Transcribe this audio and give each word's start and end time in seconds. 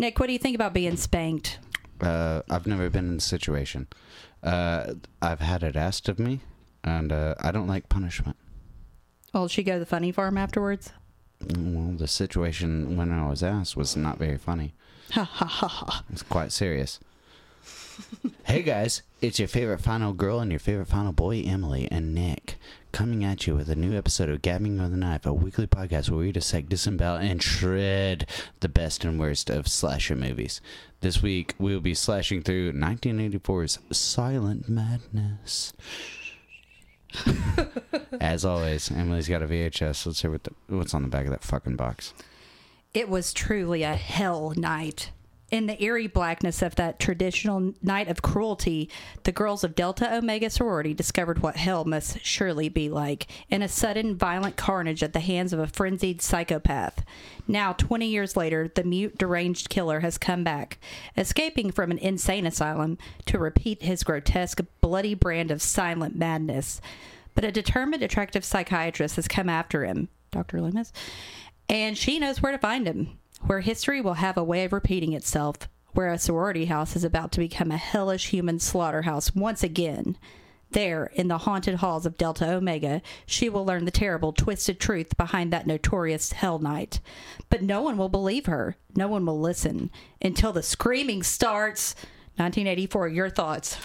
Nick, 0.00 0.18
what 0.18 0.28
do 0.28 0.32
you 0.32 0.38
think 0.38 0.54
about 0.54 0.72
being 0.72 0.96
spanked? 0.96 1.58
Uh, 2.00 2.40
I've 2.48 2.66
never 2.66 2.88
been 2.88 3.10
in 3.10 3.16
a 3.18 3.20
situation. 3.20 3.86
Uh, 4.42 4.94
I've 5.20 5.40
had 5.40 5.62
it 5.62 5.76
asked 5.76 6.08
of 6.08 6.18
me, 6.18 6.40
and 6.82 7.12
uh, 7.12 7.34
I 7.38 7.52
don't 7.52 7.66
like 7.66 7.90
punishment. 7.90 8.38
Well, 9.34 9.44
did 9.44 9.50
she 9.50 9.62
go 9.62 9.74
to 9.74 9.78
the 9.78 9.84
funny 9.84 10.10
farm 10.10 10.38
afterwards? 10.38 10.94
Well, 11.54 11.92
the 11.98 12.08
situation 12.08 12.96
when 12.96 13.12
I 13.12 13.28
was 13.28 13.42
asked 13.42 13.76
was 13.76 13.94
not 13.94 14.16
very 14.18 14.38
funny. 14.38 14.72
Ha 15.12 15.22
ha 15.22 15.44
ha 15.44 15.68
ha. 15.68 16.04
It's 16.10 16.22
quite 16.22 16.50
serious. 16.50 16.98
hey 18.44 18.62
guys, 18.62 19.02
it's 19.20 19.38
your 19.38 19.48
favorite 19.48 19.82
final 19.82 20.14
girl 20.14 20.40
and 20.40 20.50
your 20.50 20.60
favorite 20.60 20.88
final 20.88 21.12
boy, 21.12 21.42
Emily 21.44 21.86
and 21.90 22.14
Nick, 22.14 22.56
coming 22.92 23.24
at 23.24 23.46
you 23.46 23.54
with 23.54 23.68
a 23.68 23.74
new 23.74 23.96
episode 23.96 24.28
of 24.28 24.42
Gag 24.42 24.60
Me 24.60 24.70
With 24.70 24.92
a 24.92 24.96
Knife, 24.96 25.26
a 25.26 25.32
weekly 25.32 25.66
podcast 25.66 26.10
where 26.10 26.20
we 26.20 26.32
dissect, 26.32 26.68
disembowel, 26.68 27.16
and 27.16 27.42
shred 27.42 28.26
the 28.60 28.68
best 28.68 29.04
and 29.04 29.18
worst 29.18 29.50
of 29.50 29.68
slasher 29.68 30.16
movies. 30.16 30.60
This 31.00 31.22
week, 31.22 31.54
we'll 31.58 31.80
be 31.80 31.94
slashing 31.94 32.42
through 32.42 32.72
1984's 32.72 33.78
Silent 33.90 34.68
Madness. 34.68 35.72
As 38.20 38.44
always, 38.44 38.90
Emily's 38.90 39.28
got 39.28 39.42
a 39.42 39.46
VHS. 39.46 40.06
Let's 40.06 40.22
hear 40.22 40.30
what 40.30 40.44
the, 40.44 40.54
what's 40.68 40.94
on 40.94 41.02
the 41.02 41.08
back 41.08 41.24
of 41.24 41.30
that 41.30 41.44
fucking 41.44 41.76
box. 41.76 42.12
It 42.92 43.08
was 43.08 43.32
truly 43.32 43.82
a 43.82 43.94
hell 43.94 44.52
night. 44.56 45.10
In 45.50 45.66
the 45.66 45.82
eerie 45.82 46.06
blackness 46.06 46.62
of 46.62 46.76
that 46.76 47.00
traditional 47.00 47.72
night 47.82 48.06
of 48.06 48.22
cruelty, 48.22 48.88
the 49.24 49.32
girls 49.32 49.64
of 49.64 49.74
Delta 49.74 50.14
Omega 50.14 50.48
sorority 50.48 50.94
discovered 50.94 51.40
what 51.40 51.56
hell 51.56 51.84
must 51.84 52.24
surely 52.24 52.68
be 52.68 52.88
like 52.88 53.26
in 53.48 53.60
a 53.60 53.66
sudden 53.66 54.16
violent 54.16 54.56
carnage 54.56 55.02
at 55.02 55.12
the 55.12 55.18
hands 55.18 55.52
of 55.52 55.58
a 55.58 55.66
frenzied 55.66 56.22
psychopath. 56.22 57.04
Now, 57.48 57.72
20 57.72 58.06
years 58.06 58.36
later, 58.36 58.70
the 58.72 58.84
mute, 58.84 59.18
deranged 59.18 59.68
killer 59.70 60.00
has 60.00 60.18
come 60.18 60.44
back, 60.44 60.78
escaping 61.16 61.72
from 61.72 61.90
an 61.90 61.98
insane 61.98 62.46
asylum 62.46 62.96
to 63.26 63.36
repeat 63.36 63.82
his 63.82 64.04
grotesque, 64.04 64.60
bloody 64.80 65.14
brand 65.14 65.50
of 65.50 65.60
silent 65.60 66.14
madness. 66.14 66.80
But 67.34 67.44
a 67.44 67.50
determined, 67.50 68.04
attractive 68.04 68.44
psychiatrist 68.44 69.16
has 69.16 69.26
come 69.26 69.48
after 69.48 69.84
him, 69.84 70.10
Dr. 70.30 70.60
Loomis, 70.60 70.92
and 71.68 71.98
she 71.98 72.20
knows 72.20 72.40
where 72.40 72.52
to 72.52 72.58
find 72.58 72.86
him 72.86 73.19
where 73.46 73.60
history 73.60 74.00
will 74.00 74.14
have 74.14 74.36
a 74.36 74.44
way 74.44 74.64
of 74.64 74.72
repeating 74.72 75.12
itself, 75.12 75.68
where 75.92 76.12
a 76.12 76.18
sorority 76.18 76.66
house 76.66 76.96
is 76.96 77.04
about 77.04 77.32
to 77.32 77.40
become 77.40 77.70
a 77.70 77.76
hellish 77.76 78.28
human 78.28 78.58
slaughterhouse 78.58 79.34
once 79.34 79.62
again. 79.62 80.16
There, 80.72 81.10
in 81.14 81.26
the 81.26 81.38
haunted 81.38 81.76
halls 81.76 82.06
of 82.06 82.16
Delta 82.16 82.48
Omega, 82.48 83.02
she 83.26 83.48
will 83.48 83.64
learn 83.64 83.86
the 83.86 83.90
terrible, 83.90 84.32
twisted 84.32 84.78
truth 84.78 85.16
behind 85.16 85.52
that 85.52 85.66
notorious 85.66 86.32
Hell 86.32 86.60
Night. 86.60 87.00
But 87.48 87.62
no 87.62 87.82
one 87.82 87.96
will 87.96 88.08
believe 88.08 88.46
her. 88.46 88.76
No 88.94 89.08
one 89.08 89.26
will 89.26 89.40
listen 89.40 89.90
until 90.22 90.52
the 90.52 90.62
screaming 90.62 91.24
starts. 91.24 91.96
1984, 92.36 93.08
your 93.08 93.30
thoughts? 93.30 93.78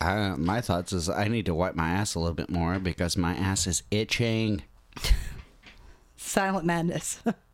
Uh, 0.00 0.34
my 0.38 0.60
thoughts 0.60 0.92
is 0.92 1.08
I 1.10 1.28
need 1.28 1.46
to 1.46 1.54
wipe 1.54 1.74
my 1.74 1.90
ass 1.90 2.14
a 2.14 2.18
little 2.18 2.34
bit 2.34 2.50
more 2.50 2.78
because 2.78 3.16
my 3.16 3.34
ass 3.34 3.66
is 3.66 3.82
itching. 3.90 4.62
Silent 6.16 6.64
madness. 6.64 7.22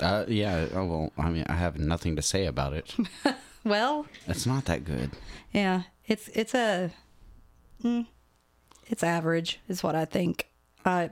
Uh, 0.00 0.24
yeah. 0.28 0.66
Oh 0.74 0.84
well. 0.84 1.12
I 1.18 1.30
mean, 1.30 1.44
I 1.48 1.54
have 1.54 1.78
nothing 1.78 2.16
to 2.16 2.22
say 2.22 2.46
about 2.46 2.72
it. 2.74 2.94
well, 3.64 4.06
It's 4.26 4.46
not 4.46 4.64
that 4.66 4.84
good. 4.84 5.10
yeah, 5.52 5.82
it's 6.06 6.28
it's 6.28 6.54
a, 6.54 6.90
mm, 7.82 8.06
it's 8.88 9.02
average, 9.02 9.60
is 9.68 9.82
what 9.82 9.94
I 9.94 10.04
think. 10.04 10.48
Uh, 10.84 11.08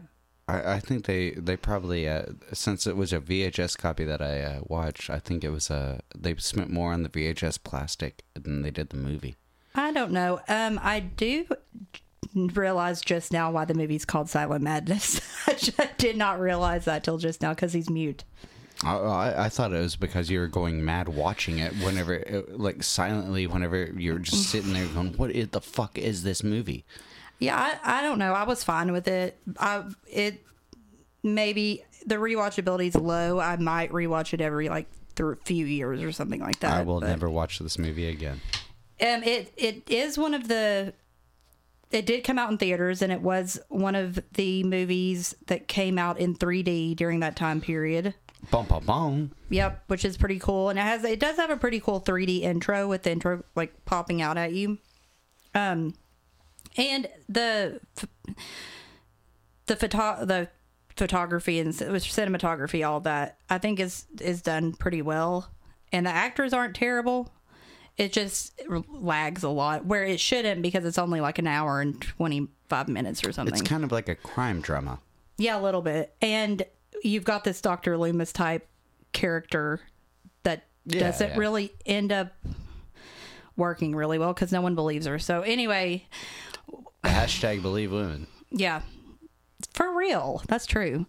I, 0.46 0.74
I 0.74 0.80
think 0.80 1.06
they 1.06 1.30
they 1.30 1.56
probably 1.56 2.06
uh, 2.08 2.24
since 2.52 2.86
it 2.86 2.96
was 2.96 3.12
a 3.12 3.20
VHS 3.20 3.78
copy 3.78 4.04
that 4.04 4.20
I 4.20 4.40
uh, 4.42 4.60
watched. 4.66 5.08
I 5.08 5.18
think 5.18 5.42
it 5.44 5.50
was 5.50 5.70
uh, 5.70 6.00
they 6.14 6.34
spent 6.36 6.70
more 6.70 6.92
on 6.92 7.02
the 7.02 7.08
VHS 7.08 7.62
plastic 7.64 8.22
than 8.34 8.60
they 8.62 8.70
did 8.70 8.90
the 8.90 8.96
movie. 8.98 9.36
I 9.74 9.92
don't 9.92 10.12
know. 10.12 10.40
Um, 10.48 10.78
I 10.82 11.00
do 11.00 11.46
realize 12.34 13.00
just 13.00 13.32
now 13.32 13.50
why 13.50 13.64
the 13.64 13.74
movie's 13.74 14.04
called 14.04 14.28
Silent 14.28 14.62
Madness. 14.62 15.20
I 15.78 15.88
did 15.98 16.16
not 16.16 16.38
realize 16.40 16.84
that 16.84 17.02
till 17.04 17.18
just 17.18 17.40
now 17.42 17.54
because 17.54 17.72
he's 17.72 17.90
mute. 17.90 18.24
I, 18.84 18.96
I, 18.96 19.44
I 19.44 19.48
thought 19.48 19.72
it 19.72 19.78
was 19.78 19.96
because 19.96 20.30
you 20.30 20.40
were 20.40 20.46
going 20.48 20.84
mad 20.84 21.08
watching 21.08 21.58
it 21.58 21.72
whenever, 21.82 22.14
it, 22.14 22.58
like 22.58 22.82
silently, 22.82 23.46
whenever 23.46 23.84
you're 23.96 24.18
just 24.18 24.44
sitting 24.50 24.72
there 24.72 24.86
going, 24.88 25.14
"What 25.14 25.30
is 25.30 25.48
the 25.48 25.60
fuck 25.60 25.98
is 25.98 26.22
this 26.22 26.42
movie?" 26.42 26.84
Yeah, 27.38 27.56
I, 27.56 27.98
I 27.98 28.02
don't 28.02 28.18
know. 28.18 28.32
I 28.32 28.44
was 28.44 28.62
fine 28.64 28.92
with 28.92 29.08
it. 29.08 29.38
I 29.58 29.84
it 30.06 30.44
maybe 31.22 31.84
the 32.06 32.16
rewatchability 32.16 32.88
is 32.88 32.94
low. 32.94 33.40
I 33.40 33.56
might 33.56 33.90
rewatch 33.90 34.34
it 34.34 34.40
every 34.40 34.68
like 34.68 34.86
through 35.16 35.32
a 35.32 35.36
few 35.44 35.66
years 35.66 36.02
or 36.02 36.12
something 36.12 36.40
like 36.40 36.60
that. 36.60 36.74
I 36.74 36.82
will 36.82 37.00
but- 37.00 37.08
never 37.08 37.28
watch 37.30 37.58
this 37.58 37.78
movie 37.78 38.08
again. 38.08 38.40
Um, 39.00 39.22
it 39.24 39.52
it 39.56 39.90
is 39.90 40.16
one 40.18 40.34
of 40.34 40.48
the. 40.48 40.94
It 41.90 42.06
did 42.06 42.24
come 42.24 42.38
out 42.40 42.50
in 42.50 42.58
theaters, 42.58 43.02
and 43.02 43.12
it 43.12 43.20
was 43.20 43.60
one 43.68 43.94
of 43.94 44.18
the 44.32 44.64
movies 44.64 45.36
that 45.46 45.68
came 45.68 45.96
out 45.96 46.18
in 46.18 46.34
3D 46.34 46.96
during 46.96 47.20
that 47.20 47.36
time 47.36 47.60
period. 47.60 48.14
Bum 48.50 48.66
bum 48.66 48.84
bum. 48.84 49.30
Yep, 49.50 49.84
which 49.86 50.04
is 50.04 50.16
pretty 50.16 50.38
cool, 50.38 50.68
and 50.70 50.78
it 50.78 50.82
has 50.82 51.04
it 51.04 51.20
does 51.20 51.36
have 51.36 51.50
a 51.50 51.56
pretty 51.56 51.80
cool 51.80 52.00
3D 52.00 52.42
intro 52.42 52.88
with 52.88 53.02
the 53.02 53.12
intro 53.12 53.44
like 53.54 53.84
popping 53.84 54.22
out 54.22 54.36
at 54.36 54.52
you. 54.52 54.78
Um, 55.54 55.94
and 56.76 57.06
the 57.28 57.80
the 59.66 59.76
photo 59.76 60.24
the 60.24 60.48
photography 60.96 61.58
and 61.58 61.72
cinematography, 61.72 62.86
all 62.86 63.00
that 63.00 63.38
I 63.48 63.58
think 63.58 63.80
is 63.80 64.06
is 64.20 64.42
done 64.42 64.72
pretty 64.72 65.02
well, 65.02 65.50
and 65.92 66.06
the 66.06 66.10
actors 66.10 66.52
aren't 66.52 66.74
terrible. 66.74 67.32
It 67.96 68.12
just 68.12 68.60
lags 68.88 69.44
a 69.44 69.48
lot 69.48 69.86
where 69.86 70.04
it 70.04 70.18
shouldn't 70.18 70.62
because 70.62 70.84
it's 70.84 70.98
only 70.98 71.20
like 71.20 71.38
an 71.38 71.46
hour 71.46 71.80
and 71.80 72.00
25 72.00 72.88
minutes 72.88 73.24
or 73.24 73.30
something. 73.30 73.54
It's 73.54 73.62
kind 73.62 73.84
of 73.84 73.92
like 73.92 74.08
a 74.08 74.16
crime 74.16 74.60
drama. 74.60 74.98
Yeah, 75.38 75.58
a 75.58 75.62
little 75.62 75.82
bit. 75.82 76.14
And 76.20 76.64
you've 77.02 77.24
got 77.24 77.44
this 77.44 77.60
Dr. 77.60 77.96
Loomis 77.98 78.32
type 78.32 78.66
character 79.12 79.80
that 80.44 80.66
Yeah, 80.86 81.00
doesn't 81.00 81.30
yeah. 81.30 81.36
really 81.38 81.72
end 81.86 82.12
up 82.12 82.32
working 83.56 83.94
really 83.94 84.18
well 84.18 84.32
because 84.32 84.52
no 84.52 84.60
one 84.60 84.74
believes 84.74 85.06
her. 85.06 85.18
So, 85.18 85.42
anyway, 85.42 86.06
Hashtag 87.04 87.62
believe 87.62 87.92
women. 87.92 88.26
yeah, 88.50 88.82
for 89.72 89.94
real. 89.96 90.42
That's 90.48 90.66
true. 90.66 91.06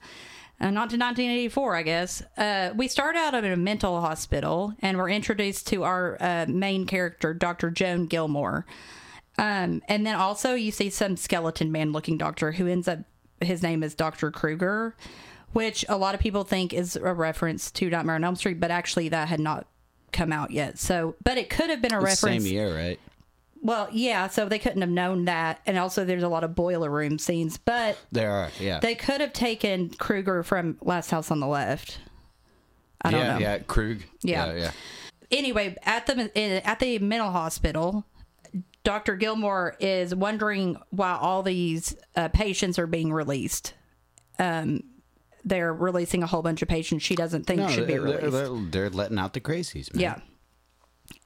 Uh, 0.60 0.68
not 0.72 0.90
to 0.90 0.98
1984, 0.98 1.76
I 1.76 1.84
guess. 1.84 2.22
Uh, 2.38 2.72
we 2.76 2.88
start 2.88 3.16
out 3.18 3.36
at 3.36 3.44
a 3.44 3.58
mental 3.58 4.00
hospital 4.00 4.74
and 4.80 4.98
we're 4.98 5.10
introduced 5.10 5.68
to 5.68 5.84
our 5.84 6.16
uh, 6.22 6.46
main 6.48 6.86
character, 6.86 7.34
Dr. 7.34 7.70
Joan 7.72 8.06
Gilmore. 8.06 8.66
Um, 9.38 9.82
and 9.90 10.06
then 10.08 10.16
also 10.16 10.54
you 10.54 10.72
see 10.72 10.90
some 10.90 11.18
skeleton 11.18 11.74
man 11.74 11.92
looking 11.92 12.18
doctor 12.18 12.54
who 12.54 12.68
ends 12.68 12.88
up, 12.88 13.00
his 13.42 13.62
name 13.62 13.84
is 13.84 13.96
Dr. 13.96 14.32
Kruger, 14.32 14.96
which 15.56 15.86
a 15.88 15.96
lot 15.96 16.14
of 16.14 16.20
people 16.20 16.44
think 16.44 16.74
is 16.74 16.98
a 16.98 17.14
reference 17.14 17.72
to 17.72 17.90
Nightmare 17.90 18.16
on 18.16 18.26
Elm 18.26 18.36
Street, 18.36 18.60
but 18.60 18.72
actually 18.72 19.08
that 19.08 19.30
had 19.30 19.40
not 19.40 19.66
come 20.12 20.34
out 20.34 20.52
yet. 20.52 20.78
So, 20.78 21.16
but 21.24 21.38
it 21.38 21.50
could 21.50 21.70
have 21.70 21.82
been 21.82 21.94
a 21.94 21.98
It's 22.00 22.22
reference. 22.24 22.44
Same 22.44 22.54
year, 22.54 22.76
right? 22.76 23.00
Well, 23.62 23.88
yeah, 23.90 24.28
so 24.28 24.50
they 24.50 24.60
couldn't 24.60 24.82
have 24.82 24.90
known 24.90 25.26
that. 25.26 25.62
And 25.66 25.78
also 25.78 26.04
there's 26.04 26.24
a 26.24 26.28
lot 26.28 26.44
of 26.44 26.56
boiler 26.56 26.90
room 26.90 27.18
scenes, 27.18 27.58
but 27.58 27.98
There 28.12 28.32
are, 28.32 28.50
yeah. 28.60 28.82
they 28.82 28.96
could 28.96 29.22
have 29.22 29.32
taken 29.32 29.92
Kruger 29.92 30.44
from 30.44 30.78
Last 30.82 31.10
House 31.10 31.32
on 31.32 31.40
the 31.40 31.48
Left. 31.48 32.00
I 33.02 33.12
don't 33.12 33.22
yeah, 33.22 33.34
know. 33.34 33.40
yeah, 33.40 33.58
Krug. 33.60 34.00
Yeah. 34.24 34.48
yeah, 34.48 34.54
yeah. 34.56 34.72
Anyway, 35.32 35.78
at 35.84 36.06
the 36.06 36.68
at 36.68 36.80
the 36.80 37.00
mental 37.00 37.32
hospital, 37.32 38.04
Dr. 38.84 39.16
Gilmore 39.16 39.78
is 39.80 40.14
wondering 40.14 40.76
why 40.90 41.18
all 41.20 41.44
these 41.44 41.96
uh, 42.18 42.28
patients 42.28 42.78
are 42.78 42.88
being 42.88 43.14
released. 43.14 43.74
Um, 44.38 44.84
they're 45.46 45.74
releasing 45.74 46.24
a 46.24 46.28
whole 46.28 46.42
bunch 46.42 46.62
of 46.62 46.68
patients 46.68 47.04
she 47.04 47.16
doesn't 47.16 47.46
think 47.46 47.62
No, 47.62 47.68
should 47.70 47.88
be 47.88 47.98
released. 48.00 48.32
they're, 48.32 48.50
they're, 48.50 48.90
letting 48.90 49.20
out 49.20 49.34
the 49.34 49.40
crazies, 49.40 49.94
man. 49.94 50.02
yeah. 50.02 50.20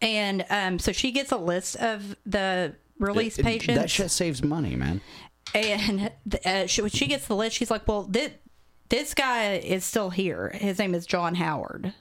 And 0.01 0.45
um, 0.49 0.77
so 0.77 0.91
she 0.91 1.11
gets 1.11 1.31
a 1.31 1.37
list 1.37 1.77
of 1.77 2.15
the 2.25 2.75
released 2.99 3.39
It- 3.39 3.45
patients. 3.45 3.77
That 3.79 3.89
shit 3.89 4.11
saves 4.11 4.43
money, 4.43 4.75
man. 4.75 4.99
and 5.55 6.11
uh, 6.45 6.67
she, 6.67 6.81
when 6.81 6.91
she 6.91 7.07
gets 7.07 7.27
the 7.27 7.35
list, 7.35 7.55
she's 7.55 7.71
like, 7.71 7.87
"Well, 7.87 8.03
this 8.03 8.31
this 8.89 9.13
guy 9.13 9.53
is 9.55 9.83
still 9.85 10.09
here. 10.09 10.51
His 10.53 10.77
name 10.79 10.93
is 10.93 11.05
John 11.05 11.35
Howard. 11.35 11.93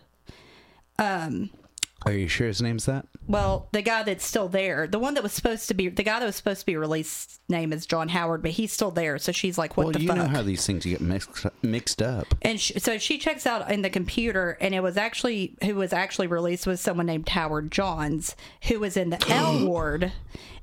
Are 2.07 2.13
you 2.13 2.29
sure 2.29 2.47
his 2.47 2.63
name's 2.63 2.87
that? 2.87 3.07
Well, 3.27 3.69
the 3.73 3.83
guy 3.83 4.05
that's 4.05 4.25
still 4.25 4.49
there, 4.49 4.87
the 4.87 5.01
one 5.01 5.15
that 5.15 5.23
was 5.23 5.33
supposed 5.33 5.67
to 5.69 5.75
be, 5.75 5.89
the 5.89 6.05
guy 6.05 6.21
that 6.21 6.25
was 6.25 6.37
supposed 6.37 6.61
to 6.61 6.67
be 6.67 6.77
released, 6.77 7.41
name 7.49 7.73
is 7.73 7.87
John 7.87 8.09
Howard, 8.09 8.41
but 8.41 8.53
he's 8.53 8.73
still 8.73 8.93
there. 8.93 9.19
So 9.19 9.33
she's 9.33 9.59
like, 9.59 9.77
"What 9.77 9.85
well, 9.85 9.93
the 9.93 10.03
you 10.03 10.09
fuck?" 10.09 10.17
know 10.17 10.29
how 10.29 10.43
these 10.43 10.65
things 10.65 10.85
get 10.85 11.01
mixed 11.01 11.45
mixed 11.63 12.01
up. 12.01 12.27
and 12.43 12.61
sh 12.61 12.73
so 12.79 12.99
she 12.99 13.19
checks 13.19 13.47
out 13.47 13.71
in 13.71 13.83
the 13.83 13.91
computer, 13.91 14.57
and 14.61 14.75
it 14.75 14.83
was 14.83 14.97
actually 14.97 15.57
who 15.65 15.75
was 15.75 15.93
actually 15.93 16.29
released 16.29 16.67
was 16.67 16.81
someone 16.81 17.07
named 17.07 17.29
Howard 17.31 17.73
Johns, 17.73 18.37
who 18.69 18.79
was 18.79 18.97
in 18.97 19.11
the 19.11 19.23
L 19.29 19.67
ward. 19.67 20.13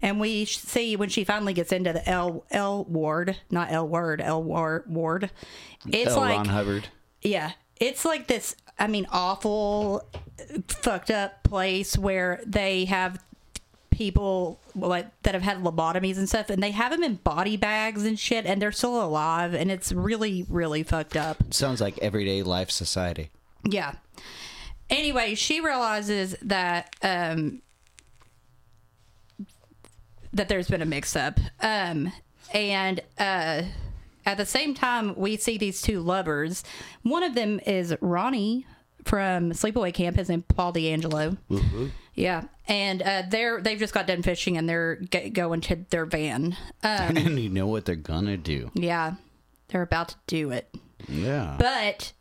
And 0.01 0.19
we 0.19 0.45
see 0.45 0.95
when 0.95 1.09
she 1.09 1.23
finally 1.25 1.53
gets 1.53 1.71
into 1.73 1.91
the 1.91 2.07
L 2.09 2.45
L 2.49 2.85
ward, 2.85 3.37
not 3.51 3.71
L 3.71 3.87
word, 3.87 4.21
L 4.21 4.41
ward 4.41 4.85
ward. 4.87 5.31
It's 5.85 6.11
L. 6.11 6.19
like 6.21 6.37
Ron 6.37 6.45
Hubbard. 6.45 6.87
Yeah, 7.21 7.51
it's 7.77 8.05
like 8.05 8.27
this 8.27 8.55
i 8.79 8.87
mean 8.87 9.05
awful 9.11 10.03
fucked 10.67 11.11
up 11.11 11.43
place 11.43 11.97
where 11.97 12.41
they 12.45 12.85
have 12.85 13.23
people 13.91 14.59
like 14.75 15.07
that 15.23 15.33
have 15.33 15.43
had 15.43 15.59
lobotomies 15.63 16.17
and 16.17 16.27
stuff 16.27 16.49
and 16.49 16.61
they 16.61 16.71
have 16.71 16.91
them 16.91 17.01
in 17.03 17.15
body 17.15 17.55
bags 17.55 18.03
and 18.03 18.19
shit 18.19 18.45
and 18.45 18.61
they're 18.61 18.71
still 18.73 19.01
alive 19.01 19.53
and 19.53 19.71
it's 19.71 19.93
really 19.93 20.45
really 20.49 20.83
fucked 20.83 21.15
up. 21.15 21.37
Sounds 21.53 21.79
like 21.79 21.97
everyday 21.99 22.43
life 22.43 22.69
society. 22.69 23.29
yeah. 23.63 23.93
Anyway 24.89 25.33
she 25.33 25.61
realizes 25.61 26.35
that 26.41 26.93
um 27.01 27.61
that 30.33 30.49
there's 30.49 30.67
been 30.67 30.81
a 30.81 30.85
mix 30.85 31.15
up 31.15 31.39
um 31.61 32.11
and 32.53 32.99
uh 33.17 33.61
at 34.25 34.37
the 34.37 34.45
same 34.45 34.73
time 34.73 35.13
we 35.15 35.37
see 35.37 35.57
these 35.57 35.81
two 35.81 35.99
lovers 35.99 36.63
one 37.03 37.23
of 37.23 37.35
them 37.35 37.59
is 37.65 37.95
ronnie 38.01 38.65
from 39.03 39.51
sleepaway 39.51 39.93
camp 39.93 40.17
his 40.17 40.29
name 40.29 40.41
Paul 40.43 40.73
DeAngelo 40.73 41.37
yeah 42.15 42.43
and 42.67 43.01
uh 43.01 43.23
they're 43.29 43.61
they've 43.61 43.77
just 43.79 43.93
got 43.93 44.07
done 44.07 44.23
fishing 44.23 44.57
and 44.57 44.67
they're 44.67 44.95
g- 44.97 45.29
going 45.29 45.61
to 45.61 45.75
their 45.89 46.05
van 46.05 46.55
um 46.83 47.17
and 47.17 47.39
you 47.39 47.49
know 47.49 47.67
what 47.67 47.85
they're 47.85 47.95
gonna 47.95 48.37
do. 48.37 48.71
yeah 48.73 49.13
they're 49.67 49.81
about 49.81 50.09
to 50.09 50.15
do 50.27 50.51
it 50.51 50.73
Yeah. 51.07 51.55
but 51.59 52.13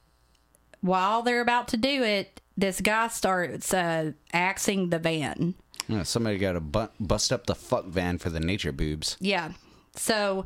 while 0.81 1.23
they're 1.23 1.41
about 1.41 1.69
to 1.69 1.79
do 1.79 2.03
it, 2.03 2.43
this 2.59 2.83
guy 2.83 3.09
starts 3.09 3.73
uh, 3.73 4.13
axing 4.35 4.91
the 4.91 4.99
van. 4.99 5.55
Yeah, 5.89 6.03
somebody 6.03 6.37
got 6.37 6.53
to 6.53 6.61
bu- 6.61 6.89
bust 7.01 7.33
up 7.33 7.47
the 7.47 7.55
fuck 7.55 7.87
van 7.87 8.19
for 8.19 8.29
the 8.29 8.39
nature 8.39 8.71
boobs. 8.71 9.17
Yeah. 9.19 9.53
So 9.97 10.45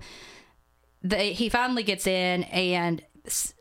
they, 1.03 1.33
he 1.33 1.49
finally 1.49 1.83
gets 1.83 2.07
in, 2.07 2.45
and 2.45 3.03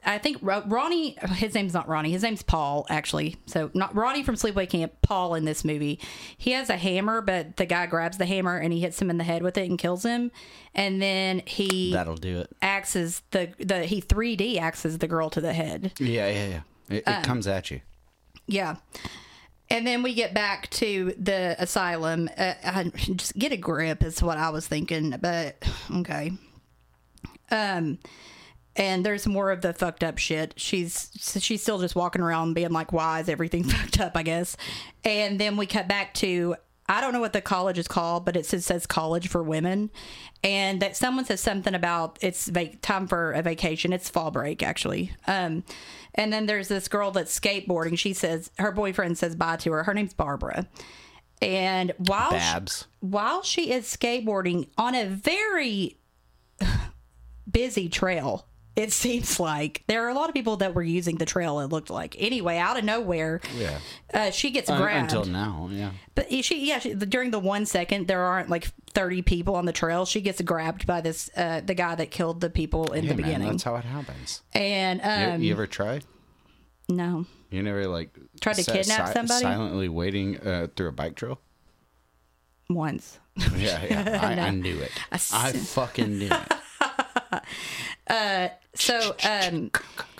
I 0.05 0.17
think 0.17 0.37
Ronnie, 0.41 1.17
his 1.35 1.53
name's 1.53 1.73
not 1.73 1.89
Ronnie, 1.89 2.11
his 2.11 2.23
name's 2.23 2.41
Paul, 2.41 2.85
actually. 2.89 3.35
So 3.47 3.69
not 3.73 3.93
Ronnie 3.93 4.23
from 4.23 4.35
Sleepaway 4.35 4.69
Camp, 4.69 4.93
Paul 5.01 5.35
in 5.35 5.43
this 5.43 5.65
movie. 5.65 5.99
He 6.37 6.51
has 6.51 6.69
a 6.69 6.77
hammer, 6.77 7.19
but 7.19 7.57
the 7.57 7.65
guy 7.65 7.85
grabs 7.85 8.17
the 8.17 8.25
hammer 8.25 8.55
and 8.57 8.71
he 8.71 8.79
hits 8.79 9.01
him 9.01 9.09
in 9.09 9.17
the 9.17 9.25
head 9.25 9.43
with 9.43 9.57
it 9.57 9.69
and 9.69 9.77
kills 9.77 10.03
him. 10.05 10.31
And 10.73 11.01
then 11.01 11.41
he 11.45 11.91
That'll 11.91 12.15
do 12.15 12.39
it. 12.39 12.55
axes 12.61 13.23
the, 13.31 13.51
the, 13.59 13.83
he 13.83 14.01
3D 14.01 14.57
axes 14.57 14.99
the 14.99 15.07
girl 15.07 15.29
to 15.31 15.41
the 15.41 15.51
head. 15.51 15.91
Yeah, 15.99 16.29
yeah, 16.29 16.47
yeah. 16.47 16.61
It, 16.97 17.03
Um, 17.05 17.23
comes 17.23 17.45
at 17.45 17.69
you. 17.69 17.81
Yeah. 18.47 18.77
And 19.69 19.85
then 19.85 20.01
we 20.01 20.13
get 20.13 20.33
back 20.33 20.69
to 20.69 21.13
the 21.19 21.57
asylum. 21.59 22.29
Uh, 22.37 22.53
I, 22.63 22.83
just 22.95 23.37
get 23.37 23.51
a 23.51 23.57
grip 23.57 24.01
is 24.01 24.23
what 24.23 24.37
I 24.37 24.49
was 24.49 24.65
thinking, 24.65 25.13
but 25.21 25.61
okay. 25.93 26.31
Um, 27.51 27.99
and 28.75 29.05
there's 29.05 29.25
more 29.25 29.51
of 29.51 29.61
the 29.61 29.73
fucked 29.73 30.03
up 30.03 30.17
shit. 30.19 30.53
She's 30.57 31.09
she's 31.39 31.61
still 31.61 31.79
just 31.79 31.95
walking 31.95 32.21
around 32.21 32.53
being 32.53 32.71
like, 32.71 32.91
"Why 32.93 33.19
is 33.21 33.29
everything 33.29 33.63
fucked 33.69 33.99
up?" 33.99 34.11
I 34.15 34.23
guess. 34.23 34.55
And 35.03 35.39
then 35.39 35.57
we 35.57 35.65
cut 35.65 35.87
back 35.87 36.13
to 36.15 36.55
I 36.89 37.01
don't 37.01 37.11
know 37.11 37.19
what 37.19 37.33
the 37.33 37.41
college 37.41 37.77
is 37.79 37.87
called, 37.87 38.23
but 38.23 38.37
it 38.37 38.45
says, 38.45 38.65
says 38.65 38.85
college 38.85 39.27
for 39.27 39.41
women, 39.43 39.89
and 40.43 40.81
that 40.81 40.95
someone 40.95 41.25
says 41.25 41.41
something 41.41 41.73
about 41.73 42.17
it's 42.21 42.47
vac- 42.47 42.81
time 42.81 43.07
for 43.07 43.31
a 43.33 43.41
vacation. 43.41 43.91
It's 43.93 44.09
fall 44.09 44.31
break 44.31 44.61
actually. 44.63 45.11
Um, 45.25 45.63
and 46.15 46.31
then 46.31 46.45
there's 46.45 46.67
this 46.67 46.87
girl 46.87 47.11
that's 47.11 47.37
skateboarding. 47.37 47.97
She 47.97 48.13
says 48.13 48.51
her 48.59 48.71
boyfriend 48.71 49.17
says 49.17 49.35
bye 49.35 49.57
to 49.57 49.71
her. 49.71 49.83
Her 49.83 49.93
name's 49.93 50.13
Barbara. 50.13 50.67
And 51.41 51.93
while 51.97 52.31
she- 52.31 52.37
while 52.99 53.41
she 53.43 53.71
is 53.71 53.85
skateboarding 53.85 54.69
on 54.77 54.95
a 54.95 55.05
very 55.07 55.97
busy 57.49 57.89
trail 57.89 58.45
it 58.75 58.93
seems 58.93 59.39
like 59.39 59.83
there 59.87 60.05
are 60.05 60.09
a 60.09 60.13
lot 60.13 60.29
of 60.29 60.35
people 60.35 60.57
that 60.57 60.75
were 60.75 60.83
using 60.83 61.15
the 61.15 61.25
trail 61.25 61.59
it 61.61 61.71
looked 61.71 61.89
like 61.89 62.15
anyway 62.19 62.57
out 62.57 62.77
of 62.77 62.83
nowhere 62.83 63.41
Yeah. 63.57 63.79
uh, 64.13 64.29
she 64.31 64.51
gets 64.51 64.69
Un- 64.69 64.79
grabbed 64.79 65.11
until 65.13 65.25
now, 65.25 65.67
yeah. 65.71 65.91
but 66.13 66.31
she 66.45 66.67
yeah 66.67 66.77
she, 66.79 66.93
during 66.93 67.31
the 67.31 67.39
one 67.39 67.65
second 67.65 68.07
there 68.07 68.21
aren't 68.21 68.49
like 68.49 68.67
30 68.91 69.23
people 69.23 69.55
on 69.55 69.65
the 69.65 69.71
trail 69.73 70.05
she 70.05 70.21
gets 70.21 70.41
grabbed 70.41 70.85
by 70.85 71.01
this 71.01 71.29
uh, 71.35 71.61
the 71.61 71.73
guy 71.73 71.95
that 71.95 72.11
killed 72.11 72.39
the 72.41 72.49
people 72.51 72.91
in 72.93 73.05
the 73.07 73.15
man, 73.15 73.17
beginning 73.17 73.47
that's 73.49 73.63
how 73.63 73.75
it 73.77 73.83
happens. 73.85 74.41
and 74.53 74.99
You, 75.01 75.33
um 75.35 75.41
you 75.41 75.51
ever 75.53 75.65
tried? 75.67 76.03
no 76.89 77.25
You 77.49 77.63
never 77.63 77.87
like 77.87 78.15
Tried 78.41 78.57
to 78.57 78.71
kidnap 78.71 79.11
somebody? 79.13 79.41
silently 79.41 79.89
waiting 79.89 80.37
uh, 80.39 80.67
through 80.75 80.89
a 80.89 80.91
bike 80.91 81.15
trail? 81.15 81.39
once 82.69 83.19
Yeah, 83.55 83.83
yeah. 83.85 84.19
I, 84.43 84.47
I 84.47 84.49
knew 84.51 84.77
it. 84.79 84.91
I 85.11 85.51
fucking 85.53 86.17
knew 86.19 86.29
it. 86.31 86.53
So 88.73 89.15
um 89.27 89.71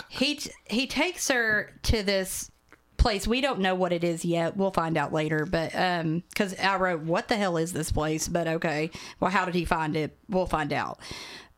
he 0.09 0.39
he 0.65 0.87
takes 0.87 1.27
her 1.29 1.71
to 1.83 2.03
this 2.03 2.51
place 2.97 3.27
we 3.27 3.41
don't 3.41 3.59
know 3.59 3.75
what 3.75 3.93
it 3.93 4.03
is 4.03 4.25
yet 4.25 4.57
we'll 4.57 4.71
find 4.71 4.97
out 4.97 5.13
later 5.13 5.45
but 5.45 5.73
um 5.75 6.23
because 6.29 6.57
i 6.59 6.75
wrote 6.75 7.01
what 7.01 7.27
the 7.27 7.35
hell 7.35 7.55
is 7.57 7.71
this 7.73 7.91
place 7.91 8.27
but 8.27 8.47
okay 8.47 8.89
well 9.19 9.29
how 9.29 9.45
did 9.45 9.53
he 9.53 9.63
find 9.65 9.95
it 9.95 10.17
we'll 10.29 10.47
find 10.47 10.73
out 10.73 10.97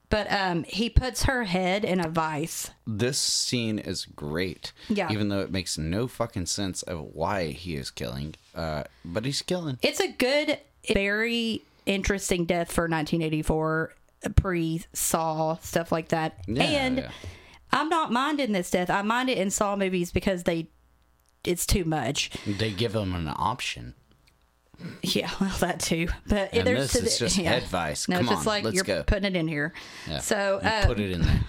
but 0.09 0.29
um 0.31 0.63
he 0.67 0.89
puts 0.89 1.23
her 1.23 1.45
head 1.45 1.85
in 1.85 1.99
a 2.03 2.09
vice 2.09 2.71
This 2.85 3.17
scene 3.19 3.77
is 3.79 4.05
great. 4.05 4.73
Yeah. 4.89 5.11
Even 5.11 5.29
though 5.29 5.41
it 5.41 5.51
makes 5.51 5.77
no 5.77 6.07
fucking 6.07 6.47
sense 6.47 6.81
of 6.81 7.13
why 7.13 7.49
he 7.51 7.75
is 7.75 7.91
killing. 7.91 8.33
Uh, 8.55 8.83
but 9.05 9.23
he's 9.23 9.43
killing. 9.43 9.77
it's 9.83 9.99
a 9.99 10.11
good 10.11 10.57
very 10.91 11.61
interesting 11.85 12.45
death 12.45 12.71
for 12.71 12.83
1984 12.83 13.93
pre 14.35 14.83
saw 14.93 15.55
stuff 15.61 15.91
like 15.91 16.09
that 16.09 16.39
Yeah, 16.47 16.63
and 16.63 16.97
yeah. 16.97 17.11
i'm 17.71 17.87
not 17.89 18.11
minding 18.11 18.51
this 18.51 18.69
death 18.71 18.89
i 18.89 19.01
mind 19.01 19.29
it 19.29 19.37
in 19.37 19.49
saw 19.49 19.75
movies 19.75 20.11
because 20.11 20.43
they 20.43 20.69
it's 21.45 21.65
too 21.65 21.85
much 21.85 22.31
They 22.45 22.71
give 22.71 22.91
them 22.93 23.15
an 23.15 23.27
option. 23.33 23.93
Yeah, 25.01 25.29
well, 25.41 25.55
that 25.59 25.79
too. 25.79 26.07
But 26.27 26.53
And 26.53 26.67
there's 26.67 26.91
this 26.91 27.03
is 27.13 27.17
just 27.19 27.37
yeah. 27.37 27.53
advice. 27.53 28.07
No, 28.09 28.17
Come 28.17 28.25
it's 28.25 28.29
just 28.35 28.47
on, 28.47 28.53
like 28.53 28.63
let's 28.65 28.75
you're 28.75 28.83
go. 28.83 29.03
putting 29.03 29.23
it 29.25 29.35
in 29.37 29.47
here. 29.47 29.73
Yeah. 30.07 30.19
So 30.19 30.59
uh, 30.63 30.85
put 30.85 30.99
it 30.99 31.11
in 31.11 31.21
there. 31.21 31.41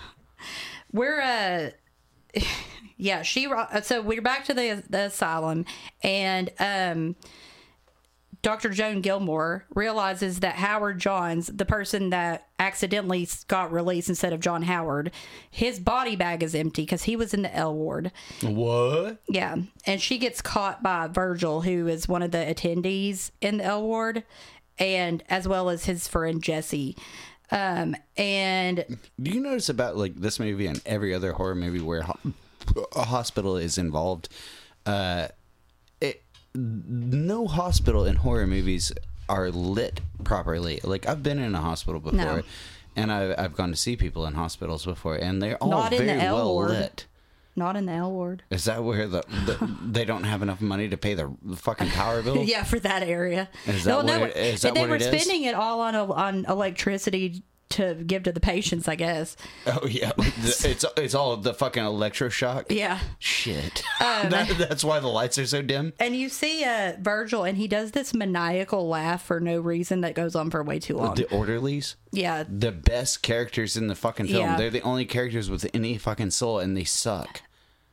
we're 0.92 1.20
uh, 1.20 2.40
yeah, 2.96 3.22
she. 3.22 3.46
ro- 3.46 3.66
So 3.82 4.00
we're 4.02 4.22
back 4.22 4.44
to 4.46 4.54
the 4.54 4.82
the 4.88 5.02
asylum, 5.06 5.64
and 6.02 6.50
um, 6.60 7.16
Dr. 8.42 8.70
Joan 8.70 9.02
Gilmore 9.02 9.66
realizes 9.74 10.40
that 10.40 10.54
Howard 10.56 10.98
Johns, 10.98 11.48
the 11.48 11.66
person 11.66 12.10
that 12.10 12.48
accidentally 12.58 13.28
got 13.48 13.70
released 13.70 14.08
instead 14.08 14.32
of 14.32 14.40
John 14.40 14.62
Howard, 14.62 15.10
his 15.50 15.78
body 15.78 16.16
bag 16.16 16.42
is 16.42 16.54
empty 16.54 16.82
because 16.82 17.02
he 17.02 17.16
was 17.16 17.34
in 17.34 17.42
the 17.42 17.54
L 17.54 17.74
ward. 17.74 18.12
What? 18.42 19.20
Yeah, 19.28 19.56
and 19.86 20.00
she 20.00 20.16
gets 20.18 20.40
caught 20.40 20.82
by 20.82 21.06
Virgil, 21.08 21.60
who 21.62 21.86
is 21.86 22.08
one 22.08 22.22
of 22.22 22.30
the 22.30 22.38
attendees 22.38 23.30
in 23.42 23.58
the 23.58 23.64
L 23.64 23.82
ward, 23.82 24.24
and 24.78 25.22
as 25.28 25.46
well 25.46 25.68
as 25.68 25.84
his 25.84 26.08
friend 26.08 26.42
Jesse. 26.42 26.96
Um, 27.50 27.94
and 28.16 28.84
Do 29.20 29.30
you 29.30 29.40
notice 29.40 29.68
about 29.68 29.96
like 29.96 30.14
this 30.16 30.38
movie 30.40 30.66
and 30.66 30.80
every 30.86 31.12
other 31.12 31.32
horror 31.32 31.54
movie 31.56 31.80
where 31.80 32.02
ho- 32.02 32.32
a 32.96 33.04
hospital 33.04 33.56
is 33.56 33.76
involved? 33.76 34.28
Uh, 34.86 35.28
no 36.54 37.46
hospital 37.46 38.04
in 38.04 38.16
horror 38.16 38.46
movies 38.46 38.92
are 39.28 39.50
lit 39.50 40.00
properly. 40.24 40.80
Like 40.82 41.06
I've 41.06 41.22
been 41.22 41.38
in 41.38 41.54
a 41.54 41.60
hospital 41.60 42.00
before, 42.00 42.18
No. 42.18 42.42
and 42.96 43.12
I've 43.12 43.34
I've 43.38 43.54
gone 43.54 43.70
to 43.70 43.76
see 43.76 43.96
people 43.96 44.26
in 44.26 44.34
hospitals 44.34 44.84
before, 44.84 45.16
and 45.16 45.40
they're 45.42 45.56
all 45.58 45.70
Not 45.70 45.92
in 45.92 46.06
the 46.06 46.14
very 46.14 46.32
well 46.32 46.52
ward. 46.52 46.70
lit. 46.70 47.06
not 47.56 47.76
in 47.76 47.86
the 47.86 47.92
L 47.92 48.10
ward. 48.12 48.42
Is 48.50 48.64
that 48.64 48.82
where 48.82 49.06
the, 49.06 49.22
the 49.46 49.76
they 49.84 50.04
don't 50.04 50.24
have 50.24 50.42
enough 50.42 50.60
money 50.60 50.88
to 50.88 50.96
pay 50.96 51.14
the 51.14 51.30
fucking 51.56 51.88
power 51.90 52.22
bill? 52.26 52.38
Yeah, 52.42 52.64
for 52.64 52.78
that 52.80 53.02
area. 53.02 53.48
Is 53.66 53.84
that 53.84 54.04
no, 54.04 54.18
what 54.20 54.30
it- 54.30 54.36
is 54.36 54.62
that 54.62 54.74
they 54.74 54.86
were 54.86 54.96
it 54.96 55.02
spending 55.02 55.44
it 55.44 55.54
all 55.54 55.80
on 55.80 55.94
on 55.94 56.44
electricity 56.46 57.42
to 57.70 57.94
give 57.94 58.24
to 58.24 58.32
the 58.32 58.40
patients, 58.40 58.86
I 58.88 58.94
guess. 58.96 59.36
Oh 59.66 59.86
yeah, 59.86 60.12
it's 60.18 60.84
it's 60.96 61.14
all 61.14 61.36
the 61.36 61.54
fucking 61.54 61.82
electroshock. 61.82 62.66
Yeah. 62.70 63.00
Shit. 63.18 63.82
Um, 64.00 64.28
that, 64.30 64.48
that's 64.58 64.84
why 64.84 65.00
the 65.00 65.08
lights 65.08 65.38
are 65.38 65.46
so 65.46 65.62
dim. 65.62 65.92
And 65.98 66.14
you 66.16 66.28
see 66.28 66.64
uh, 66.64 66.94
Virgil, 67.00 67.44
and 67.44 67.56
he 67.56 67.66
does 67.68 67.92
this 67.92 68.12
maniacal 68.14 68.88
laugh 68.88 69.24
for 69.24 69.40
no 69.40 69.60
reason 69.60 70.00
that 70.02 70.14
goes 70.14 70.34
on 70.34 70.50
for 70.50 70.62
way 70.62 70.78
too 70.78 70.96
long. 70.96 71.14
The 71.14 71.28
orderlies. 71.30 71.96
yeah, 72.12 72.44
the 72.48 72.72
best 72.72 73.22
characters 73.22 73.76
in 73.76 73.86
the 73.86 73.94
fucking 73.94 74.26
film. 74.26 74.40
Yeah. 74.44 74.56
They're 74.56 74.70
the 74.70 74.82
only 74.82 75.04
characters 75.04 75.48
with 75.48 75.68
any 75.72 75.96
fucking 75.98 76.30
soul, 76.30 76.58
and 76.58 76.76
they 76.76 76.84
suck. 76.84 77.42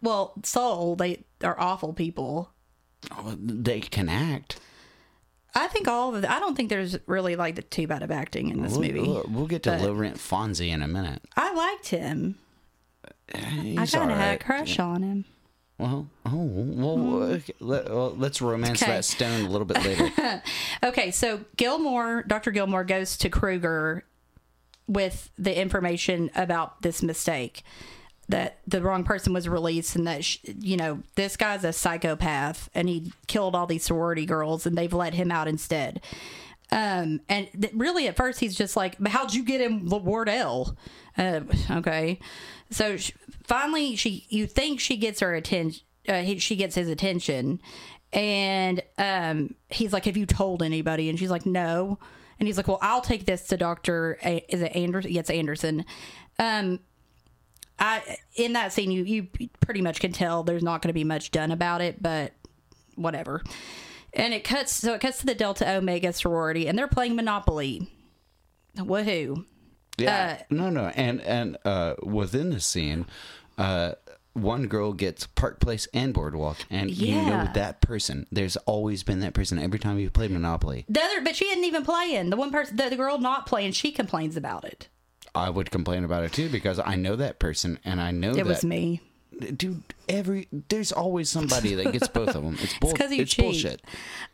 well, 0.02 0.34
Soul, 0.44 0.96
they 0.96 1.24
are 1.44 1.60
awful 1.60 1.94
people. 1.94 2.52
Oh, 3.12 3.36
They 3.40 3.80
can 3.80 4.10
act. 4.10 4.60
I 5.58 5.68
think 5.68 5.88
all 5.88 6.16
of 6.16 6.24
it. 6.24 6.30
I 6.30 6.40
don't 6.40 6.56
think 6.56 6.70
there's 6.70 6.98
really 7.08 7.36
like 7.36 7.56
the 7.56 7.62
too 7.62 7.88
bad 7.88 8.04
of 8.04 8.12
acting 8.12 8.50
in 8.50 8.62
this 8.62 8.74
We'll, 8.74 8.82
movie. 8.82 9.02
we'll, 9.02 9.26
we'll 9.30 9.48
get 9.48 9.64
to 9.64 9.76
low 9.78 9.94
rent 9.94 10.18
Fonzie 10.18 10.70
in 10.70 10.82
a 10.82 10.88
minute. 10.88 11.22
I 11.36 11.54
liked 11.54 11.88
him. 11.90 12.36
He's 13.36 13.94
I 13.94 14.00
kind 14.00 14.12
of 14.12 14.18
had 14.18 14.40
a 14.40 14.44
crush 14.44 14.80
on 14.80 15.04
him. 15.04 15.26
Well, 15.78 16.08
oh, 16.26 16.32
well, 16.36 16.98
hmm. 16.98 17.14
okay, 17.34 17.54
let, 17.60 17.90
well, 17.90 18.16
let's 18.18 18.42
romance 18.42 18.82
Okay. 18.82 18.92
that 18.94 19.06
stone 19.06 19.46
a 19.46 19.50
little 19.50 19.66
bit 19.66 19.84
later. 19.84 20.42
Okay, 20.84 21.12
so 21.12 21.42
Gilmore, 21.56 22.24
Dr. 22.24 22.52
Gilmore 22.52 22.84
goes 22.84 23.18
to 23.18 23.30
Kruger 23.30 24.04
with 24.88 25.30
the 25.38 25.60
information 25.60 26.32
about 26.36 26.82
this 26.82 27.04
mistake. 27.04 27.64
That 28.30 28.60
the 28.68 28.82
wrong 28.82 29.04
person 29.04 29.32
was 29.34 29.48
released 29.48 29.96
and 29.96 30.06
that 30.06 30.24
sh 30.24 30.40
you 30.60 30.76
know 30.76 31.02
this 31.16 31.38
guy's 31.38 31.64
a 31.64 31.72
psychopath 31.72 32.70
and 32.76 32.90
he 32.90 33.12
killed 33.28 33.56
all 33.56 33.66
these 33.68 33.84
sorority 33.84 34.26
girls 34.26 34.66
and 34.66 34.78
they've 34.78 34.94
let 34.94 35.14
him 35.14 35.32
out 35.32 35.48
instead. 35.48 36.02
Um 36.72 37.22
and 37.30 37.48
th- 37.60 37.74
really 37.74 38.08
at 38.10 38.18
first 38.18 38.40
he's 38.42 38.56
just 38.56 38.76
like 38.76 38.98
"But 39.00 39.14
how'd 39.14 39.34
you 39.34 39.44
get 39.44 39.62
him 39.62 39.88
the 39.88 39.98
wardell 39.98 40.76
uh, 41.18 41.42
okay. 41.72 42.20
So 42.70 42.98
sh 42.98 43.12
finally 43.46 43.96
she 43.96 44.26
you 44.30 44.46
think 44.46 44.82
she 44.82 44.98
gets 44.98 45.22
her 45.22 45.34
attention 45.34 45.82
uh, 46.10 46.22
he, 46.22 46.38
she 46.40 46.56
gets 46.58 46.76
his 46.76 46.90
attention 46.90 47.62
and 48.12 48.82
um 48.98 49.56
he's 49.70 49.94
like 49.94 50.04
have 50.06 50.18
you 50.18 50.26
told 50.26 50.62
anybody? 50.62 51.10
And 51.10 51.18
she's 51.18 51.32
like 51.32 51.46
no. 51.46 51.98
And 52.40 52.48
he's 52.48 52.58
like 52.58 52.68
well 52.68 52.80
i'll 52.82 53.02
take 53.02 53.26
this 53.26 53.48
to 53.48 53.56
dr 53.58 54.18
A- 54.24 54.46
is 54.54 54.62
it 54.62 54.76
anderson 54.76 55.12
yes 55.12 55.30
anderson. 55.30 55.86
Um 56.38 56.82
I 57.80 58.18
in 58.36 58.54
that 58.54 58.74
scene 58.74 58.92
you 58.92 59.04
you 59.04 59.28
pretty 59.60 59.82
much 59.82 60.00
can 60.00 60.12
tell 60.12 60.44
there's 60.44 60.64
not 60.64 60.82
going 60.82 60.90
to 60.90 60.94
be 60.94 61.04
much 61.04 61.32
done 61.32 61.52
about 61.52 61.82
it, 61.82 62.02
but 62.02 62.34
whatever. 62.96 63.44
And 64.14 64.34
it 64.34 64.44
cuts 64.44 64.74
so 64.74 64.94
it 64.94 65.02
cuts 65.02 65.20
to 65.20 65.26
the 65.26 65.36
Delta 65.36 65.70
Omega 65.76 66.14
sorority, 66.14 66.68
and 66.68 66.78
they're 66.78 66.88
playing 66.88 67.16
Monopoly. 67.16 67.90
Woohoo! 68.76 69.46
Yeah. 69.98 70.44
no, 70.50 70.70
no. 70.70 70.92
And 70.96 71.22
and 71.22 71.58
uh, 71.66 71.96
within 72.04 72.52
the 72.52 72.60
scene, 72.60 73.08
uh, 73.58 73.94
one 74.34 74.68
girl 74.68 74.94
gets 74.94 75.26
Park 75.26 75.60
Place 75.60 75.88
and 75.94 76.14
Boardwalk, 76.14 76.58
and 76.70 76.92
you 76.92 77.16
know 77.16 77.48
that 77.54 77.82
person. 77.82 78.28
There's 78.32 78.58
always 78.58 79.04
been 79.04 79.20
that 79.22 79.34
person 79.34 79.60
every 79.60 79.80
time 79.80 80.00
you 80.00 80.10
play 80.10 80.28
Monopoly. 80.28 80.86
The 80.88 81.02
other, 81.02 81.22
but 81.22 81.36
she 81.36 81.46
isn't 81.46 81.64
even 81.64 81.84
playing. 81.84 82.30
The 82.30 82.38
one 82.38 82.52
person, 82.52 82.78
the, 82.78 82.90
the 82.90 82.96
girl 82.96 83.18
not 83.18 83.48
playing, 83.48 83.72
she 83.72 83.92
complains 83.92 84.38
about 84.38 84.66
it. 84.66 84.88
I 85.38 85.50
would 85.50 85.72
complain 85.72 86.04
about 86.04 86.24
it 86.24 86.34
too 86.34 86.50
because 86.50 86.80
I 86.80 86.96
know 86.96 87.16
that 87.16 87.40
person, 87.40 87.80
and 87.86 88.02
I 88.02 88.12
know 88.12 88.32
It 88.32 88.36
that 88.38 88.46
was 88.46 88.64
me. 88.64 89.02
dude. 89.56 89.84
Every 90.10 90.48
there's 90.70 90.92
always 90.92 91.30
somebody 91.30 91.76
that 91.76 91.92
gets 91.92 92.08
both 92.08 92.30
of 92.36 92.44
them. 92.44 92.58
It's 92.62 92.78
bull. 92.80 92.92
It's 92.92 93.12
it's 93.12 93.34
cheat. 93.34 93.44
bullshit. 93.46 93.82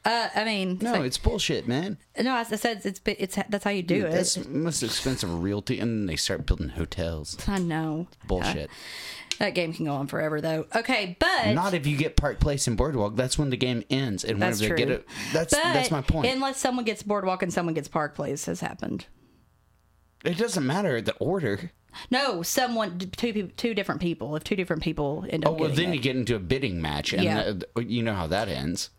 Uh, 0.06 0.30
I 0.36 0.44
mean, 0.44 0.78
No, 0.82 0.94
so- 0.94 1.02
it's 1.04 1.18
bullshit, 1.18 1.68
man. 1.68 1.98
no. 2.20 2.36
As 2.36 2.54
I 2.54 2.58
said, 2.58 2.82
it's 2.86 3.02
it's 3.06 3.36
that's 3.50 3.64
how 3.64 3.72
you 3.72 3.82
do 3.84 4.04
That's 4.04 4.38
it. 4.38 4.50
most 4.50 4.84
expensive 4.84 5.42
realty, 5.44 5.80
and 5.80 6.08
they 6.08 6.16
start 6.16 6.46
building 6.46 6.70
hotels. 6.70 7.38
I 7.48 7.58
know. 7.60 8.08
Bullshit. 8.28 8.70
That 9.40 9.56
game 9.56 9.74
can 9.74 9.86
go 9.86 9.94
on 9.94 10.06
forever, 10.06 10.40
though. 10.42 10.68
Okay, 10.76 11.18
but 11.20 11.54
Not 11.54 11.74
if 11.74 11.88
you 11.88 11.98
get 11.98 12.16
Park 12.16 12.40
Place 12.40 12.68
and 12.68 12.78
Boardwalk. 12.78 13.16
That's 13.16 13.36
when 13.38 13.50
the 13.50 13.58
game 13.58 13.84
ends, 13.90 14.24
and 14.24 14.40
whenever 14.40 14.58
they 14.58 14.76
get 14.76 14.92
it, 14.92 15.08
that's 15.34 15.56
but 15.56 15.64
that's 15.64 15.90
my 15.90 16.02
point. 16.02 16.28
Unless 16.28 16.60
someone 16.60 16.86
gets 16.86 17.02
Boardwalk 17.02 17.42
and 17.42 17.52
someone 17.52 17.74
gets 17.74 17.88
Park 17.88 18.14
Place, 18.14 18.46
has 18.46 18.60
happened. 18.60 19.08
It 20.24 20.38
doesn't 20.38 20.66
matter 20.66 21.02
the 21.02 21.16
order. 21.18 21.72
No, 22.10 22.42
someone, 22.42 22.98
two 22.98 23.34
people, 23.34 23.52
two 23.56 23.74
different 23.76 24.02
people. 24.02 24.36
If 24.36 24.44
two 24.44 24.56
different 24.56 24.82
people 24.82 25.26
end 25.30 25.46
up 25.46 25.52
Oh 25.52 25.56
well, 25.56 25.70
then 25.70 25.92
it. 25.92 25.96
you 25.96 26.02
get 26.02 26.16
into 26.16 26.36
a 26.36 26.40
bidding 26.40 26.82
match, 26.82 27.14
and 27.14 27.24
Yeah. 27.24 27.52
that- 27.54 27.88
you 27.88 28.02
know 28.02 28.16
how 28.16 28.28
that 28.28 28.48
ends. 28.48 28.90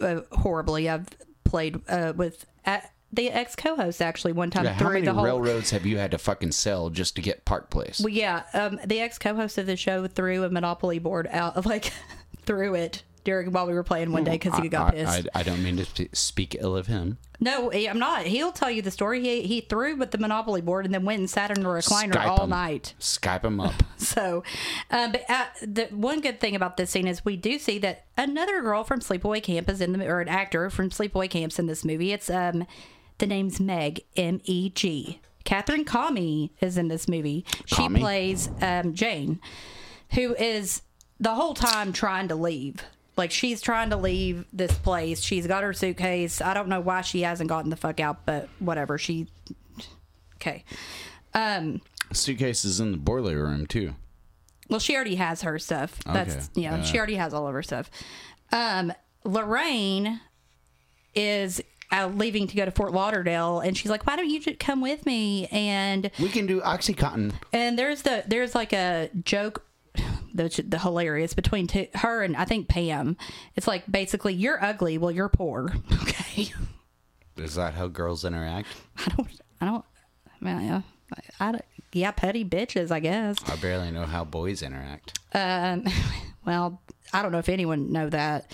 uh, 0.00 0.20
horribly. 0.32 0.88
I've 0.88 1.06
played 1.44 1.80
uh, 1.88 2.14
with 2.16 2.46
uh, 2.64 2.80
the 3.12 3.28
ex 3.30 3.54
co-host 3.54 4.00
actually 4.00 4.32
one 4.32 4.48
time 4.50 4.64
Yeah, 4.64 4.72
how 4.72 4.78
through 4.78 4.92
many 4.94 5.04
the 5.04 5.12
whole. 5.12 5.24
railroads 5.24 5.70
have 5.72 5.84
you 5.84 5.98
had 5.98 6.10
to 6.12 6.18
fucking 6.18 6.52
sell 6.52 6.88
just 6.88 7.14
to 7.16 7.22
get 7.22 7.44
Park 7.44 7.68
Place? 7.68 8.00
Well, 8.00 8.08
yeah, 8.08 8.44
um, 8.54 8.80
the 8.86 9.00
ex 9.00 9.18
co-host 9.18 9.58
of 9.58 9.66
the 9.66 9.76
show 9.76 10.06
threw 10.06 10.42
a 10.44 10.48
Monopoly 10.48 10.98
board 10.98 11.28
out, 11.30 11.66
like 11.66 11.92
threw 12.46 12.74
it 12.74 13.02
during 13.24 13.52
while 13.52 13.66
we 13.66 13.74
were 13.74 13.82
playing 13.82 14.12
one 14.12 14.24
day 14.24 14.32
because 14.32 14.58
he 14.58 14.68
got 14.68 14.88
I, 14.88 14.90
pissed. 14.90 15.28
I, 15.34 15.40
I 15.40 15.42
don't 15.42 15.62
mean 15.62 15.76
to 15.76 16.08
speak 16.12 16.56
ill 16.58 16.76
of 16.76 16.86
him. 16.86 17.18
no, 17.40 17.72
I'm 17.72 17.98
not. 17.98 18.24
He'll 18.26 18.52
tell 18.52 18.70
you 18.70 18.82
the 18.82 18.90
story. 18.90 19.20
He 19.20 19.42
he 19.42 19.60
threw 19.60 19.96
with 19.96 20.10
the 20.10 20.18
Monopoly 20.18 20.60
board 20.60 20.84
and 20.84 20.94
then 20.94 21.04
went 21.04 21.20
and 21.20 21.30
sat 21.30 21.50
in 21.56 21.64
a 21.64 21.68
recliner 21.68 22.12
Skype 22.12 22.26
all 22.26 22.44
him. 22.44 22.50
night. 22.50 22.94
Skype 23.00 23.44
him 23.44 23.60
up. 23.60 23.74
So, 24.02 24.42
um, 24.90 25.12
but 25.12 25.24
uh, 25.30 25.46
the 25.62 25.84
one 25.92 26.20
good 26.20 26.40
thing 26.40 26.56
about 26.56 26.76
this 26.76 26.90
scene 26.90 27.06
is 27.06 27.24
we 27.24 27.36
do 27.36 27.58
see 27.58 27.78
that 27.78 28.04
another 28.16 28.60
girl 28.60 28.82
from 28.82 28.98
Sleepaway 29.00 29.42
Camp 29.42 29.70
is 29.70 29.80
in 29.80 29.92
the 29.92 30.06
or 30.06 30.20
an 30.20 30.28
actor 30.28 30.68
from 30.70 30.90
Sleepaway 30.90 31.30
Camp's 31.30 31.58
in 31.58 31.66
this 31.66 31.84
movie. 31.84 32.12
It's 32.12 32.28
um, 32.28 32.66
the 33.18 33.26
name's 33.28 33.60
Meg 33.60 34.02
M 34.16 34.40
E 34.44 34.70
G. 34.70 35.20
Katherine 35.44 35.84
Kamhi 35.84 36.50
is 36.60 36.76
in 36.76 36.88
this 36.88 37.08
movie. 37.08 37.44
She 37.66 37.88
plays 37.88 38.50
um, 38.60 38.92
Jane, 38.94 39.40
who 40.14 40.34
is 40.34 40.82
the 41.20 41.34
whole 41.34 41.54
time 41.54 41.92
trying 41.92 42.28
to 42.28 42.34
leave. 42.34 42.84
Like 43.16 43.30
she's 43.30 43.60
trying 43.60 43.90
to 43.90 43.96
leave 43.96 44.46
this 44.52 44.72
place. 44.72 45.20
She's 45.22 45.46
got 45.46 45.62
her 45.62 45.72
suitcase. 45.72 46.40
I 46.40 46.54
don't 46.54 46.68
know 46.68 46.80
why 46.80 47.02
she 47.02 47.22
hasn't 47.22 47.48
gotten 47.48 47.70
the 47.70 47.76
fuck 47.76 48.00
out, 48.00 48.24
but 48.24 48.48
whatever. 48.58 48.96
She 48.98 49.26
okay. 50.36 50.64
Um, 51.34 51.80
Suitcase 52.12 52.64
is 52.64 52.80
in 52.80 52.92
the 52.92 52.98
boiler 52.98 53.42
room 53.44 53.66
too. 53.66 53.94
well, 54.68 54.78
she 54.80 54.94
already 54.94 55.16
has 55.16 55.42
her 55.42 55.58
stuff. 55.58 55.98
That's 56.04 56.34
Okay. 56.34 56.46
yeah, 56.62 56.82
she 56.82 56.96
already 56.98 57.16
has 57.16 57.32
all 57.34 57.46
of 57.46 57.54
her 57.54 57.62
stuff. 57.62 57.90
Um, 58.50 58.92
Lorraine 59.24 60.20
is 61.14 61.62
out 61.90 62.16
leaving 62.16 62.46
to 62.46 62.56
go 62.56 62.64
to 62.64 62.70
Fort 62.70 62.92
Lauderdale, 62.92 63.60
and 63.60 63.76
she's 63.76 63.90
like, 63.90 64.06
"Why 64.06 64.16
don't 64.16 64.28
you 64.28 64.40
just 64.40 64.58
come 64.58 64.80
with 64.80 65.04
me?" 65.06 65.46
And 65.52 66.10
We 66.18 66.28
can 66.30 66.46
do 66.46 66.60
OxyContin. 66.62 67.32
and 67.52 67.78
there's 67.78 68.02
the 68.02 68.24
there's 68.26 68.54
like 68.54 68.72
a 68.72 69.10
joke. 69.24 69.64
The, 70.34 70.64
the 70.66 70.78
hilarious 70.78 71.34
between 71.34 71.66
two, 71.66 71.86
her 71.94 72.22
and 72.22 72.36
I 72.36 72.44
think 72.44 72.68
Pam. 72.68 73.16
It's 73.56 73.66
like 73.66 73.90
basically 73.90 74.34
you're 74.34 74.62
ugly, 74.62 74.98
well 74.98 75.10
you're 75.10 75.28
poor. 75.28 75.72
Okay, 76.02 76.52
Is 77.36 77.54
that 77.56 77.74
how 77.74 77.88
girls 77.88 78.24
interact? 78.24 78.68
I 78.98 79.10
don't 79.16 79.28
I 79.60 79.66
don't. 79.66 79.84
I 80.40 80.44
mean, 80.44 80.66
yeah, 80.66 80.82
I, 81.40 81.48
I 81.48 81.52
don't, 81.52 81.64
yeah, 81.92 82.10
petty 82.10 82.44
bitches, 82.44 82.90
I 82.90 83.00
guess. 83.00 83.36
I 83.46 83.56
barely 83.56 83.90
know 83.90 84.06
how 84.06 84.24
boys 84.24 84.62
interact. 84.62 85.18
Um, 85.34 85.84
well, 86.46 86.80
I 87.12 87.22
don't 87.22 87.32
know 87.32 87.38
if 87.38 87.48
anyone 87.48 87.92
know 87.92 88.08
that. 88.08 88.50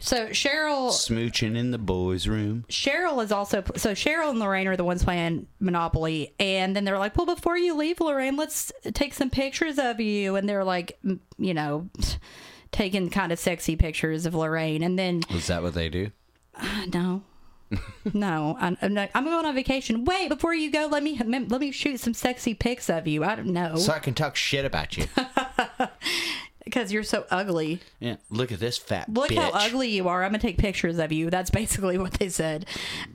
So 0.00 0.28
Cheryl, 0.28 0.90
Smooching 0.90 1.56
in 1.56 1.70
the 1.70 1.78
boys' 1.78 2.28
room. 2.28 2.64
Cheryl 2.68 3.22
is 3.22 3.32
also 3.32 3.62
so 3.76 3.92
Cheryl 3.92 4.30
and 4.30 4.38
Lorraine 4.38 4.68
are 4.68 4.76
the 4.76 4.84
ones 4.84 5.02
playing 5.02 5.48
Monopoly, 5.58 6.34
and 6.38 6.74
then 6.76 6.84
they're 6.84 6.98
like, 6.98 7.16
"Well, 7.16 7.26
before 7.26 7.58
you 7.58 7.74
leave, 7.74 8.00
Lorraine, 8.00 8.36
let's 8.36 8.72
take 8.94 9.12
some 9.14 9.30
pictures 9.30 9.78
of 9.78 9.98
you." 10.00 10.36
And 10.36 10.48
they're 10.48 10.64
like, 10.64 10.98
you 11.36 11.52
know, 11.52 11.88
taking 12.72 13.10
kind 13.10 13.32
of 13.32 13.38
sexy 13.38 13.74
pictures 13.74 14.24
of 14.24 14.34
Lorraine, 14.34 14.82
and 14.82 14.98
then 14.98 15.22
Is 15.30 15.48
that 15.48 15.62
what 15.62 15.74
they 15.74 15.88
do? 15.88 16.10
no. 16.92 17.22
no, 18.14 18.56
I'm, 18.58 18.78
I'm, 18.80 18.94
not, 18.94 19.10
I'm 19.14 19.24
going 19.24 19.44
on 19.44 19.54
vacation. 19.54 20.06
Wait, 20.06 20.28
before 20.28 20.54
you 20.54 20.70
go, 20.70 20.88
let 20.90 21.02
me 21.02 21.20
let 21.26 21.60
me 21.60 21.70
shoot 21.70 22.00
some 22.00 22.14
sexy 22.14 22.54
pics 22.54 22.88
of 22.88 23.06
you. 23.06 23.24
I 23.24 23.36
don't 23.36 23.48
know 23.48 23.76
So 23.76 23.92
I 23.92 23.98
can 23.98 24.14
talk 24.14 24.36
shit 24.36 24.64
about 24.64 24.96
you. 24.96 25.04
because 26.70 26.92
you're 26.92 27.02
so 27.02 27.24
ugly. 27.30 27.80
yeah. 28.00 28.16
Look 28.30 28.52
at 28.52 28.60
this 28.60 28.76
fat 28.78 29.08
Look 29.12 29.30
bitch. 29.30 29.36
how 29.36 29.50
ugly 29.52 29.88
you 29.88 30.08
are. 30.08 30.22
I'm 30.24 30.30
gonna 30.30 30.38
take 30.38 30.58
pictures 30.58 30.98
of 30.98 31.10
you. 31.12 31.30
That's 31.30 31.50
basically 31.50 31.98
what 32.04 32.12
they 32.14 32.28
said. 32.28 32.66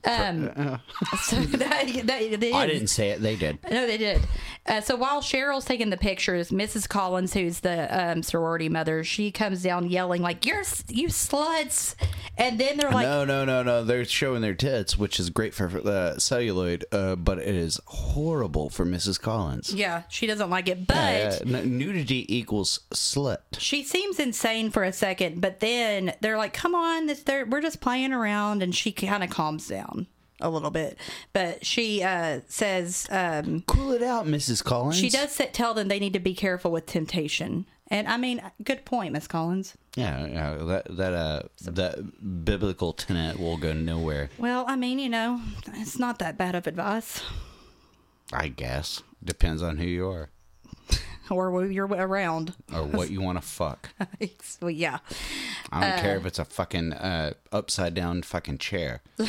Um, 0.05 0.49
so 1.23 1.35
that, 1.41 1.87
that, 2.05 2.39
they 2.39 2.51
I 2.51 2.67
didn't 2.67 2.87
say 2.87 3.09
it. 3.11 3.21
They 3.21 3.35
did. 3.35 3.59
No, 3.69 3.85
they 3.87 3.97
did. 3.97 4.21
Uh, 4.65 4.81
so 4.81 4.95
while 4.95 5.21
Cheryl's 5.21 5.65
taking 5.65 5.89
the 5.89 5.97
pictures, 5.97 6.49
Mrs. 6.49 6.87
Collins, 6.87 7.33
who's 7.33 7.59
the 7.59 7.87
um, 8.11 8.23
sorority 8.23 8.69
mother, 8.69 9.03
she 9.03 9.29
comes 9.31 9.61
down 9.63 9.89
yelling 9.89 10.21
like, 10.21 10.45
"You're 10.45 10.63
you 10.87 11.07
sluts!" 11.09 11.95
And 12.37 12.59
then 12.59 12.77
they're 12.77 12.89
like, 12.89 13.05
no, 13.05 13.25
no, 13.25 13.45
no, 13.45 13.61
no. 13.61 13.83
They're 13.83 14.05
showing 14.05 14.41
their 14.41 14.55
tits, 14.55 14.97
which 14.97 15.19
is 15.19 15.29
great 15.29 15.53
for 15.53 15.67
uh, 15.87 16.17
celluloid, 16.17 16.85
uh, 16.91 17.15
but 17.15 17.37
it 17.39 17.53
is 17.55 17.79
horrible 17.85 18.69
for 18.69 18.85
Mrs. 18.85 19.19
Collins. 19.21 19.73
"Yeah, 19.73 20.03
she 20.09 20.25
doesn't 20.27 20.49
like 20.49 20.67
it." 20.67 20.87
But 20.87 21.41
Uh, 21.43 21.61
nudity 21.63 22.25
equals 22.35 22.79
slut. 22.91 23.37
She 23.57 23.83
seems 23.83 24.19
insane 24.19 24.71
for 24.71 24.83
a 24.83 24.93
second. 24.93 25.41
But 25.41 25.59
then 25.59 26.13
they're 26.21 26.37
like, 26.37 26.53
"Come 26.53 26.75
on, 26.75 27.07
this, 27.07 27.23
they're, 27.23 27.45
we're 27.45 27.61
just 27.61 27.81
playing 27.81 28.13
around," 28.13 28.63
and 28.63 28.75
she 28.75 28.91
kind 28.91 29.23
of 29.23 29.29
calms 29.29 29.67
down 29.67 30.07
a 30.39 30.49
little 30.49 30.71
bit. 30.71 30.97
But 31.31 31.65
she 31.65 32.03
uh, 32.03 32.41
says. 32.47 33.07
Um, 33.09 33.63
Cool 33.67 33.93
it 33.93 34.03
out, 34.03 34.25
Mrs. 34.25 34.63
Collins. 34.63 34.97
She 34.97 35.09
does 35.09 35.31
sit, 35.31 35.53
tell 35.53 35.73
them 35.73 35.87
they 35.87 35.99
need 35.99 36.13
to 36.13 36.19
be 36.19 36.33
careful 36.33 36.71
with 36.71 36.85
temptation. 36.85 37.65
And 37.89 38.07
I 38.07 38.17
mean, 38.17 38.41
good 38.63 38.85
point, 38.85 39.13
Miss 39.13 39.27
Collins. 39.27 39.77
Yeah, 39.95 40.25
yeah. 40.25 40.55
That 40.55 40.97
that 40.97 41.13
uh 41.13 41.41
that 41.65 42.43
biblical 42.45 42.93
tenet 42.93 43.39
will 43.39 43.57
go 43.57 43.73
nowhere. 43.73 44.31
Well, 44.39 44.65
I 44.67 44.75
mean, 44.75 44.97
you 44.97 45.09
know, 45.09 45.41
it's 45.73 45.99
not 45.99 46.17
that 46.19 46.37
bad 46.37 46.55
of 46.55 46.65
advice. 46.65 47.21
I 48.31 48.47
guess 48.47 49.03
depends 49.23 49.61
on 49.61 49.77
who 49.77 49.85
you 49.85 50.09
are 50.09 50.29
Or 51.29 51.65
you're 51.65 51.87
around. 51.87 52.53
or 52.73 52.83
what 52.83 53.09
you 53.09 53.21
want 53.21 53.41
to 53.41 53.47
fuck. 53.47 53.89
well, 54.61 54.69
yeah. 54.69 54.99
I 55.71 55.89
don't 55.89 55.99
care 55.99 56.17
if 56.17 56.25
it's 56.25 56.39
a 56.39 56.45
fucking 56.45 56.93
uh, 56.93 57.33
upside 57.51 57.93
down 57.93 58.23
fucking 58.23 58.57
chair. 58.57 59.01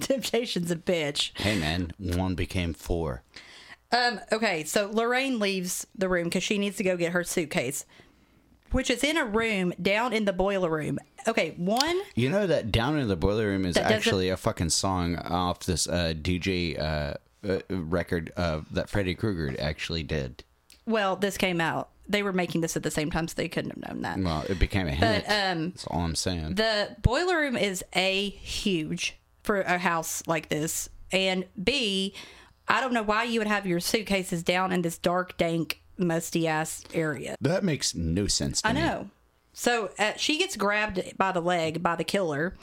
Temptation's 0.00 0.70
a 0.70 0.76
bitch. 0.76 1.30
Hey 1.38 1.58
man, 1.58 1.92
one 1.98 2.34
became 2.34 2.74
four. 2.74 3.22
Um, 3.92 4.20
okay, 4.32 4.64
so 4.64 4.88
Lorraine 4.90 5.38
leaves 5.38 5.86
the 5.96 6.08
room 6.08 6.24
because 6.24 6.42
she 6.44 6.58
needs 6.58 6.76
to 6.76 6.84
go 6.84 6.96
get 6.96 7.12
her 7.12 7.24
suitcase, 7.24 7.84
which 8.70 8.88
is 8.88 9.02
in 9.02 9.16
a 9.16 9.24
room 9.24 9.72
down 9.82 10.12
in 10.12 10.24
the 10.26 10.32
boiler 10.32 10.70
room. 10.70 10.98
Okay, 11.26 11.54
one, 11.56 12.00
You 12.14 12.30
know 12.30 12.46
that 12.46 12.70
down 12.72 12.98
in 12.98 13.08
the 13.08 13.16
boiler 13.16 13.46
room 13.46 13.66
is 13.66 13.76
actually 13.76 14.28
a 14.28 14.36
fucking 14.36 14.70
song 14.70 15.16
off 15.16 15.60
this 15.60 15.88
uh, 15.88 16.14
DJ 16.16 16.78
uh, 16.78 17.14
uh, 17.46 17.58
record 17.68 18.32
uh, 18.36 18.60
that 18.70 18.88
Freddy 18.88 19.14
Krueger 19.14 19.54
actually 19.60 20.02
did. 20.02 20.44
Well, 20.90 21.16
this 21.16 21.36
came 21.36 21.60
out. 21.60 21.90
They 22.08 22.22
were 22.22 22.32
making 22.32 22.60
this 22.60 22.76
at 22.76 22.82
the 22.82 22.90
same 22.90 23.10
time, 23.10 23.28
so 23.28 23.34
they 23.36 23.48
couldn't 23.48 23.70
have 23.70 23.88
known 23.94 24.02
that. 24.02 24.18
Well, 24.18 24.44
it 24.48 24.58
became 24.58 24.88
a 24.88 24.90
hit. 24.90 25.24
But 25.26 25.32
um, 25.32 25.70
That's 25.70 25.86
all 25.86 26.00
I'm 26.00 26.16
saying. 26.16 26.56
the 26.56 26.96
boiler 27.02 27.36
room 27.38 27.56
is 27.56 27.84
a 27.94 28.30
huge 28.30 29.16
for 29.42 29.60
a 29.60 29.78
house 29.78 30.22
like 30.26 30.48
this, 30.48 30.88
and 31.12 31.44
b, 31.62 32.14
I 32.68 32.80
don't 32.80 32.92
know 32.92 33.02
why 33.02 33.24
you 33.24 33.38
would 33.40 33.46
have 33.46 33.64
your 33.66 33.80
suitcases 33.80 34.42
down 34.42 34.72
in 34.72 34.82
this 34.82 34.98
dark, 34.98 35.36
dank, 35.38 35.80
musty 35.96 36.46
ass 36.48 36.82
area. 36.92 37.36
that 37.40 37.62
makes 37.64 37.94
no 37.94 38.26
sense 38.26 38.60
to 38.62 38.68
I 38.68 38.72
me. 38.72 38.80
know. 38.80 39.10
So 39.52 39.90
uh, 39.98 40.12
she 40.16 40.38
gets 40.38 40.56
grabbed 40.56 41.16
by 41.16 41.32
the 41.32 41.40
leg 41.40 41.82
by 41.82 41.94
the 41.96 42.04
killer. 42.04 42.56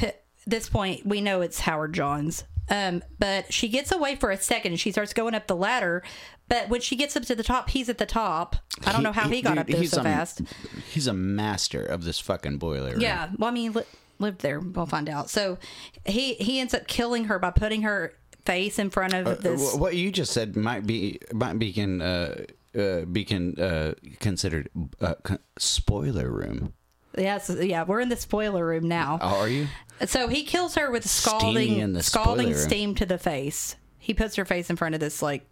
At 0.00 0.22
this 0.46 0.68
point, 0.68 1.04
we 1.06 1.20
know 1.20 1.40
it's 1.40 1.60
Howard 1.60 1.92
Johns. 1.94 2.44
Um, 2.70 3.02
but 3.18 3.52
she 3.52 3.68
gets 3.68 3.92
away 3.92 4.16
for 4.16 4.30
a 4.30 4.36
second 4.38 4.78
she 4.80 4.90
starts 4.90 5.12
going 5.12 5.34
up 5.34 5.46
the 5.46 5.56
ladder. 5.56 6.02
But 6.48 6.68
when 6.68 6.80
she 6.80 6.96
gets 6.96 7.16
up 7.16 7.22
to 7.24 7.34
the 7.34 7.42
top, 7.42 7.70
he's 7.70 7.88
at 7.88 7.98
the 7.98 8.06
top. 8.06 8.56
I 8.86 8.92
don't 8.92 9.02
know 9.02 9.12
how 9.12 9.28
he, 9.28 9.40
got 9.42 9.50
dude, 9.50 9.58
up 9.60 9.66
there 9.66 9.84
so 9.86 10.00
a- 10.00 10.04
fast. 10.04 10.42
He's 10.90 11.06
a 11.06 11.14
master 11.14 11.82
of 11.84 12.04
this 12.04 12.18
fucking 12.20 12.58
boiler. 12.58 12.92
room. 12.92 13.00
Yeah, 13.00 13.30
well, 13.38 13.48
I 13.48 13.52
mean, 13.52 13.72
li- 13.72 13.82
lived 14.18 14.40
there. 14.40 14.60
We'll 14.60 14.86
find 14.86 15.08
out. 15.08 15.30
So 15.30 15.58
he 16.06 16.34
he 16.34 16.60
ends 16.60 16.74
up 16.74 16.86
killing 16.86 17.24
her 17.24 17.38
by 17.38 17.50
putting 17.50 17.82
her 17.82 18.12
face 18.44 18.78
in 18.78 18.90
front 18.90 19.14
of 19.14 19.42
this. 19.42 19.74
Wh- 19.74 19.80
What 19.80 19.96
you 19.96 20.10
just 20.10 20.32
said 20.32 20.54
might 20.56 20.86
be 20.86 21.18
might 21.32 21.58
be 21.58 21.72
can 21.72 22.02
uh, 22.02 22.44
uh, 22.78 23.00
be 23.06 23.24
can 23.24 23.58
uh, 23.58 23.94
considered 24.20 24.68
uh, 25.00 25.14
con- 25.22 25.38
spoiler 25.58 26.30
room. 26.30 26.74
yes, 27.16 27.48
yeah, 27.58 27.84
we're 27.84 28.00
in 28.00 28.08
the 28.10 28.16
spoiler 28.16 28.66
room 28.66 28.86
now. 28.86 29.18
Oh, 29.22 29.40
are 29.40 29.48
you? 29.48 29.66
So 30.06 30.28
he 30.28 30.42
kills 30.44 30.74
her 30.74 30.90
with 30.90 31.08
scalding 31.08 32.00
scalding 32.02 32.54
steam 32.54 32.94
to 32.96 33.06
the 33.06 33.18
face. 33.18 33.76
He 33.98 34.12
puts 34.14 34.36
her 34.36 34.44
face 34.44 34.68
in 34.70 34.76
front 34.76 34.94
of 34.94 35.00
this 35.00 35.22
like 35.22 35.48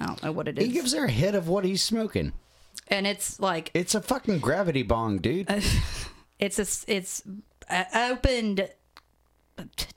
I 0.00 0.06
don't 0.06 0.22
know 0.22 0.32
what 0.32 0.48
it 0.48 0.58
is, 0.58 0.66
He 0.66 0.72
gives 0.72 0.92
her 0.94 1.04
a 1.04 1.10
hit 1.10 1.34
of 1.34 1.48
what 1.48 1.64
he's 1.64 1.82
smoking. 1.82 2.32
and 2.88 3.06
it's 3.06 3.38
like 3.38 3.70
It's 3.74 3.94
a 3.94 4.00
fucking 4.00 4.40
gravity 4.40 4.82
bong, 4.82 5.18
dude. 5.18 5.48
it's 6.38 6.58
a 6.58 6.92
it's 6.92 7.22
a 7.70 7.86
opened 8.10 8.68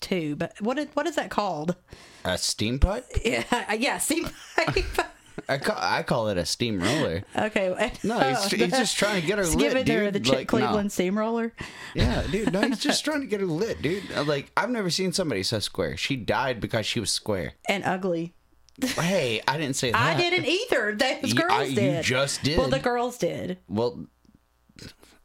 tube. 0.01 0.47
What 0.59 0.77
is, 0.77 0.87
what 0.93 1.07
is 1.07 1.15
that 1.15 1.29
called? 1.31 1.75
a 2.23 2.37
steam 2.37 2.79
pipe? 2.79 3.05
Yeah, 3.25 3.73
yeah, 3.73 3.97
steam 3.97 4.27
pipe. 4.55 4.85
I 5.49 5.57
call, 5.57 5.75
I 5.79 6.03
call 6.03 6.27
it 6.29 6.37
a 6.37 6.45
steamroller. 6.45 7.23
okay, 7.35 7.91
No, 8.03 8.19
he's, 8.19 8.51
he's 8.51 8.69
just 8.71 8.97
trying 8.97 9.21
to 9.21 9.27
get 9.27 9.37
her 9.37 9.45
lit, 9.47 9.57
give 9.59 9.75
it 9.75 9.85
to 9.85 9.93
her 9.93 10.11
dude. 10.11 10.23
the 10.23 10.29
Like, 10.31 10.39
no. 10.51 10.57
Cleveland 10.59 10.91
steamroller. 10.91 11.53
Yeah, 11.93 12.23
dude. 12.31 12.53
No, 12.53 12.61
he's 12.61 12.79
just 12.79 13.03
trying 13.05 13.21
to 13.21 13.27
get 13.27 13.39
her 13.41 13.45
lit, 13.45 13.81
dude. 13.81 14.03
Like 14.27 14.51
I've 14.57 14.69
never 14.69 14.89
seen 14.89 15.11
somebody 15.13 15.43
so 15.43 15.59
square. 15.59 15.97
She 15.97 16.15
died 16.15 16.59
because 16.61 16.85
she 16.85 16.99
was 16.99 17.11
square. 17.11 17.53
and 17.67 17.83
ugly. 17.83 18.33
Hey, 18.81 19.41
I 19.47 19.57
didn't 19.57 19.75
say 19.77 19.91
that. 19.93 20.01
I 20.01 20.17
didn't 20.17 20.45
either. 20.45 20.95
Those 20.95 21.33
You- 21.33 21.35
girls 21.39 21.51
I- 21.53 21.63
you 21.63 21.75
did. 21.75 22.03
just 22.03 22.43
did. 22.43 22.57
Well, 22.57 22.69
the 22.69 22.79
girls 22.79 23.17
did. 23.17 23.57
Well, 23.69 24.05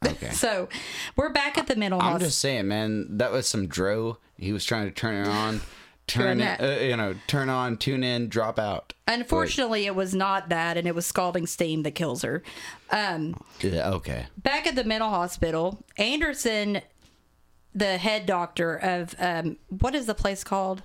okay. 0.05 0.31
So 0.31 0.69
we're 1.15 1.31
back 1.31 1.57
at 1.57 1.67
the 1.67 1.75
mental 1.75 1.99
I'm 1.99 2.05
hospital. 2.11 2.27
just 2.27 2.39
saying, 2.39 2.67
man. 2.67 3.17
That 3.17 3.31
was 3.31 3.47
some 3.47 3.67
dro. 3.67 4.17
He 4.37 4.51
was 4.53 4.65
trying 4.65 4.85
to 4.85 4.91
turn 4.91 5.15
it 5.25 5.27
on, 5.27 5.61
turn 6.11 6.41
it, 6.41 6.61
uh, 6.61 6.83
you 6.83 6.95
know, 6.97 7.15
turn 7.27 7.49
on, 7.49 7.77
tune 7.77 8.03
in, 8.03 8.27
drop 8.29 8.59
out. 8.59 8.93
Unfortunately, 9.07 9.85
it 9.85 9.95
was 9.95 10.13
not 10.15 10.49
that, 10.49 10.77
and 10.77 10.87
it 10.87 10.95
was 10.95 11.05
scalding 11.05 11.45
steam 11.47 11.83
that 11.83 11.91
kills 11.91 12.21
her. 12.21 12.43
Um, 12.89 13.35
Yeah, 13.61 13.89
okay. 13.91 14.27
back 14.37 14.67
at 14.67 14.75
the 14.75 14.83
mental 14.83 15.09
hospital, 15.09 15.83
Anderson, 15.97 16.81
the 17.73 17.97
head 17.97 18.25
doctor 18.25 18.75
of 18.75 19.15
um, 19.19 19.57
what 19.69 19.95
is 19.95 20.05
the 20.05 20.15
place 20.15 20.43
called? 20.43 20.83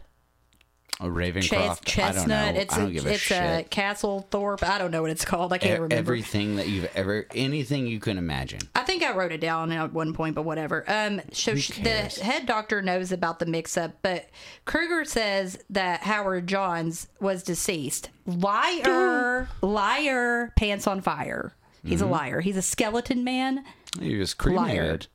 A 0.99 1.05
Ravencroft. 1.05 1.52
I 1.52 1.67
don't 1.67 1.69
know. 1.69 1.75
Chestnut. 1.84 2.54
It's 2.56 2.75
I 2.75 2.78
don't 2.78 2.89
a, 2.89 2.93
give 2.93 3.04
a 3.06 3.10
it's 3.10 3.19
shit. 3.21 3.67
a 3.67 3.69
Castle 3.69 4.26
Thorpe. 4.30 4.63
I 4.63 4.78
don't 4.78 4.91
know 4.91 5.02
what 5.02 5.10
it's 5.10 5.26
called. 5.26 5.52
I 5.52 5.58
can't 5.58 5.73
E- 5.78 5.82
remember. 5.82 5.95
Everything 5.95 6.56
that 6.56 6.69
you've 6.69 6.89
ever, 6.95 7.26
anything 7.34 7.87
you 7.87 8.00
can 8.00 8.17
imagine. 8.17 8.60
I 8.75 8.82
think 8.82 9.02
I 9.02 9.15
wrote 9.15 9.30
it 9.30 9.43
down 9.43 9.73
at 9.73 9.93
one 9.93 10.15
point, 10.15 10.34
but 10.34 10.45
whatever. 10.45 10.84
Um, 10.89 11.21
so 11.32 11.52
the 11.52 12.19
head 12.23 12.47
doctor 12.47 12.80
knows 12.80 13.13
about 13.13 13.41
the 13.41 13.45
mix-up, 13.47 13.99
but 14.00 14.30
Kruger 14.65 15.04
says 15.04 15.58
that 15.69 16.00
Howard 16.02 16.47
Johns 16.47 17.08
was 17.21 17.43
deceased. 17.43 18.08
Liar, 18.26 19.49
liar, 19.60 20.52
pants 20.56 20.87
on 20.87 21.00
fire. 21.02 21.52
He's 21.84 22.00
Mm-hmm. 22.00 22.08
a 22.08 22.13
liar. 22.13 22.41
He's 22.41 22.56
a 22.56 22.63
skeleton 22.63 23.23
man. 23.23 23.65
He 24.00 24.17
was 24.17 24.34
cremated. 24.34 25.06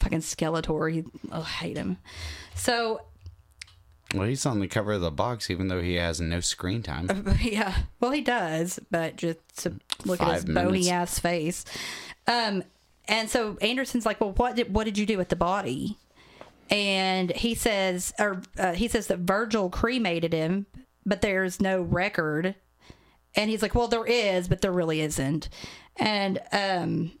Fucking 0.00 0.20
Skeletor. 0.20 0.90
He, 0.92 1.04
oh, 1.30 1.42
I 1.42 1.44
hate 1.44 1.76
him. 1.76 1.98
So 2.54 3.02
Well, 4.14 4.26
he's 4.26 4.44
on 4.44 4.58
the 4.60 4.66
cover 4.68 4.92
of 4.92 5.00
the 5.02 5.10
box, 5.10 5.50
even 5.50 5.68
though 5.68 5.80
he 5.80 5.94
has 5.94 6.20
no 6.20 6.40
screen 6.40 6.82
time. 6.82 7.36
yeah, 7.40 7.74
well 8.00 8.10
he 8.10 8.20
does, 8.20 8.80
but 8.90 9.16
just 9.16 9.38
to 9.58 9.74
look 10.04 10.20
at 10.20 10.34
his 10.34 10.46
minutes. 10.46 10.64
bony 10.64 10.90
ass 10.90 11.18
face. 11.18 11.64
Um, 12.26 12.64
and 13.06 13.30
so 13.30 13.56
Anderson's 13.60 14.06
like, 14.06 14.20
"Well, 14.20 14.32
what 14.32 14.56
did 14.56 14.74
what 14.74 14.84
did 14.84 14.98
you 14.98 15.06
do 15.06 15.16
with 15.18 15.28
the 15.28 15.36
body?" 15.36 15.96
And 16.70 17.32
he 17.32 17.54
says, 17.54 18.12
or 18.18 18.42
uh, 18.58 18.72
he 18.74 18.86
says 18.86 19.08
that 19.08 19.18
Virgil 19.18 19.70
cremated 19.70 20.32
him, 20.32 20.66
but 21.04 21.20
there's 21.20 21.60
no 21.60 21.82
record. 21.82 22.54
And 23.34 23.50
he's 23.50 23.62
like, 23.62 23.74
"Well, 23.74 23.88
there 23.88 24.06
is, 24.06 24.48
but 24.48 24.60
there 24.60 24.72
really 24.72 25.00
isn't." 25.00 25.48
And 25.96 26.38
um, 26.52 27.12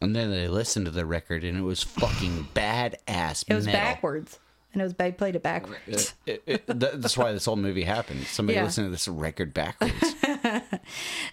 And 0.00 0.14
then 0.16 0.30
they 0.30 0.48
listened 0.48 0.86
to 0.86 0.90
the 0.92 1.06
record, 1.06 1.44
and 1.44 1.58
it 1.58 1.62
was 1.62 1.82
fucking 1.82 2.48
badass. 2.54 3.44
it 3.48 3.54
was 3.54 3.66
metal. 3.66 3.80
backwards, 3.80 4.38
and 4.74 4.82
it 4.82 4.84
was 4.84 4.92
played 5.12 5.34
it 5.36 5.42
backwards. 5.42 6.14
It- 6.26 6.42
it- 6.46 6.66
that- 6.66 7.00
that's 7.00 7.16
why 7.16 7.32
this 7.32 7.46
whole 7.46 7.56
movie 7.56 7.84
happened. 7.84 8.24
Somebody 8.26 8.56
Yeah. 8.58 8.64
listened 8.64 8.86
to 8.86 8.90
this 8.90 9.08
record 9.08 9.54
backwards. 9.54 10.14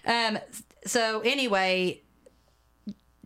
Um, 0.06 0.38
so 0.86 1.20
anyway, 1.20 2.00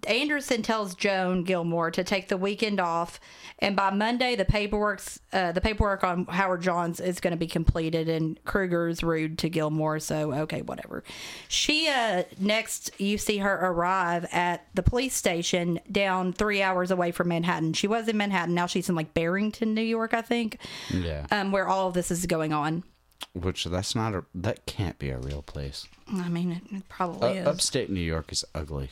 Anderson 0.06 0.62
tells 0.62 0.94
Joan 0.94 1.44
Gilmore 1.44 1.90
to 1.90 2.04
take 2.04 2.28
the 2.28 2.36
weekend 2.36 2.80
off, 2.80 3.20
and 3.58 3.74
by 3.76 3.90
Monday 3.90 4.36
the 4.36 4.44
paperwork's 4.44 5.18
uh, 5.32 5.52
the 5.52 5.60
paperwork 5.60 6.04
on 6.04 6.24
Howard 6.26 6.62
Johns 6.62 7.00
is 7.00 7.20
going 7.20 7.32
to 7.32 7.36
be 7.36 7.46
completed, 7.46 8.08
and 8.08 8.42
Kruger's 8.44 9.02
rude 9.02 9.38
to 9.38 9.48
Gilmore, 9.48 9.98
so 9.98 10.32
okay, 10.32 10.62
whatever. 10.62 11.02
She 11.48 11.88
uh, 11.88 12.22
next 12.38 12.90
you 13.00 13.18
see 13.18 13.38
her 13.38 13.54
arrive 13.54 14.26
at 14.32 14.66
the 14.74 14.82
police 14.82 15.14
station 15.14 15.80
down 15.90 16.32
three 16.32 16.62
hours 16.62 16.90
away 16.90 17.10
from 17.12 17.28
Manhattan. 17.28 17.72
She 17.72 17.86
was 17.88 18.08
in 18.08 18.16
Manhattan, 18.16 18.54
now 18.54 18.66
she's 18.66 18.88
in 18.88 18.94
like 18.94 19.14
Barrington, 19.14 19.74
New 19.74 19.82
York, 19.82 20.14
I 20.14 20.22
think, 20.22 20.58
yeah, 20.90 21.26
um, 21.30 21.52
where 21.52 21.66
all 21.68 21.88
of 21.88 21.94
this 21.94 22.10
is 22.10 22.26
going 22.26 22.52
on. 22.52 22.84
which 23.34 23.64
that's 23.64 23.94
not 23.94 24.14
a 24.14 24.24
that 24.34 24.66
can't 24.66 24.98
be 24.98 25.10
a 25.10 25.18
real 25.18 25.42
place. 25.42 25.86
I 26.12 26.28
mean, 26.28 26.52
it, 26.52 26.62
it 26.76 26.88
probably 26.88 27.38
Uh, 27.38 27.42
is. 27.42 27.46
upstate 27.48 27.90
New 27.90 28.00
York 28.00 28.30
is 28.30 28.44
ugly. 28.54 28.90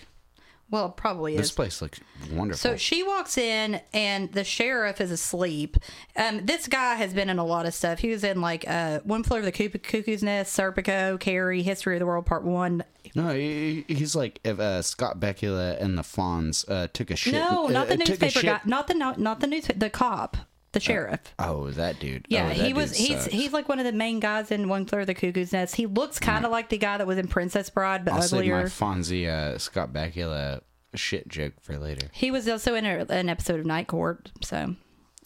Well, 0.75 0.87
it 0.87 0.97
probably 0.97 1.37
This 1.37 1.43
is. 1.47 1.51
This 1.51 1.55
place 1.55 1.83
looks 1.83 2.01
wonderful. 2.33 2.59
So 2.59 2.77
she 2.77 3.05
walks 3.05 3.39
in, 3.39 3.81
and 3.93 4.33
the 4.33 4.43
sheriff 4.43 5.01
is 5.01 5.13
asleep. 5.13 5.77
Um, 6.17 6.45
this 6.47 6.67
guy 6.67 6.97
has 6.97 7.15
been 7.15 7.31
in 7.31 7.39
a 7.39 7.45
lot 7.45 7.65
of 7.65 7.75
stuff. 7.75 8.01
He 8.01 8.09
was 8.09 8.25
in 8.25 8.41
like 8.41 8.65
uh, 8.67 8.99
One 9.05 9.23
Flew 9.23 9.37
Over 9.37 9.47
the 9.47 9.53
Cuckoo's 9.53 10.25
Nest, 10.25 10.59
Serpico, 10.59 11.21
Carrie, 11.21 11.63
History 11.63 11.95
of 11.95 12.01
the 12.01 12.07
World 12.07 12.27
Part 12.27 12.43
One. 12.43 12.83
no, 13.15 13.33
he, 13.33 13.85
he's 13.87 14.17
like 14.17 14.41
if 14.43 14.59
uh, 14.59 14.83
Scott 14.83 15.21
Bakula 15.21 15.81
and 15.81 15.97
the 15.97 16.03
Fonz 16.03 16.69
uh, 16.69 16.89
took 16.93 17.13
a 17.13 17.15
shit. 17.15 17.35
No, 17.35 17.69
not 17.69 17.87
the 17.87 17.95
uh, 17.95 18.05
newspaper 18.09 18.43
guy. 18.43 18.61
Not 18.65 18.89
the 18.89 18.95
not, 18.95 19.21
not 19.21 19.39
the 19.39 19.47
news. 19.47 19.69
The 19.77 19.91
cop, 19.91 20.37
the 20.75 20.81
sheriff. 20.81 21.21
Oh, 21.39 21.71
that 21.71 21.99
dude. 21.99 22.27
Yeah, 22.29 22.45
Oh, 22.45 22.49
that 22.49 22.57
he 22.57 22.69
dude 22.69 22.77
was. 22.77 22.97
He's 22.97 23.21
sucks. 23.23 23.33
he's 23.33 23.53
like 23.53 23.69
one 23.69 23.79
of 23.79 23.87
the 23.87 23.93
main 23.93 24.21
guys 24.21 24.51
in 24.51 24.69
One 24.69 24.85
Flew 24.87 24.99
Over 24.99 25.07
the 25.07 25.15
Cuckoo's 25.15 25.53
Nest. 25.53 25.77
He 25.77 25.87
looks 25.87 26.19
kind 26.19 26.45
of 26.45 26.51
like 26.51 26.69
the 26.69 26.79
guy 26.79 26.99
that 26.99 27.07
was 27.07 27.17
in 27.19 27.27
Princess 27.29 27.71
Bride, 27.71 28.05
but 28.05 28.15
I'll 28.15 28.23
save 28.23 28.33
my 28.47 28.53
uglier. 28.53 28.67
Fonzie 28.69 29.27
uh, 29.29 29.57
Scott 29.59 29.93
Bakula 29.93 30.61
shit 30.95 31.27
joke 31.29 31.55
for 31.61 31.77
later. 31.79 32.07
He 32.13 32.31
was 32.31 32.49
also 32.49 32.75
in 32.75 32.85
a, 32.85 33.07
an 33.09 33.29
episode 33.29 33.59
of 33.61 33.67
Night 33.67 33.87
Court. 33.89 34.31
So 34.43 34.77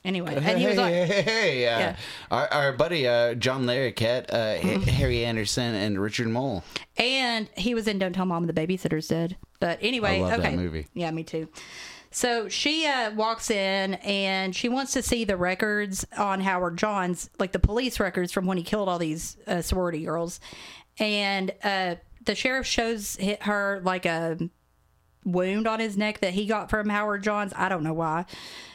anyway, 0.05 0.35
and 0.37 0.59
he 0.59 0.67
was 0.67 0.77
like, 0.77 0.95
hey, 0.95 1.07
hey, 1.07 1.23
hey, 1.23 1.67
uh, 1.69 1.79
Yeah. 1.79 1.97
our, 2.31 2.49
our 2.53 2.73
buddy 2.73 3.07
uh, 3.07 3.35
John 3.35 3.65
Larroquette, 3.67 4.33
uh. 4.33 4.59
H- 4.67 4.85
Harry 4.89 5.25
Anderson, 5.25 5.75
and 5.75 6.01
Richard 6.01 6.29
Moll. 6.29 6.65
And 6.97 7.49
he 7.57 7.75
was 7.75 7.87
in 7.89 7.99
Don't 7.99 8.13
Tell 8.15 8.25
Mom 8.27 8.47
the 8.47 8.53
Babysitter's 8.55 9.09
Dead. 9.09 9.37
But 9.61 9.79
anyway, 9.83 10.19
I 10.19 10.21
love 10.21 10.31
that 10.31 10.41
okay. 10.41 10.57
movie. 10.57 10.87
Yeah, 10.95 11.11
me 11.11 11.25
too. 11.25 11.49
So 12.19 12.49
she 12.49 12.85
uh, 12.85 13.13
walks 13.13 13.49
in 13.49 13.95
and 13.95 14.53
she 14.53 14.69
wants 14.69 14.93
to 14.95 15.03
see 15.03 15.23
the 15.23 15.37
records 15.37 16.05
on 16.17 16.41
Howard 16.41 16.77
Johns, 16.77 17.31
like 17.39 17.53
the 17.53 17.61
police 17.61 18.01
records 18.01 18.33
from 18.33 18.45
when 18.45 18.59
he 18.59 18.65
killed 18.65 18.89
all 18.89 18.99
these 18.99 19.37
uh, 19.47 19.63
sorority 19.63 20.03
girls. 20.03 20.41
And 20.99 21.53
uh, 21.63 21.95
the 22.25 22.35
sheriff 22.35 22.67
shows 22.67 23.17
her 23.43 23.81
like 23.85 24.05
a 24.05 24.37
wound 25.25 25.69
on 25.69 25.79
his 25.79 25.97
neck 25.97 26.19
that 26.19 26.33
he 26.33 26.47
got 26.47 26.71
from 26.71 26.89
Howard 26.89 27.23
Johns. 27.23 27.53
I 27.55 27.69
don't 27.69 27.85
know 27.85 27.95
why. 27.95 28.25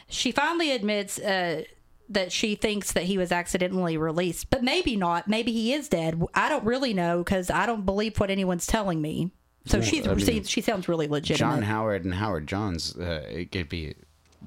She 0.08 0.32
finally 0.32 0.70
admits 0.70 1.18
uh, 1.18 1.64
that 2.08 2.32
she 2.32 2.54
thinks 2.54 2.92
that 2.92 3.04
he 3.04 3.18
was 3.18 3.30
accidentally 3.30 3.98
released, 3.98 4.48
but 4.48 4.64
maybe 4.64 4.96
not. 4.96 5.28
Maybe 5.28 5.52
he 5.52 5.74
is 5.74 5.90
dead. 5.90 6.18
I 6.32 6.48
don't 6.48 6.64
really 6.64 6.94
know 6.94 7.18
because 7.18 7.50
I 7.50 7.66
don't 7.66 7.84
believe 7.84 8.18
what 8.18 8.30
anyone's 8.30 8.66
telling 8.66 9.02
me. 9.02 9.32
So 9.66 9.80
she's 9.80 10.06
I 10.06 10.14
mean, 10.14 10.24
she, 10.26 10.42
she 10.44 10.60
sounds 10.60 10.88
really 10.88 11.08
legitimate. 11.08 11.38
John 11.38 11.62
Howard 11.62 12.04
and 12.04 12.14
Howard 12.14 12.46
Johns, 12.46 12.96
uh, 12.96 13.24
it 13.28 13.50
could 13.50 13.68
be 13.68 13.94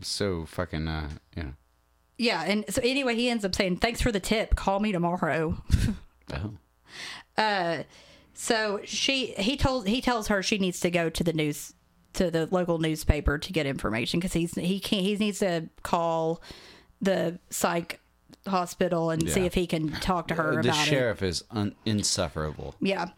so 0.02 0.46
fucking, 0.46 0.88
uh, 0.88 1.10
you 1.36 1.44
know. 1.44 1.54
yeah, 2.20 2.44
and 2.44 2.64
so 2.70 2.82
anyway, 2.84 3.16
he 3.16 3.30
ends 3.30 3.44
up 3.44 3.56
saying, 3.56 3.78
"Thanks 3.78 4.00
for 4.02 4.12
the 4.12 4.20
tip. 4.20 4.56
Call 4.56 4.80
me 4.80 4.92
tomorrow." 4.92 5.58
Oh. 6.34 6.54
Uh, 7.42 7.84
So 8.34 8.82
she 8.84 9.28
he 9.38 9.56
told 9.58 9.88
he 9.88 10.02
tells 10.02 10.28
her 10.28 10.44
she 10.44 10.58
needs 10.58 10.80
to 10.82 10.92
go 10.92 11.10
to 11.10 11.24
the 11.24 11.32
news 11.34 11.74
to 12.14 12.30
the 12.30 12.48
local 12.52 12.80
newspaper 12.80 13.38
to 13.38 13.54
get 13.54 13.66
information 13.66 14.20
because 14.20 14.34
he's 14.34 14.54
he 14.56 14.80
can't 14.80 15.04
he 15.04 15.16
needs 15.16 15.40
to 15.40 15.70
call 15.84 16.42
the 17.02 17.40
psych 17.50 18.00
hospital 18.46 19.10
and 19.10 19.30
see 19.30 19.46
if 19.46 19.54
he 19.54 19.66
can 19.68 19.90
talk 19.92 20.28
to 20.28 20.36
her 20.36 20.54
the 20.56 20.60
about 20.70 20.82
it. 20.88 20.90
sheriff 20.90 21.24
is 21.24 21.44
un- 21.52 21.76
insufferable. 21.86 22.76
Yeah. 22.82 23.10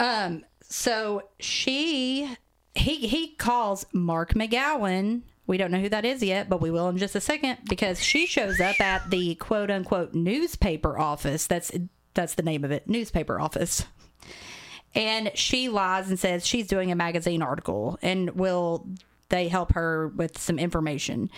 Um. 0.00 0.44
So 0.72 1.24
she 1.38 2.34
he 2.74 3.06
he 3.06 3.34
calls 3.34 3.84
Mark 3.92 4.32
McGowan. 4.32 5.20
We 5.46 5.58
don't 5.58 5.70
know 5.70 5.80
who 5.80 5.90
that 5.90 6.06
is 6.06 6.22
yet, 6.22 6.48
but 6.48 6.62
we 6.62 6.70
will 6.70 6.88
in 6.88 6.96
just 6.96 7.14
a 7.14 7.20
second 7.20 7.58
because 7.68 8.02
she 8.02 8.26
shows 8.26 8.58
up 8.58 8.80
at 8.80 9.10
the 9.10 9.34
quote 9.34 9.70
unquote 9.70 10.14
newspaper 10.14 10.98
office. 10.98 11.46
That's 11.46 11.72
that's 12.14 12.36
the 12.36 12.42
name 12.42 12.64
of 12.64 12.70
it, 12.70 12.88
newspaper 12.88 13.38
office. 13.38 13.84
And 14.94 15.30
she 15.34 15.68
lies 15.68 16.08
and 16.08 16.18
says 16.18 16.46
she's 16.46 16.68
doing 16.68 16.90
a 16.90 16.96
magazine 16.96 17.42
article 17.42 17.98
and 18.00 18.30
will 18.30 18.86
they 19.28 19.48
help 19.48 19.72
her 19.72 20.08
with 20.08 20.38
some 20.38 20.58
information. 20.58 21.30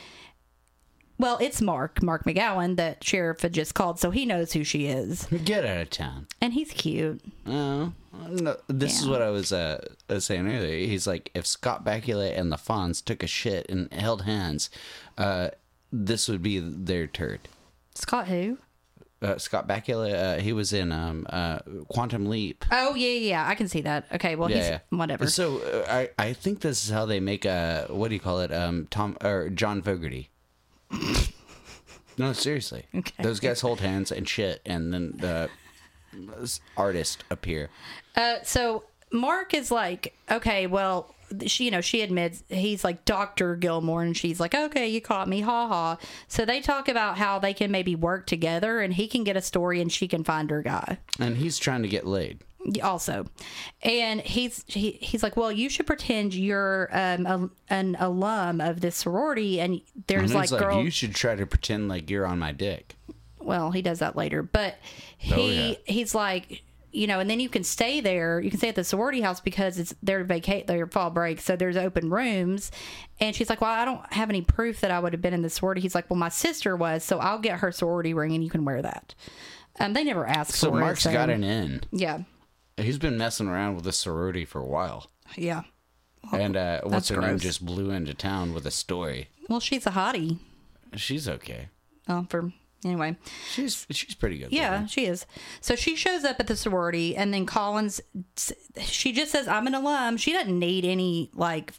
Well, 1.17 1.39
it's 1.41 1.61
Mark, 1.61 2.03
Mark 2.03 2.25
McGowan, 2.25 2.77
that 2.77 3.05
sheriff 3.05 3.43
had 3.43 3.53
just 3.53 3.75
called, 3.75 4.01
so 4.01 4.11
he 4.11 4.27
knows 4.27 4.53
who 4.53 4.65
she 4.65 4.87
is. 4.87 5.27
Get 5.45 5.65
out 5.65 5.81
of 5.81 5.91
town. 5.91 6.27
And 6.41 6.53
he's 6.53 6.73
cute. 6.73 7.21
Oh, 7.47 7.93
no, 8.29 8.57
this 8.69 8.99
is 8.99 9.05
Yeah. 9.07 9.11
what 9.13 9.23
I 9.23 9.31
was 9.31 9.53
uh, 9.53 9.87
uh, 10.09 10.19
saying 10.19 10.49
earlier. 10.49 10.87
He's 10.87 11.07
like, 11.07 11.31
if 11.35 11.47
Scott 11.47 11.85
Bakula 11.85 12.37
and 12.37 12.51
the 12.51 12.57
Fonz 12.57 13.05
took 13.05 13.23
a 13.23 13.29
shit 13.29 13.71
and 13.71 13.93
held 13.93 14.23
hands, 14.23 14.71
uh, 15.17 15.51
this 15.93 16.29
would 16.29 16.43
be 16.43 16.59
their 16.59 17.07
turd. 17.07 17.41
Scott 17.95 18.27
who? 18.27 18.59
Uh, 19.23 19.39
Scott 19.39 19.69
Bakula, 19.69 20.13
uh, 20.13 20.41
he 20.41 20.53
was 20.53 20.73
in 20.73 20.91
um, 20.93 21.27
uh, 21.31 21.61
Quantum 21.89 22.27
Leap. 22.27 22.65
Oh 22.73 22.95
yeah, 22.97 23.09
yeah, 23.09 23.29
yeah. 23.31 23.49
I 23.49 23.55
can 23.55 23.69
see 23.69 23.81
that. 23.83 24.05
Okay, 24.13 24.35
well 24.37 24.49
he's 24.49 24.59
Yeah, 24.59 24.81
whatever. 24.91 25.29
So 25.29 25.59
uh, 25.61 25.87
I 25.89 26.11
I 26.23 26.33
think 26.35 26.61
this 26.61 26.85
is 26.85 26.91
how 26.91 27.07
they 27.07 27.21
make 27.21 27.47
uh 27.47 27.87
what 27.87 28.09
do 28.09 28.15
you 28.15 28.21
call 28.21 28.41
it 28.41 28.53
um 28.53 28.87
Tom 28.91 29.17
or 29.23 29.49
John 29.49 29.81
Fogerty. 29.81 30.29
no, 32.19 32.33
seriously. 32.33 32.85
Okay. 32.95 33.23
Those 33.23 33.41
guys 33.41 33.61
hold 33.61 33.81
hands 33.81 34.13
and 34.13 34.29
shit, 34.29 34.61
and 34.67 34.93
then 34.93 35.15
the 35.17 35.51
artist 36.77 37.25
appear. 37.31 37.71
Uh, 38.17 38.37
so 38.43 38.85
Mark 39.11 39.55
is 39.55 39.71
like, 39.71 40.15
okay, 40.31 40.67
well, 40.67 41.15
she, 41.47 41.65
you 41.65 41.71
know, 41.71 41.81
she 41.81 42.03
admits 42.03 42.45
he's 42.49 42.85
like 42.85 43.05
Doctor 43.05 43.57
Gilmore, 43.57 44.03
and 44.03 44.17
she's 44.17 44.39
like, 44.39 44.55
okay, 44.55 44.89
you 44.89 45.01
caught 45.01 45.29
me, 45.29 45.41
ha 45.41 45.67
ha. 45.69 45.99
So 46.29 46.45
they 46.45 46.61
talk 46.61 46.89
about 46.89 47.19
how 47.19 47.39
they 47.39 47.55
can 47.55 47.71
maybe 47.71 47.95
work 47.95 48.27
together, 48.27 48.81
and 48.81 48.95
he 48.95 49.09
can 49.09 49.25
get 49.25 49.37
a 49.37 49.43
story, 49.43 49.81
and 49.81 49.91
she 49.91 50.07
can 50.07 50.25
find 50.25 50.51
her 50.51 50.63
guy. 50.63 50.99
And 51.19 51.37
he's 51.37 51.59
trying 51.59 51.83
to 51.83 51.89
get 51.89 52.07
laid. 52.07 52.41
Also 52.83 53.27
and 53.83 54.21
he's 54.23 54.65
he, 54.67 54.93
he's 54.93 55.23
like 55.23 55.37
well 55.37 55.53
you 55.53 55.69
should 55.69 55.87
pretend 55.87 56.33
you're 56.35 56.89
um 56.93 57.27
a, 57.27 57.51
an 57.75 57.97
alum 58.01 58.61
of 58.61 58.81
this 58.81 58.97
sorority 58.97 59.61
and 59.61 59.81
there's 60.07 60.31
And 60.31 60.35
like 60.35 60.45
he's 60.45 60.53
like, 60.53 60.61
girls 60.63 60.85
you 60.85 60.91
should 60.91 61.15
try 61.15 61.35
to 61.35 61.47
pretend 61.47 61.89
like 61.89 62.09
you're 62.09 62.27
on 62.27 62.39
my 62.39 62.53
dick. 62.53 62.97
well 63.39 63.71
he 63.71 63.83
does 63.83 63.99
that 63.99 64.17
later 64.17 64.43
but 64.43 64.77
he 65.19 65.35
Oh, 65.35 65.47
yeah. 65.47 65.75
he's 65.85 66.15
like 66.15 66.63
you 66.91 67.07
know 67.07 67.19
and 67.21 67.29
then 67.29 67.41
you 67.41 67.49
can 67.49 67.65
stay 67.65 68.01
there 68.01 68.41
you 68.41 68.49
can 68.51 68.59
stay 68.59 68.69
at 68.69 68.77
the 68.77 68.85
sorority 68.85 69.21
house 69.21 69.41
because 69.41 69.79
it's 69.79 69.95
their 70.03 70.23
vacate 70.25 70.67
their 70.67 70.87
fall 70.87 71.11
break 71.11 71.41
so 71.41 71.57
there's 71.57 71.77
open 71.77 72.09
rooms 72.09 72.71
and 73.21 73.35
she's 73.37 73.51
like 73.51 73.61
well 73.61 73.71
i 73.73 73.85
don't 73.85 74.11
have 74.13 74.31
any 74.31 74.41
proof 74.43 74.81
that 74.81 74.91
i 74.93 74.99
would 75.01 75.13
have 75.13 75.21
been 75.21 75.35
in 75.35 75.43
the 75.43 75.51
sorority 75.51 75.81
he's 75.81 75.95
like 75.95 76.09
well 76.09 76.17
my 76.19 76.29
sister 76.29 76.77
was 76.77 77.03
so 77.05 77.19
i'll 77.19 77.41
get 77.41 77.59
her 77.59 77.73
sorority 77.73 78.15
ring 78.15 78.33
and 78.33 78.45
you 78.45 78.49
can 78.49 78.65
wear 78.65 78.81
that 78.81 79.13
um 79.81 79.93
they 79.93 80.05
never 80.05 80.25
asked 80.25 80.53
So 80.55 80.71
for 80.71 80.79
Mark's 80.79 81.01
it 81.01 81.03
so 81.11 81.13
got 81.13 81.31
an 81.31 81.43
in. 81.43 81.81
yeah 81.91 82.21
He's 82.77 82.99
been 82.99 83.17
messing 83.17 83.49
around 83.49 83.77
with 83.77 83.85
the 83.85 83.93
sorority 83.93 84.45
for 84.45 84.61
a 84.61 84.67
while. 84.67 85.11
yeah 85.37 85.63
and 86.33 86.57
uh, 86.57 86.81
what's 86.85 87.09
her 87.11 87.21
name 87.21 87.39
just 87.39 87.65
blew 87.65 87.91
into 87.91 88.15
town 88.15 88.55
with 88.55 88.67
a 88.67 88.71
story. 88.71 89.29
well 89.49 89.61
she's 89.61 89.87
a 89.87 89.91
hottie 89.91 90.39
She's 90.97 91.29
okay. 91.29 91.69
Oh, 92.09 92.25
for 92.31 92.53
anyway, 92.85 93.17
She's 93.51 93.87
she's 93.91 94.15
pretty 94.15 94.39
good. 94.39 94.53
yeah, 94.53 94.87
she 94.87 95.07
is. 95.07 95.27
So 95.61 95.75
she 95.77 95.97
shows 95.97 96.25
up 96.25 96.37
at 96.41 96.47
the 96.47 96.57
sorority, 96.57 97.17
and 97.17 97.33
then 97.33 97.47
Collins, 97.47 98.01
she 98.81 99.13
just 99.13 99.33
says, 99.33 99.49
"I'm 99.49 99.67
an 99.67 99.75
alum." 99.75 100.17
She 100.17 100.33
doesn't 100.33 100.59
need 100.59 100.85
any 100.85 101.31
like, 101.35 101.73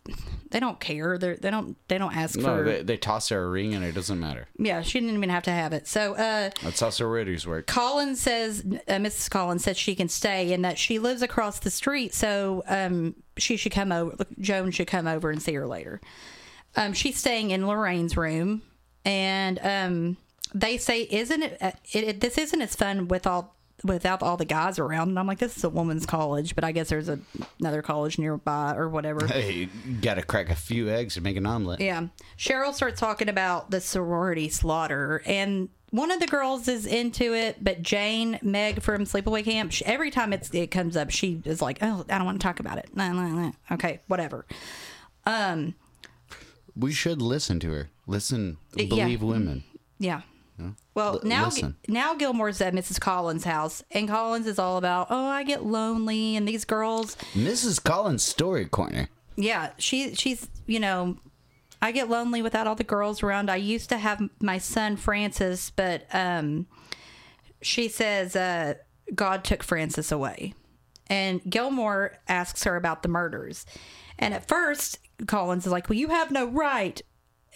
they 0.52 0.60
don't 0.60 0.80
care. 0.80 1.18
They 1.18 1.34
they 1.36 1.50
don't 1.52 1.78
they 1.88 1.98
don't 1.98 2.16
ask 2.16 2.38
No, 2.38 2.44
for. 2.58 2.64
they, 2.64 2.84
they 2.84 2.98
toss 2.98 3.30
her 3.30 3.44
a 3.44 3.50
ring 3.50 3.74
and 3.74 3.84
it 3.84 3.94
doesn't 3.94 4.20
matter. 4.20 4.48
yeah, 4.58 4.82
she 4.82 5.00
didn't 5.00 5.16
even 5.16 5.30
have 5.30 5.44
to 5.44 5.52
have 5.52 5.74
it. 5.74 5.88
So 5.88 6.14
uh, 6.16 6.50
That's 6.64 6.80
how 6.80 6.90
sororities 6.90 7.46
work. 7.46 7.68
Collins 7.68 8.20
says, 8.22 8.64
uh, 8.88 8.94
Mrs. 8.94 9.30
Collins 9.30 9.64
says 9.64 9.78
she 9.78 9.96
can 9.96 10.10
stay, 10.10 10.54
and 10.54 10.64
that 10.66 10.78
she 10.78 11.00
lives 11.00 11.22
across 11.22 11.60
the 11.60 11.72
street, 11.72 12.14
so 12.14 12.64
um, 12.68 13.16
she 13.38 13.58
should 13.58 13.72
come 13.72 13.92
over. 13.92 14.16
Joan 14.40 14.72
should 14.72 14.88
come 14.88 15.08
over 15.08 15.30
and 15.30 15.42
see 15.42 15.54
her 15.54 15.68
later. 15.68 16.00
Um, 16.78 16.94
she's 16.94 17.18
staying 17.18 17.52
in 17.52 17.68
Lorraine's 17.68 18.18
room, 18.18 18.62
and 19.06 19.60
um, 19.64 20.18
they 20.54 20.78
say, 20.78 21.08
"Isn't 21.10 21.44
it, 21.44 21.58
uh, 21.62 21.72
it, 21.92 22.04
it? 22.04 22.22
This 22.22 22.38
isn't 22.38 22.62
as 22.62 22.76
fun 22.76 23.08
with 23.08 23.26
all 23.28 23.56
without 23.84 24.24
all 24.24 24.38
the 24.38 24.46
guys 24.46 24.80
around." 24.80 25.10
And 25.10 25.20
I'm 25.20 25.28
like, 25.28 25.40
"This 25.40 25.58
is 25.58 25.64
a 25.64 25.70
woman's 25.70 26.06
college, 26.06 26.56
but 26.56 26.64
I 26.64 26.72
guess 26.72 26.90
there's 26.90 27.10
a, 27.10 27.20
another 27.60 27.82
college 27.82 28.18
nearby 28.20 28.76
or 28.76 28.90
whatever." 28.90 29.26
Hey, 29.28 29.52
you 29.54 29.70
gotta 30.02 30.24
crack 30.24 30.50
a 30.50 30.56
few 30.56 30.90
eggs 30.90 31.18
and 31.18 31.24
make 31.24 31.38
an 31.38 31.46
omelet. 31.46 31.80
Yeah. 31.82 32.08
Cheryl 32.38 32.74
starts 32.74 33.00
talking 33.00 33.30
about 33.30 33.72
the 33.72 33.82
sorority 33.82 34.50
slaughter, 34.50 35.22
and 35.26 35.70
one 35.92 36.12
of 36.12 36.20
the 36.20 36.28
girls 36.28 36.68
is 36.68 36.86
into 36.86 37.34
it, 37.34 37.64
but 37.64 37.82
Jane, 37.82 38.38
Meg 38.42 38.82
from 38.82 39.06
Sleepaway 39.06 39.46
Camp, 39.46 39.72
she, 39.72 39.86
every 39.86 40.12
time 40.12 40.34
it's, 40.34 40.54
it 40.54 40.70
comes 40.70 40.98
up, 40.98 41.10
she 41.10 41.42
is 41.46 41.62
like, 41.62 41.78
oh, 41.82 42.04
I 42.10 42.18
don't 42.18 42.26
want 42.26 42.42
to 42.42 42.44
talk 42.44 42.60
about 42.60 42.80
it. 42.80 42.90
Nah, 42.94 43.14
nah, 43.14 43.28
nah. 43.30 43.52
Okay, 43.72 44.02
whatever. 44.08 44.46
Um, 45.26 45.74
We 46.76 46.92
should 46.92 47.22
listen 47.22 47.62
to 47.62 47.72
her. 47.72 47.90
Listen, 48.08 48.58
yeah. 48.76 48.88
believe 48.88 49.22
women. 49.22 49.64
yeah. 49.98 50.22
Well, 50.96 51.16
L- 51.16 51.22
now 51.24 51.46
listen. 51.46 51.76
now 51.88 52.16
Gilmore's 52.16 52.62
at 52.62 52.74
Mrs. 52.74 53.00
Collins' 53.00 53.44
house, 53.44 53.84
and 53.92 54.08
Collins 54.08 54.48
is 54.48 54.58
all 54.58 54.78
about, 54.78 55.08
oh, 55.10 55.28
I 55.28 55.44
get 55.44 55.66
lonely, 55.66 56.36
and 56.36 56.48
these 56.48 56.66
girls, 56.66 57.16
Mrs. 57.34 57.84
Collins' 57.84 58.24
story 58.24 58.66
corner. 58.66 59.10
yeah, 59.36 59.72
she 59.78 60.16
she's 60.16 60.50
you 60.66 60.80
know, 60.80 61.18
I 61.82 61.92
get 61.92 62.10
lonely 62.10 62.42
without 62.42 62.66
all 62.66 62.76
the 62.76 62.84
girls 62.84 63.22
around. 63.22 63.52
I 63.52 63.58
used 63.58 63.90
to 63.90 63.98
have 63.98 64.22
my 64.42 64.58
son 64.58 64.96
Francis, 64.96 65.70
but 65.70 66.06
um, 66.14 66.66
she 67.62 67.88
says 67.90 68.36
uh, 68.36 68.76
God 69.14 69.44
took 69.44 69.62
Francis 69.64 70.12
away, 70.14 70.54
and 71.08 71.42
Gilmore 71.50 72.18
asks 72.28 72.64
her 72.64 72.78
about 72.78 73.04
the 73.04 73.10
murders, 73.10 73.66
and 74.18 74.34
at 74.34 74.48
first 74.48 75.00
Collins 75.28 75.66
is 75.66 75.72
like, 75.74 75.90
"Well, 75.90 76.00
you 76.00 76.08
have 76.08 76.32
no 76.32 76.46
right," 76.46 77.02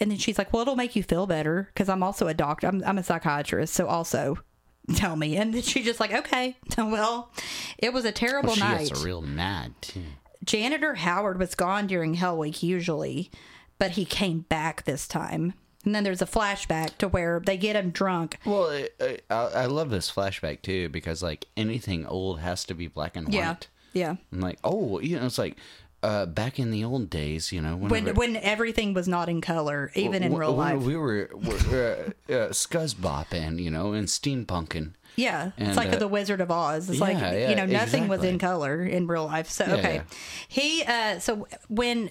and 0.00 0.10
then 0.10 0.18
she's 0.18 0.38
like, 0.38 0.52
"Well, 0.52 0.62
it'll 0.62 0.76
make 0.76 0.96
you 0.96 1.02
feel 1.02 1.26
better 1.26 1.68
because 1.72 1.88
I'm 1.88 2.02
also 2.02 2.26
a 2.28 2.34
doctor. 2.34 2.66
I'm, 2.66 2.82
I'm 2.84 2.98
a 2.98 3.02
psychiatrist, 3.02 3.74
so 3.74 3.86
also." 3.86 4.38
Tell 4.96 5.14
me, 5.14 5.36
and 5.36 5.54
then 5.54 5.62
she's 5.62 5.84
just 5.84 6.00
like, 6.00 6.12
"Okay, 6.12 6.56
well, 6.78 7.30
it 7.78 7.92
was 7.92 8.04
a 8.04 8.12
terrible 8.12 8.48
night. 8.50 8.54
she 8.56 8.60
night." 8.60 8.88
gets 8.88 9.04
real 9.04 9.22
mad 9.22 9.74
too. 9.82 10.02
Janitor 10.44 10.94
Howard 10.94 11.38
was 11.38 11.54
gone 11.54 11.86
during 11.86 12.14
Hell 12.14 12.38
Week 12.38 12.62
usually, 12.62 13.30
but 13.78 13.92
he 13.92 14.04
came 14.04 14.40
back 14.40 14.84
this 14.84 15.06
time. 15.06 15.54
And 15.84 15.94
then 15.94 16.04
there's 16.04 16.20
a 16.22 16.26
flashback 16.26 16.98
to 16.98 17.08
where 17.08 17.40
they 17.40 17.56
get 17.56 17.76
him 17.76 17.90
drunk. 17.90 18.36
Well, 18.44 18.70
I, 18.70 19.18
I, 19.30 19.34
I 19.34 19.66
love 19.66 19.90
this 19.90 20.10
flashback 20.10 20.62
too 20.62 20.88
because 20.90 21.22
like 21.22 21.46
anything 21.56 22.06
old 22.06 22.40
has 22.40 22.64
to 22.64 22.74
be 22.74 22.86
black 22.86 23.16
and 23.16 23.28
white. 23.28 23.34
Yeah. 23.34 23.56
Yeah. 23.92 24.16
I'm 24.32 24.40
like, 24.40 24.58
oh, 24.62 25.00
you 25.00 25.18
know, 25.18 25.26
it's 25.26 25.38
like 25.38 25.56
uh, 26.02 26.26
back 26.26 26.58
in 26.58 26.70
the 26.70 26.84
old 26.84 27.10
days, 27.10 27.52
you 27.52 27.60
know, 27.60 27.76
When 27.76 27.90
whenever, 27.90 28.18
when 28.18 28.36
everything 28.36 28.94
was 28.94 29.06
not 29.06 29.28
in 29.28 29.40
color, 29.40 29.90
even 29.94 30.22
in 30.22 30.34
real 30.34 30.56
when 30.56 30.76
life. 30.76 30.82
we 30.86 30.96
were, 30.96 31.30
were 31.34 32.12
uh, 32.28 32.32
uh, 32.32 32.48
scuzz 32.50 32.94
bopping, 32.94 33.60
you 33.60 33.70
know, 33.70 33.92
and 33.92 34.08
steampunking. 34.08 34.92
yeah. 35.16 35.52
and, 35.58 35.68
it's 35.68 35.76
like 35.76 35.92
uh, 35.92 35.96
the 35.96 36.08
Wizard 36.08 36.40
of 36.40 36.50
Oz. 36.50 36.88
It's 36.88 37.00
like 37.00 37.18
yeah, 37.18 37.32
yeah, 37.32 37.50
you 37.50 37.56
know, 37.56 37.66
nothing 37.66 38.08
was 38.08 38.24
in 38.24 38.38
color 38.38 38.82
in 38.82 39.06
real 39.06 39.26
life. 39.26 39.50
So 39.50 39.64
okay. 39.64 39.96
yeah. 39.96 40.02
He 40.48 40.82
uh 40.84 41.18
so 41.18 41.46
when 41.68 42.10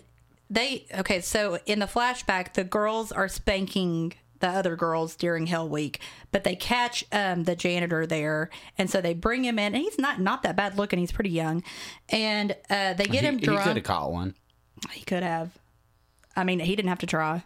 they 0.50 0.86
okay, 0.94 1.22
so 1.22 1.58
in 1.66 1.80
the 1.80 1.86
flashback 1.86 2.54
the 2.54 2.64
girls 2.64 3.12
are 3.12 3.28
spanking 3.28 4.14
the 4.40 4.48
other 4.50 4.76
girls 4.76 5.16
during 5.16 5.48
Hell 5.48 5.68
Week, 5.70 6.00
but 6.32 6.44
they 6.44 6.56
catch 6.56 7.04
um, 7.12 7.44
the 7.44 7.56
janitor 7.56 8.06
there, 8.06 8.50
and 8.78 8.90
so 8.90 9.02
they 9.02 9.14
bring 9.14 9.44
him 9.46 9.60
in. 9.60 9.74
And 9.76 9.84
he's 9.84 9.98
not 10.00 10.20
not 10.20 10.44
that 10.44 10.56
bad 10.56 10.78
looking; 10.78 11.00
he's 11.00 11.12
pretty 11.12 11.30
young, 11.32 11.64
and 12.10 12.56
uh, 12.70 12.94
they 12.94 13.06
get 13.06 13.22
He, 13.22 13.28
him 13.28 13.38
drunk. 13.38 13.60
he 13.62 13.68
could 13.68 13.76
have 13.78 13.86
caught 13.86 14.12
one. 14.12 14.36
He 14.92 15.04
could 15.04 15.24
have. 15.24 15.58
I 16.36 16.44
mean, 16.44 16.60
he 16.60 16.76
didn't 16.76 16.90
have 16.90 17.00
to 17.00 17.08
try. 17.08 17.44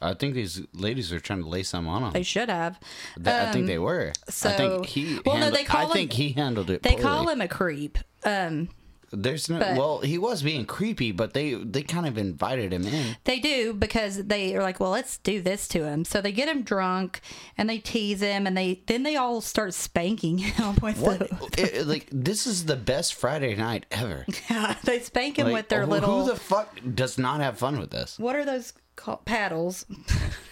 I 0.00 0.14
think 0.14 0.34
these 0.34 0.62
ladies 0.72 1.12
are 1.12 1.20
trying 1.20 1.42
to 1.42 1.48
lay 1.48 1.62
some 1.62 1.86
on 1.86 2.02
him. 2.02 2.12
They 2.12 2.22
should 2.22 2.48
have. 2.48 2.80
Th- 3.16 3.26
I 3.28 3.52
think 3.52 3.66
they 3.66 3.78
were. 3.78 4.12
I 4.26 4.30
so- 4.30 4.50
think 4.50 4.86
he. 4.86 5.20
Well, 5.26 5.34
no, 5.36 5.42
handled, 5.42 5.54
they 5.54 5.64
call 5.64 5.80
I 5.80 5.84
him- 5.84 5.90
think 5.92 6.12
he 6.14 6.30
handled 6.30 6.70
it. 6.70 6.82
They 6.82 6.90
poorly. 6.92 7.02
call 7.02 7.28
him 7.28 7.40
a 7.42 7.48
creep. 7.48 7.98
Um, 8.24 8.68
There's 9.12 9.48
no. 9.50 9.58
But- 9.58 9.76
well, 9.76 9.98
he 10.00 10.18
was 10.18 10.42
being 10.42 10.64
creepy, 10.66 11.12
but 11.12 11.34
they 11.34 11.54
they 11.54 11.82
kind 11.82 12.06
of 12.06 12.16
invited 12.18 12.72
him 12.72 12.86
in. 12.86 13.16
They 13.24 13.38
do 13.40 13.72
because 13.74 14.24
they 14.24 14.54
are 14.56 14.62
like, 14.62 14.80
well, 14.80 14.90
let's 14.90 15.18
do 15.18 15.40
this 15.42 15.68
to 15.68 15.84
him. 15.84 16.04
So 16.04 16.20
they 16.20 16.32
get 16.32 16.48
him 16.48 16.62
drunk 16.62 17.20
and 17.58 17.68
they 17.68 17.78
tease 17.78 18.20
him, 18.20 18.46
and 18.46 18.56
they 18.56 18.82
then 18.86 19.02
they 19.02 19.16
all 19.16 19.40
start 19.40 19.74
spanking 19.74 20.38
him 20.38 20.76
with 20.82 20.98
What? 20.98 21.18
the. 21.18 21.48
It- 21.58 21.86
like 21.86 22.08
this 22.10 22.46
is 22.46 22.64
the 22.64 22.76
best 22.76 23.14
Friday 23.14 23.54
night 23.54 23.86
ever. 23.90 24.24
Yeah, 24.50 24.76
they 24.84 24.98
spank 25.00 25.38
him 25.38 25.46
Like, 25.46 25.54
with 25.54 25.68
their 25.68 25.86
little. 25.86 26.22
Who 26.24 26.30
the 26.30 26.36
fuck 26.38 26.78
does 26.94 27.18
not 27.18 27.40
have 27.40 27.58
fun 27.58 27.78
with 27.78 27.90
this? 27.90 28.18
what 28.18 28.34
are 28.36 28.44
those 28.44 28.72
called? 29.02 29.24
Paddles. 29.24 29.84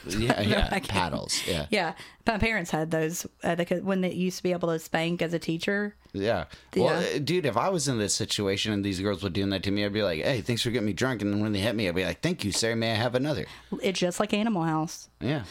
Yeah, 0.08 0.40
yeah, 0.40 0.78
paddles. 0.88 1.42
Yeah, 1.46 1.66
yeah, 1.70 1.92
my 2.26 2.38
parents 2.38 2.70
had 2.70 2.90
those 2.90 3.26
uh, 3.44 3.54
they 3.54 3.66
could, 3.66 3.84
when 3.84 4.00
they 4.00 4.10
used 4.12 4.38
to 4.38 4.42
be 4.42 4.52
able 4.52 4.68
to 4.70 4.78
spank 4.78 5.20
as 5.20 5.34
a 5.34 5.38
teacher. 5.38 5.94
yeah. 6.14 6.44
Well, 6.74 7.00
Yeah. 7.02 7.16
uh, 7.16 7.18
dude, 7.18 7.44
if 7.44 7.58
I 7.58 7.68
was 7.68 7.86
in 7.86 7.98
this 7.98 8.14
situation 8.14 8.72
and 8.72 8.82
these 8.82 8.98
girls 8.98 9.22
were 9.22 9.28
doing 9.28 9.50
that 9.50 9.62
to 9.64 9.70
me, 9.70 9.84
I'd 9.84 9.92
be 9.92 10.02
like, 10.02 10.22
"Hey, 10.24 10.40
thanks 10.40 10.62
for 10.62 10.70
getting 10.70 10.86
me 10.86 10.94
drunk." 10.94 11.20
And 11.20 11.30
then 11.32 11.40
when 11.42 11.52
they 11.52 11.60
hit 11.60 11.74
me, 11.76 11.86
I'd 11.86 11.94
be 11.94 12.04
like, 12.06 12.22
"Thank 12.22 12.44
you, 12.44 12.50
sir. 12.50 12.74
May 12.74 12.92
I 12.92 12.94
have 12.94 13.14
another?" 13.14 13.44
It's 13.82 14.00
just 14.00 14.18
like 14.18 14.32
Animal 14.32 14.62
House. 14.62 15.10
Yeah. 15.20 15.44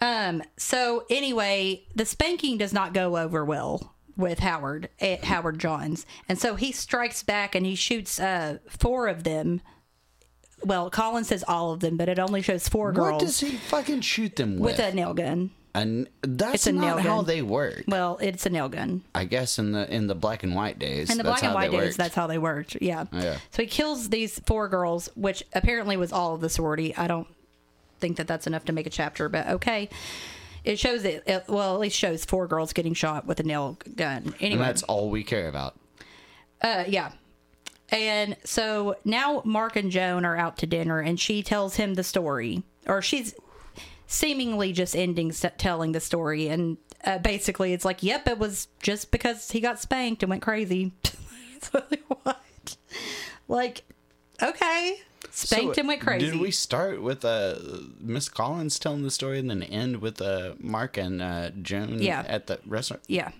Um. 0.00 0.44
So 0.56 1.04
anyway, 1.10 1.82
the 1.96 2.06
spanking 2.06 2.56
does 2.56 2.72
not 2.72 2.94
go 2.94 3.16
over 3.16 3.44
well 3.44 3.94
with 4.16 4.38
Howard 4.38 4.90
at 5.00 5.24
Howard 5.24 5.58
Johns, 5.58 6.06
and 6.28 6.38
so 6.38 6.54
he 6.54 6.70
strikes 6.70 7.24
back 7.24 7.56
and 7.56 7.66
he 7.66 7.74
shoots 7.74 8.20
uh 8.20 8.58
four 8.68 9.08
of 9.08 9.24
them. 9.24 9.60
Well, 10.64 10.90
Colin 10.90 11.24
says 11.24 11.44
all 11.46 11.72
of 11.72 11.80
them, 11.80 11.96
but 11.96 12.08
it 12.08 12.18
only 12.18 12.42
shows 12.42 12.68
four 12.68 12.92
girls. 12.92 13.12
What 13.12 13.20
does 13.20 13.40
he 13.40 13.56
fucking 13.56 14.00
shoot 14.00 14.36
them 14.36 14.58
with? 14.58 14.78
with 14.78 14.86
a 14.86 14.92
nail 14.94 15.14
gun. 15.14 15.50
and 15.74 16.08
that's 16.22 16.54
It's 16.54 16.66
a 16.66 16.72
not 16.72 16.96
nail 16.96 16.98
how 16.98 17.22
they 17.22 17.42
work. 17.42 17.84
Well, 17.86 18.18
it's 18.20 18.44
a 18.46 18.50
nail 18.50 18.68
gun. 18.68 19.02
I 19.14 19.24
guess 19.24 19.58
in 19.58 19.72
the 19.72 19.88
in 19.92 20.08
the 20.08 20.14
black 20.16 20.42
and 20.42 20.54
white 20.54 20.78
days. 20.78 21.10
In 21.10 21.18
the 21.18 21.24
black 21.24 21.44
and 21.44 21.54
white 21.54 21.70
days, 21.70 21.80
worked. 21.80 21.96
that's 21.98 22.14
how 22.14 22.26
they 22.26 22.38
worked. 22.38 22.76
Yeah. 22.80 23.04
Yeah. 23.12 23.38
So 23.52 23.62
he 23.62 23.68
kills 23.68 24.08
these 24.08 24.40
four 24.46 24.68
girls, 24.68 25.08
which 25.14 25.44
apparently 25.52 25.96
was 25.96 26.12
all 26.12 26.34
of 26.34 26.40
the 26.40 26.48
sorority. 26.48 26.96
I 26.96 27.06
don't 27.06 27.28
think 28.00 28.16
that 28.16 28.26
that's 28.26 28.46
enough 28.46 28.64
to 28.66 28.72
make 28.72 28.86
a 28.86 28.90
chapter, 28.90 29.28
but 29.28 29.46
okay. 29.48 29.88
It 30.64 30.78
shows 30.78 31.04
it, 31.04 31.22
it 31.26 31.44
well, 31.48 31.74
at 31.74 31.80
least 31.80 31.96
shows 31.96 32.24
four 32.24 32.46
girls 32.48 32.72
getting 32.72 32.92
shot 32.94 33.26
with 33.26 33.38
a 33.38 33.44
nail 33.44 33.78
gun. 33.94 34.34
and 34.40 34.60
that's 34.60 34.82
all 34.82 35.08
we 35.08 35.22
care 35.22 35.48
about. 35.48 35.76
uh, 36.60 36.84
yeah. 36.88 37.12
And 37.90 38.36
so 38.44 38.96
now 39.04 39.42
Mark 39.44 39.76
and 39.76 39.90
Joan 39.90 40.24
are 40.24 40.36
out 40.36 40.58
to 40.58 40.66
dinner, 40.66 41.00
and 41.00 41.18
she 41.18 41.42
tells 41.42 41.76
him 41.76 41.94
the 41.94 42.04
story, 42.04 42.62
or 42.86 43.00
she's 43.02 43.34
seemingly 44.06 44.72
just 44.72 44.94
ending 44.96 45.30
s- 45.30 45.44
telling 45.56 45.92
the 45.92 46.00
story, 46.00 46.48
and 46.48 46.76
uh, 47.04 47.18
basically 47.18 47.72
it's 47.72 47.84
like, 47.86 48.02
"Yep, 48.02 48.28
it 48.28 48.38
was 48.38 48.68
just 48.82 49.10
because 49.10 49.50
he 49.50 49.60
got 49.60 49.78
spanked 49.80 50.22
and 50.22 50.28
went 50.30 50.42
crazy." 50.42 50.92
it's 51.56 51.72
like 51.72 52.02
what? 52.24 52.76
Like, 53.48 53.82
okay, 54.42 54.96
spanked 55.30 55.76
So, 55.76 55.80
and 55.80 55.88
went 55.88 56.02
crazy. 56.02 56.30
Did 56.30 56.40
we 56.40 56.50
start 56.50 57.00
with 57.00 57.24
uh, 57.24 57.54
Miss 57.98 58.28
Collins 58.28 58.78
telling 58.78 59.02
the 59.02 59.10
story 59.10 59.38
and 59.38 59.48
then 59.48 59.62
end 59.62 60.02
with 60.02 60.20
uh, 60.20 60.54
Mark 60.58 60.98
and 60.98 61.22
uh, 61.22 61.50
Joan 61.62 62.02
Yeah. 62.02 62.24
at 62.26 62.48
the 62.48 62.60
restaurant? 62.66 63.02
Yeah, 63.06 63.30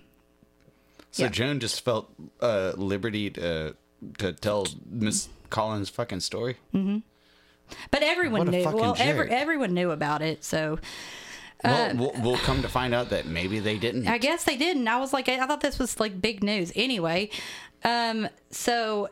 So 1.11 1.23
Yeah. 1.25 1.29
Joan 1.29 1.59
just 1.59 1.81
felt 1.85 2.11
uh, 2.41 2.73
liberty 2.75 3.29
to 3.31 3.75
to 4.19 4.33
tell 4.33 4.67
Miss 4.89 5.29
Collins' 5.49 5.89
fucking 5.89 6.19
story. 6.21 6.57
but 6.73 8.03
everyone 8.03 8.47
knew. 8.47 8.63
Well, 8.63 8.95
every, 8.99 9.29
everyone 9.29 9.73
knew 9.73 9.91
about 9.91 10.21
it, 10.21 10.43
so 10.43 10.79
well, 11.63 11.95
we'll, 11.95 12.13
we'll 12.21 12.37
come 12.37 12.61
to 12.61 12.69
find 12.69 12.93
out 12.93 13.09
that 13.09 13.25
maybe 13.25 13.59
they 13.59 13.77
didn't. 13.77 14.07
I 14.07 14.17
guess 14.17 14.43
they 14.45 14.55
didn't. 14.57 14.87
I 14.87 14.97
was 14.99 15.11
like, 15.13 15.27
I 15.27 15.45
thought 15.45 15.61
this 15.61 15.77
was 15.79 15.99
like 15.99 16.21
big 16.21 16.43
news. 16.43 16.71
Anyway, 16.75 17.29
um, 17.83 18.29
so 18.49 19.09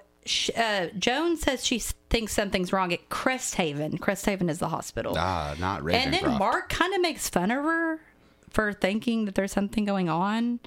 uh, 0.56 0.88
Joan 0.98 1.38
says 1.38 1.66
she 1.66 1.80
thinks 1.80 2.34
something's 2.34 2.72
wrong 2.72 2.94
at 2.94 3.10
Cresthaven. 3.10 4.00
Cresthaven 4.00 4.50
is 4.50 4.60
the 4.60 4.70
hospital. 4.70 5.16
ah, 5.18 5.56
not 5.60 5.82
Ravencroft. 5.82 5.94
and 5.96 6.14
then 6.14 6.38
Mark 6.38 6.70
kind 6.70 6.94
of 6.94 7.02
makes 7.02 7.30
fun 7.30 7.52
of 7.52 7.64
her 7.64 8.00
for 8.50 8.74
thinking 8.74 9.26
that 9.26 9.36
there's 9.36 9.52
something 9.52 9.84
going 9.86 10.10
on. 10.10 10.60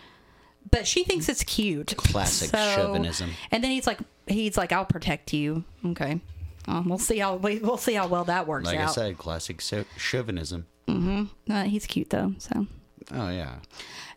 But 0.71 0.87
she 0.87 1.05
thinks 1.05 1.29
it's 1.29 1.43
cute. 1.45 1.95
Classic 1.97 2.51
chauvinism. 2.51 3.31
And 3.51 3.63
then 3.63 3.71
he's 3.71 3.87
like, 3.87 3.99
he's 4.27 4.57
like, 4.57 4.73
I'll 4.73 4.85
protect 4.85 5.33
you. 5.33 5.65
Okay. 5.85 6.21
Um, 6.69 6.89
we'll 6.89 6.99
see 6.99 7.19
how 7.19 7.37
we- 7.37 7.59
we'll 7.59 7.77
see 7.79 7.95
how 7.95 8.07
well 8.07 8.25
that 8.25 8.47
works 8.47 8.67
like 8.67 8.79
I 8.79 8.87
said, 8.87 9.19
classic 9.19 9.59
chau- 9.59 9.85
chauvinism. 9.97 10.67
Uh, 10.89 11.63
he's 11.65 11.87
cute 11.87 12.11
though. 12.11 12.35
So 12.39 12.67
Oh 13.13 13.31
yeah. 13.31 13.57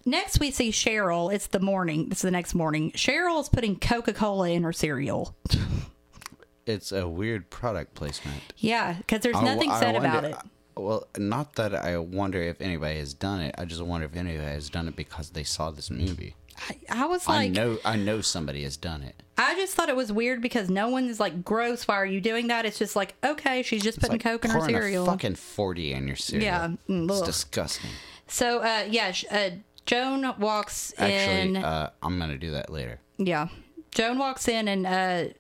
Next, 0.06 0.40
we 0.40 0.52
see 0.52 0.70
Cheryl. 0.72 1.34
It's 1.34 1.48
the 1.48 1.60
morning. 1.60 2.10
This 2.10 2.18
is 2.20 2.22
the 2.24 2.32
next 2.32 2.54
morning. 2.54 2.92
Cheryl 2.92 3.40
is 3.42 3.48
putting 3.48 3.80
Coca 3.80 4.12
Cola 4.14 4.50
in 4.50 4.64
her 4.64 4.74
cereal. 4.74 5.36
It's 6.66 6.92
a 6.92 7.08
weird 7.08 7.50
product 7.50 7.94
placement. 7.96 8.42
Yeah, 8.58 8.94
because 8.94 9.22
there's 9.22 9.36
I- 9.36 9.44
nothing 9.44 9.70
I 9.72 9.80
said 9.80 9.94
wonder- 9.94 10.10
about 10.10 10.24
it. 10.26 10.36
Well, 10.76 11.08
not 11.18 11.56
that 11.56 11.76
I 11.76 11.98
wonder 11.98 12.42
if 12.42 12.60
anybody 12.62 12.98
has 13.00 13.14
done 13.14 13.42
it. 13.42 13.56
I 13.58 13.66
just 13.66 13.82
wonder 13.82 14.06
if 14.06 14.16
anybody 14.16 14.46
has 14.46 14.70
done 14.70 14.88
it 14.88 14.96
because 14.96 15.30
they 15.32 15.44
saw 15.44 15.72
this 15.72 15.90
movie. 15.92 16.36
I, 16.70 16.78
I 16.90 17.06
was 17.06 17.28
I 17.28 17.48
know, 17.48 17.80
I 17.84 17.96
know 17.96 18.22
somebody 18.22 18.64
has 18.64 18.78
done 18.78 19.02
it. 19.02 19.22
I 19.38 19.56
just 19.56 19.76
thought 19.76 19.90
it 19.90 19.96
was 19.96 20.12
weird 20.12 20.42
because 20.42 20.70
no 20.70 20.90
one 20.90 21.08
is 21.08 21.20
like, 21.20 21.44
gross. 21.44 21.88
Why 21.88 21.96
are 21.96 22.06
you 22.06 22.22
doing 22.22 22.48
that? 22.48 22.66
It's 22.66 22.78
just 22.78 22.96
like, 22.96 23.16
okay, 23.24 23.64
she's 23.64 23.84
just 23.84 23.98
It's 23.98 24.08
putting 24.08 24.20
like 24.20 24.24
Coke 24.24 24.46
in 24.46 24.52
her 24.52 24.62
cereal. 24.62 25.06
Fucking 25.06 25.36
forty 25.36 25.94
in 25.94 26.08
your 26.08 26.16
cereal. 26.16 26.46
Yeah, 26.46 26.68
mm, 26.88 27.10
it's 27.10 27.22
ugh. 27.22 27.26
disgusting. 27.26 27.90
So, 28.28 28.60
uh, 28.60 28.86
yeah, 28.90 29.12
sh- 29.12 29.26
uh, 29.32 29.50
Joan 29.86 30.34
walks 30.40 30.92
in. 30.92 31.04
Actually, 31.04 31.56
in. 31.58 31.58
uh, 31.58 31.90
I'm 32.02 32.20
gonna 32.20 32.38
do 32.38 32.52
that 32.52 32.70
later. 32.70 33.00
Yeah. 33.18 33.48
Joan 33.92 34.18
walks 34.18 34.48
in 34.48 34.68
and 34.68 34.88
uh 34.88 35.34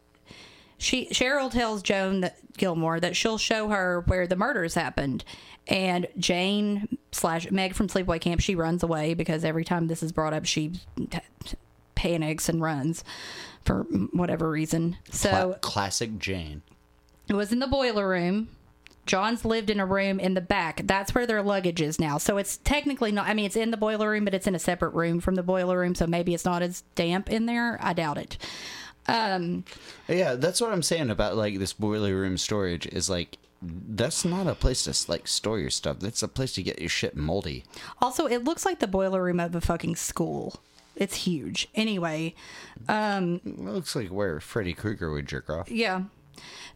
she 0.83 1.07
Cheryl 1.07 1.49
tells 1.49 1.81
Joan 1.81 2.21
that 2.21 2.37
Gilmore 2.57 2.99
that 2.99 3.15
she'll 3.15 3.37
show 3.37 3.69
her 3.69 4.03
where 4.07 4.27
the 4.27 4.35
murders 4.35 4.73
happened. 4.73 5.23
And 5.67 6.07
Jane 6.17 6.97
slash 7.13 7.49
Meg 7.49 7.73
from 7.73 7.87
Sleepaway 7.87 8.19
Camp, 8.19 8.41
she 8.41 8.53
runs 8.53 8.83
away 8.83 9.13
because 9.13 9.45
every 9.45 9.63
time 9.63 9.87
this 9.87 10.03
is 10.03 10.11
brought 10.11 10.33
up, 10.33 10.45
she 10.45 10.73
t- 11.09 11.19
panics 11.95 12.49
and 12.49 12.61
runs 12.61 13.03
for 13.63 13.83
whatever 14.11 14.49
reason. 14.49 14.97
So 15.09 15.57
classic 15.61 16.19
Jane. 16.19 16.63
it 17.29 17.33
was 17.33 17.53
in 17.53 17.59
the 17.59 17.67
boiler 17.67 18.07
room. 18.07 18.49
John's 19.05 19.43
lived 19.43 19.69
in 19.69 19.79
a 19.79 19.85
room 19.85 20.19
in 20.19 20.33
the 20.33 20.41
back. 20.41 20.81
That's 20.85 21.13
where 21.13 21.25
their 21.25 21.41
luggage 21.41 21.81
is 21.81 21.99
now. 21.99 22.17
So 22.17 22.37
it's 22.37 22.57
technically 22.57 23.11
not, 23.11 23.27
I 23.27 23.33
mean, 23.33 23.45
it's 23.45 23.57
in 23.57 23.71
the 23.71 23.77
boiler 23.77 24.09
room, 24.09 24.23
but 24.23 24.33
it's 24.33 24.47
in 24.47 24.55
a 24.55 24.59
separate 24.59 24.93
room 24.93 25.19
from 25.19 25.35
the 25.35 25.43
boiler 25.43 25.79
room. 25.79 25.93
So 25.95 26.07
maybe 26.07 26.33
it's 26.33 26.45
not 26.45 26.61
as 26.61 26.83
damp 26.95 27.29
in 27.29 27.45
there. 27.45 27.77
I 27.81 27.93
doubt 27.93 28.17
it. 28.17 28.37
Um, 29.07 29.63
Yeah, 30.07 30.35
that's 30.35 30.61
what 30.61 30.71
I'm 30.71 30.83
saying 30.83 31.09
about 31.09 31.35
like 31.35 31.59
this 31.59 31.73
boiler 31.73 32.15
room 32.15 32.37
storage. 32.37 32.85
Is 32.87 33.09
like 33.09 33.37
that's 33.61 34.25
not 34.25 34.47
a 34.47 34.55
place 34.55 34.83
to 34.85 35.11
like 35.11 35.27
store 35.27 35.59
your 35.59 35.69
stuff. 35.69 35.99
That's 35.99 36.21
a 36.23 36.27
place 36.27 36.53
to 36.53 36.63
get 36.63 36.79
your 36.79 36.89
shit 36.89 37.15
moldy. 37.15 37.63
Also, 38.01 38.25
it 38.27 38.43
looks 38.43 38.65
like 38.65 38.79
the 38.79 38.87
boiler 38.87 39.23
room 39.23 39.39
of 39.39 39.55
a 39.55 39.61
fucking 39.61 39.95
school. 39.95 40.61
It's 40.95 41.15
huge. 41.15 41.67
Anyway, 41.73 42.35
It 42.87 43.59
looks 43.59 43.95
like 43.95 44.09
where 44.09 44.39
Freddy 44.39 44.73
Krueger 44.73 45.11
would 45.11 45.27
jerk 45.27 45.49
off. 45.49 45.71
yeah. 45.71 46.03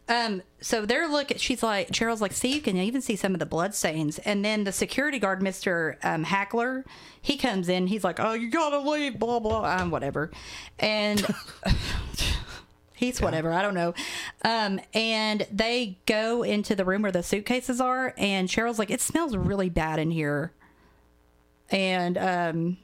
Um, 0.10 0.42
so 0.62 0.86
they're 0.86 1.08
looking. 1.08 1.38
She's 1.38 1.62
like, 1.62 1.90
Cheryl's 1.90 2.22
like, 2.22 2.32
see, 2.32 2.54
you 2.54 2.62
can 2.62 2.78
even 2.78 3.02
see 3.02 3.16
some 3.16 3.34
of 3.34 3.40
the 3.40 3.46
blood 3.46 3.76
stains. 3.76 4.20
And 4.20 4.44
then 4.44 4.64
the 4.64 4.72
security 4.72 5.20
guard, 5.20 5.42
Mister 5.42 5.98
um, 6.04 6.24
Hackler, 6.24 6.86
he 7.22 7.38
comes 7.38 7.68
in. 7.68 7.88
He's 7.88 8.04
like, 8.04 8.20
oh, 8.20 8.34
you 8.34 8.50
gotta 8.50 8.80
leave, 8.80 9.20
blah 9.20 9.40
blah, 9.40 9.66
um, 9.66 9.92
whatever. 9.92 10.32
And 10.80 11.26
he's 12.94 13.22
whatever. 13.22 13.52
I 13.52 13.62
don't 13.62 13.74
know. 13.74 13.94
Um, 14.46 14.80
and 14.94 15.46
they 15.52 15.98
go 16.06 16.44
into 16.44 16.74
the 16.74 16.86
room 16.86 17.02
where 17.02 17.12
the 17.12 17.24
suitcases 17.24 17.82
are, 17.82 18.14
and 18.18 18.48
Cheryl's 18.48 18.80
like, 18.80 18.92
it 18.92 19.02
smells 19.02 19.36
really 19.36 19.70
bad 19.70 20.00
in 20.00 20.12
here. 20.12 20.54
And 21.70 22.18
um, 22.18 22.78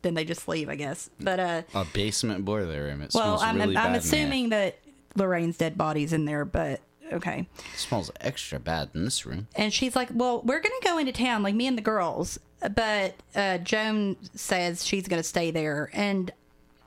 then 0.00 0.14
they 0.14 0.24
just 0.24 0.48
leave, 0.48 0.70
I 0.70 0.76
guess. 0.76 1.10
But 1.20 1.40
uh. 1.40 1.62
A 1.74 1.84
basement 1.84 2.46
boiler 2.46 2.84
room. 2.84 3.02
It 3.02 3.10
Well, 3.14 3.38
I'm, 3.38 3.56
really 3.56 3.76
I'm 3.76 3.90
in 3.90 3.96
assuming 3.96 4.48
that 4.48 4.78
Lorraine's 5.16 5.56
dead 5.56 5.76
body's 5.76 6.12
in 6.12 6.24
there, 6.24 6.44
but 6.44 6.80
okay. 7.12 7.46
It 7.74 7.78
smells 7.78 8.10
extra 8.20 8.58
bad 8.58 8.90
in 8.94 9.04
this 9.04 9.26
room. 9.26 9.48
And 9.56 9.72
she's 9.72 9.94
like, 9.96 10.08
"Well, 10.12 10.42
we're 10.42 10.60
gonna 10.60 10.74
go 10.82 10.98
into 10.98 11.12
town, 11.12 11.42
like 11.42 11.54
me 11.54 11.66
and 11.66 11.76
the 11.76 11.82
girls." 11.82 12.38
But 12.60 13.14
uh, 13.34 13.58
Joan 13.58 14.16
says 14.34 14.86
she's 14.86 15.08
gonna 15.08 15.22
stay 15.22 15.50
there, 15.50 15.90
and 15.92 16.30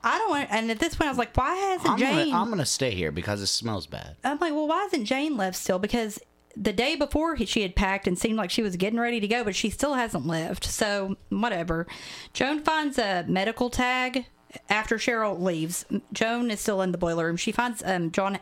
I 0.02 0.18
don't 0.18 0.30
want. 0.30 0.48
And 0.50 0.70
at 0.70 0.78
this 0.78 0.94
point, 0.94 1.08
I 1.08 1.10
was 1.10 1.18
like, 1.18 1.36
"Why 1.36 1.54
hasn't 1.54 1.90
I'm 1.90 1.98
Jane?" 1.98 2.30
gonna, 2.30 2.42
I'm 2.42 2.50
gonna 2.50 2.66
stay 2.66 2.92
here 2.92 3.12
because 3.12 3.42
it 3.42 3.46
smells 3.48 3.86
bad. 3.86 4.16
I'm 4.24 4.38
like, 4.38 4.52
"Well, 4.52 4.68
why 4.68 4.82
hasn't 4.84 5.04
Jane 5.04 5.36
left 5.36 5.56
still?" 5.56 5.78
Because 5.78 6.18
the 6.56 6.72
day 6.72 6.96
before 6.96 7.34
he, 7.34 7.44
she 7.44 7.62
had 7.62 7.76
packed 7.76 8.06
and 8.06 8.18
seemed 8.18 8.38
like 8.38 8.50
she 8.50 8.62
was 8.62 8.76
getting 8.76 8.98
ready 8.98 9.20
to 9.20 9.28
go, 9.28 9.44
but 9.44 9.54
she 9.54 9.68
still 9.68 9.94
hasn't 9.94 10.26
left. 10.26 10.64
So 10.64 11.16
whatever. 11.28 11.86
Joan 12.32 12.62
finds 12.62 12.98
a 12.98 13.24
medical 13.28 13.68
tag 13.68 14.26
after 14.68 14.96
Cheryl 14.96 15.40
leaves. 15.40 15.84
Joan 16.12 16.50
is 16.50 16.60
still 16.60 16.82
in 16.82 16.92
the 16.92 16.98
boiler 16.98 17.26
room. 17.26 17.36
She 17.36 17.52
finds 17.52 17.82
um 17.84 18.10
John. 18.10 18.38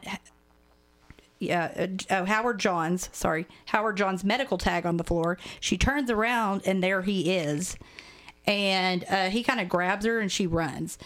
Yeah, 1.40 1.72
uh, 1.76 1.86
oh, 2.10 2.24
Howard 2.24 2.58
Johns. 2.58 3.10
Sorry, 3.12 3.46
Howard 3.66 3.96
Johns' 3.96 4.24
medical 4.24 4.56
tag 4.56 4.86
on 4.86 4.96
the 4.96 5.04
floor. 5.04 5.36
She 5.60 5.76
turns 5.76 6.10
around 6.10 6.62
and 6.64 6.82
there 6.82 7.02
he 7.02 7.36
is, 7.36 7.76
and 8.46 9.04
uh, 9.10 9.30
he 9.30 9.42
kind 9.42 9.60
of 9.60 9.68
grabs 9.68 10.06
her 10.06 10.20
and 10.20 10.30
she 10.30 10.46
runs. 10.46 10.98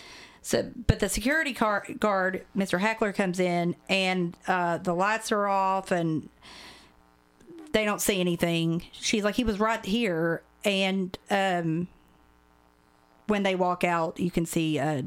So, 0.42 0.70
but 0.86 1.00
the 1.00 1.08
security 1.08 1.52
car, 1.52 1.84
guard, 1.98 2.46
Mr. 2.56 2.78
Hackler, 2.78 3.12
comes 3.12 3.40
in 3.40 3.76
and 3.88 4.36
uh, 4.46 4.78
the 4.78 4.94
lights 4.94 5.32
are 5.32 5.46
off 5.46 5.90
and 5.90 6.28
they 7.72 7.84
don't 7.84 8.00
see 8.00 8.20
anything. 8.20 8.82
She's 8.92 9.24
like, 9.24 9.34
he 9.34 9.44
was 9.44 9.60
right 9.60 9.84
here. 9.84 10.42
And 10.64 11.16
um, 11.30 11.88
when 13.28 13.42
they 13.44 13.54
walk 13.54 13.84
out, 13.84 14.18
you 14.18 14.30
can 14.30 14.44
see 14.46 14.78
uh, 14.78 15.02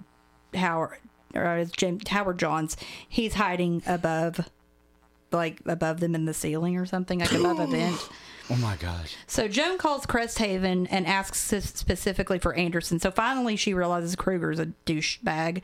Howard, 0.54 1.00
or 1.36 1.46
uh, 1.46 1.66
Jim, 1.76 2.00
Howard 2.08 2.40
Johns. 2.40 2.78
He's 3.08 3.34
hiding 3.34 3.84
above, 3.86 4.50
like 5.32 5.60
above 5.66 6.00
them 6.00 6.16
in 6.16 6.26
the 6.26 6.34
ceiling 6.34 6.78
or 6.78 6.86
something, 6.86 7.20
like 7.20 7.34
above 7.34 7.60
a 7.60 7.68
vent. 7.68 8.10
Oh 8.50 8.56
my 8.58 8.76
gosh. 8.76 9.16
So 9.28 9.48
Joan 9.48 9.78
calls 9.78 10.06
Cresthaven 10.06 10.86
and 10.92 11.08
asks 11.08 11.40
specifically 11.40 12.38
for 12.38 12.54
Anderson. 12.54 13.00
So 13.00 13.10
finally, 13.10 13.56
she 13.56 13.74
realizes 13.74 14.18
Kruger's 14.18 14.60
a 14.60 14.66
douchebag, 14.86 15.64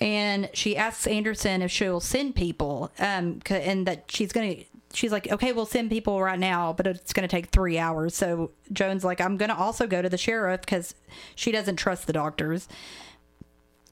and 0.00 0.48
she 0.54 0.76
asks 0.76 1.06
Anderson 1.06 1.62
if 1.62 1.70
she'll 1.70 2.00
send 2.00 2.34
people, 2.34 2.90
um, 2.98 3.40
and 3.50 3.86
that 3.86 4.04
she's 4.08 4.32
gonna. 4.32 4.56
She's 4.92 5.12
like, 5.12 5.30
okay, 5.30 5.52
we'll 5.52 5.66
send 5.66 5.88
people 5.88 6.20
right 6.20 6.38
now, 6.38 6.72
but 6.72 6.84
it's 6.84 7.12
gonna 7.12 7.28
take 7.28 7.50
three 7.50 7.78
hours. 7.78 8.16
So 8.16 8.50
Joan's 8.72 9.04
like, 9.04 9.20
I'm 9.20 9.36
gonna 9.36 9.54
also 9.54 9.86
go 9.86 10.02
to 10.02 10.08
the 10.08 10.18
sheriff 10.18 10.62
because 10.62 10.94
she 11.36 11.52
doesn't 11.52 11.76
trust 11.76 12.06
the 12.06 12.12
doctors, 12.12 12.66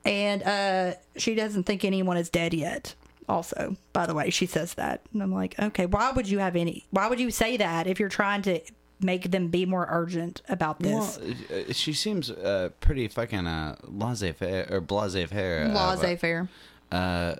and 0.05 0.42
uh, 0.42 0.94
she 1.16 1.35
doesn't 1.35 1.64
think 1.64 1.85
anyone 1.85 2.16
is 2.16 2.31
dead 2.31 2.55
yet. 2.55 2.94
Also, 3.29 3.77
by 3.92 4.07
the 4.07 4.14
way, 4.14 4.31
she 4.31 4.47
says 4.47 4.75
that, 4.75 5.03
and 5.12 5.23
I'm 5.23 5.33
like, 5.33 5.59
okay, 5.61 5.85
why 5.85 6.11
would 6.11 6.29
you 6.29 6.38
have 6.38 6.57
any? 6.57 6.87
Why 6.90 7.09
would 7.09 7.21
you 7.21 7.31
say 7.31 7.59
that 7.59 7.87
if 7.87 8.01
you're 8.01 8.09
trying 8.09 8.42
to 8.42 8.61
make 9.00 9.30
them 9.30 9.48
be 9.48 9.64
more 9.66 9.87
urgent 9.90 10.42
about 10.48 10.80
this? 10.80 11.18
Well, 11.50 11.61
uh, 11.68 11.72
she 11.72 11.92
seems 11.92 12.30
uh, 12.30 12.70
pretty 12.80 13.08
fucking 13.08 13.46
uh, 13.46 13.76
laissez-faire 13.84 14.66
or 14.70 14.80
blasé-faire. 14.80 15.66
of, 15.66 15.76
uh, 15.76 15.88
Laissez-faire. 15.90 16.48
uh 16.92 17.34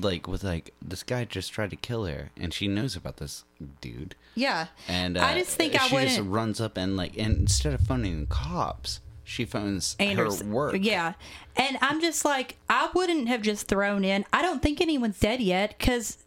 like 0.00 0.26
with 0.26 0.42
like 0.42 0.72
this 0.80 1.02
guy 1.02 1.26
just 1.26 1.52
tried 1.52 1.68
to 1.68 1.76
kill 1.76 2.06
her 2.06 2.30
and 2.40 2.54
she 2.54 2.66
knows 2.66 2.96
about 2.96 3.18
this 3.18 3.44
dude 3.82 4.14
Yeah, 4.34 4.68
and 4.88 5.18
uh, 5.18 5.22
I 5.22 5.38
just 5.38 5.56
think 5.58 5.74
I 5.74 5.86
she 5.88 5.96
just 5.96 6.16
wouldn't. 6.18 6.32
runs 6.34 6.58
up 6.58 6.78
and 6.78 6.96
like 6.96 7.18
and 7.18 7.36
instead 7.40 7.74
of 7.74 7.82
phoning 7.82 8.20
the 8.20 8.26
cops 8.26 9.00
she 9.24 9.44
phones 9.44 9.94
Anderson. 10.00 10.46
her 10.48 10.52
work 10.54 10.76
Yeah. 10.80 11.12
And 11.56 11.76
I'm 11.82 12.00
just 12.00 12.24
like, 12.24 12.56
I 12.68 12.88
wouldn't 12.94 13.28
have 13.28 13.40
just 13.42 13.68
thrown 13.68 14.04
in. 14.04 14.24
I 14.32 14.42
don't 14.42 14.60
think 14.62 14.80
anyone's 14.80 15.20
dead 15.20 15.40
yet 15.40 15.74
because 15.78 16.18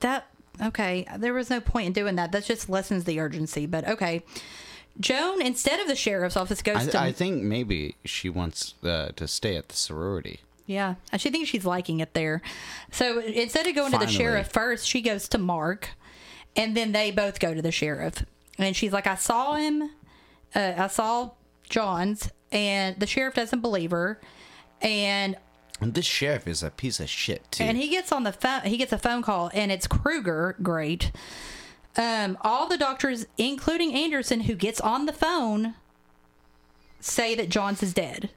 that, 0.00 0.26
okay, 0.62 1.06
there 1.18 1.34
was 1.34 1.50
no 1.50 1.60
point 1.60 1.88
in 1.88 1.92
doing 1.92 2.16
that. 2.16 2.32
That 2.32 2.44
just 2.44 2.68
lessens 2.68 3.04
the 3.04 3.20
urgency. 3.20 3.66
But 3.66 3.86
okay. 3.88 4.22
Joan, 4.98 5.40
instead 5.40 5.80
of 5.80 5.86
the 5.86 5.96
sheriff's 5.96 6.36
office, 6.36 6.62
goes 6.62 6.86
to. 6.88 6.98
I, 6.98 7.06
I 7.06 7.12
think 7.12 7.42
maybe 7.42 7.96
she 8.04 8.28
wants 8.28 8.74
uh, 8.82 9.10
to 9.16 9.26
stay 9.28 9.56
at 9.56 9.68
the 9.68 9.76
sorority 9.76 10.40
Yeah, 10.66 10.96
she 11.16 11.30
thinks 11.30 11.48
she's 11.48 11.64
liking 11.64 12.00
it 12.00 12.12
there. 12.12 12.42
So 12.90 13.20
instead 13.20 13.66
of 13.66 13.74
going 13.74 13.92
to 13.92 13.98
the 13.98 14.06
sheriff 14.06 14.48
first, 14.48 14.86
she 14.86 15.00
goes 15.00 15.28
to 15.28 15.38
Mark, 15.38 15.90
and 16.56 16.76
then 16.76 16.92
they 16.92 17.12
both 17.12 17.38
go 17.40 17.54
to 17.54 17.62
the 17.62 17.72
sheriff. 17.72 18.24
And 18.58 18.76
she's 18.76 18.92
like, 18.92 19.06
"I 19.06 19.14
saw 19.14 19.54
him. 19.54 19.90
Uh, 20.54 20.72
I 20.76 20.88
saw 20.88 21.30
Johns, 21.68 22.28
and 22.52 22.98
the 22.98 23.06
sheriff 23.06 23.34
doesn't 23.34 23.60
believe 23.60 23.92
her." 23.92 24.20
And 24.82 25.36
and 25.80 25.94
this 25.94 26.06
sheriff 26.06 26.46
is 26.46 26.62
a 26.62 26.70
piece 26.70 27.00
of 27.00 27.08
shit 27.08 27.50
too 27.50 27.64
and 27.64 27.76
he 27.78 27.88
gets 27.88 28.12
on 28.12 28.24
the 28.24 28.32
phone. 28.32 28.62
He 28.62 28.76
gets 28.76 28.92
a 28.92 28.98
phone 28.98 29.22
call, 29.22 29.50
and 29.54 29.72
it's 29.72 29.86
Kruger. 29.86 30.56
Great. 30.62 31.12
Um, 31.96 32.38
all 32.42 32.68
the 32.68 32.78
doctors, 32.78 33.26
including 33.36 33.94
Anderson, 33.94 34.42
who 34.42 34.54
gets 34.54 34.80
on 34.80 35.06
the 35.06 35.12
phone, 35.12 35.74
say 37.00 37.34
that 37.34 37.48
Johns 37.48 37.82
is 37.82 37.92
dead. 37.92 38.30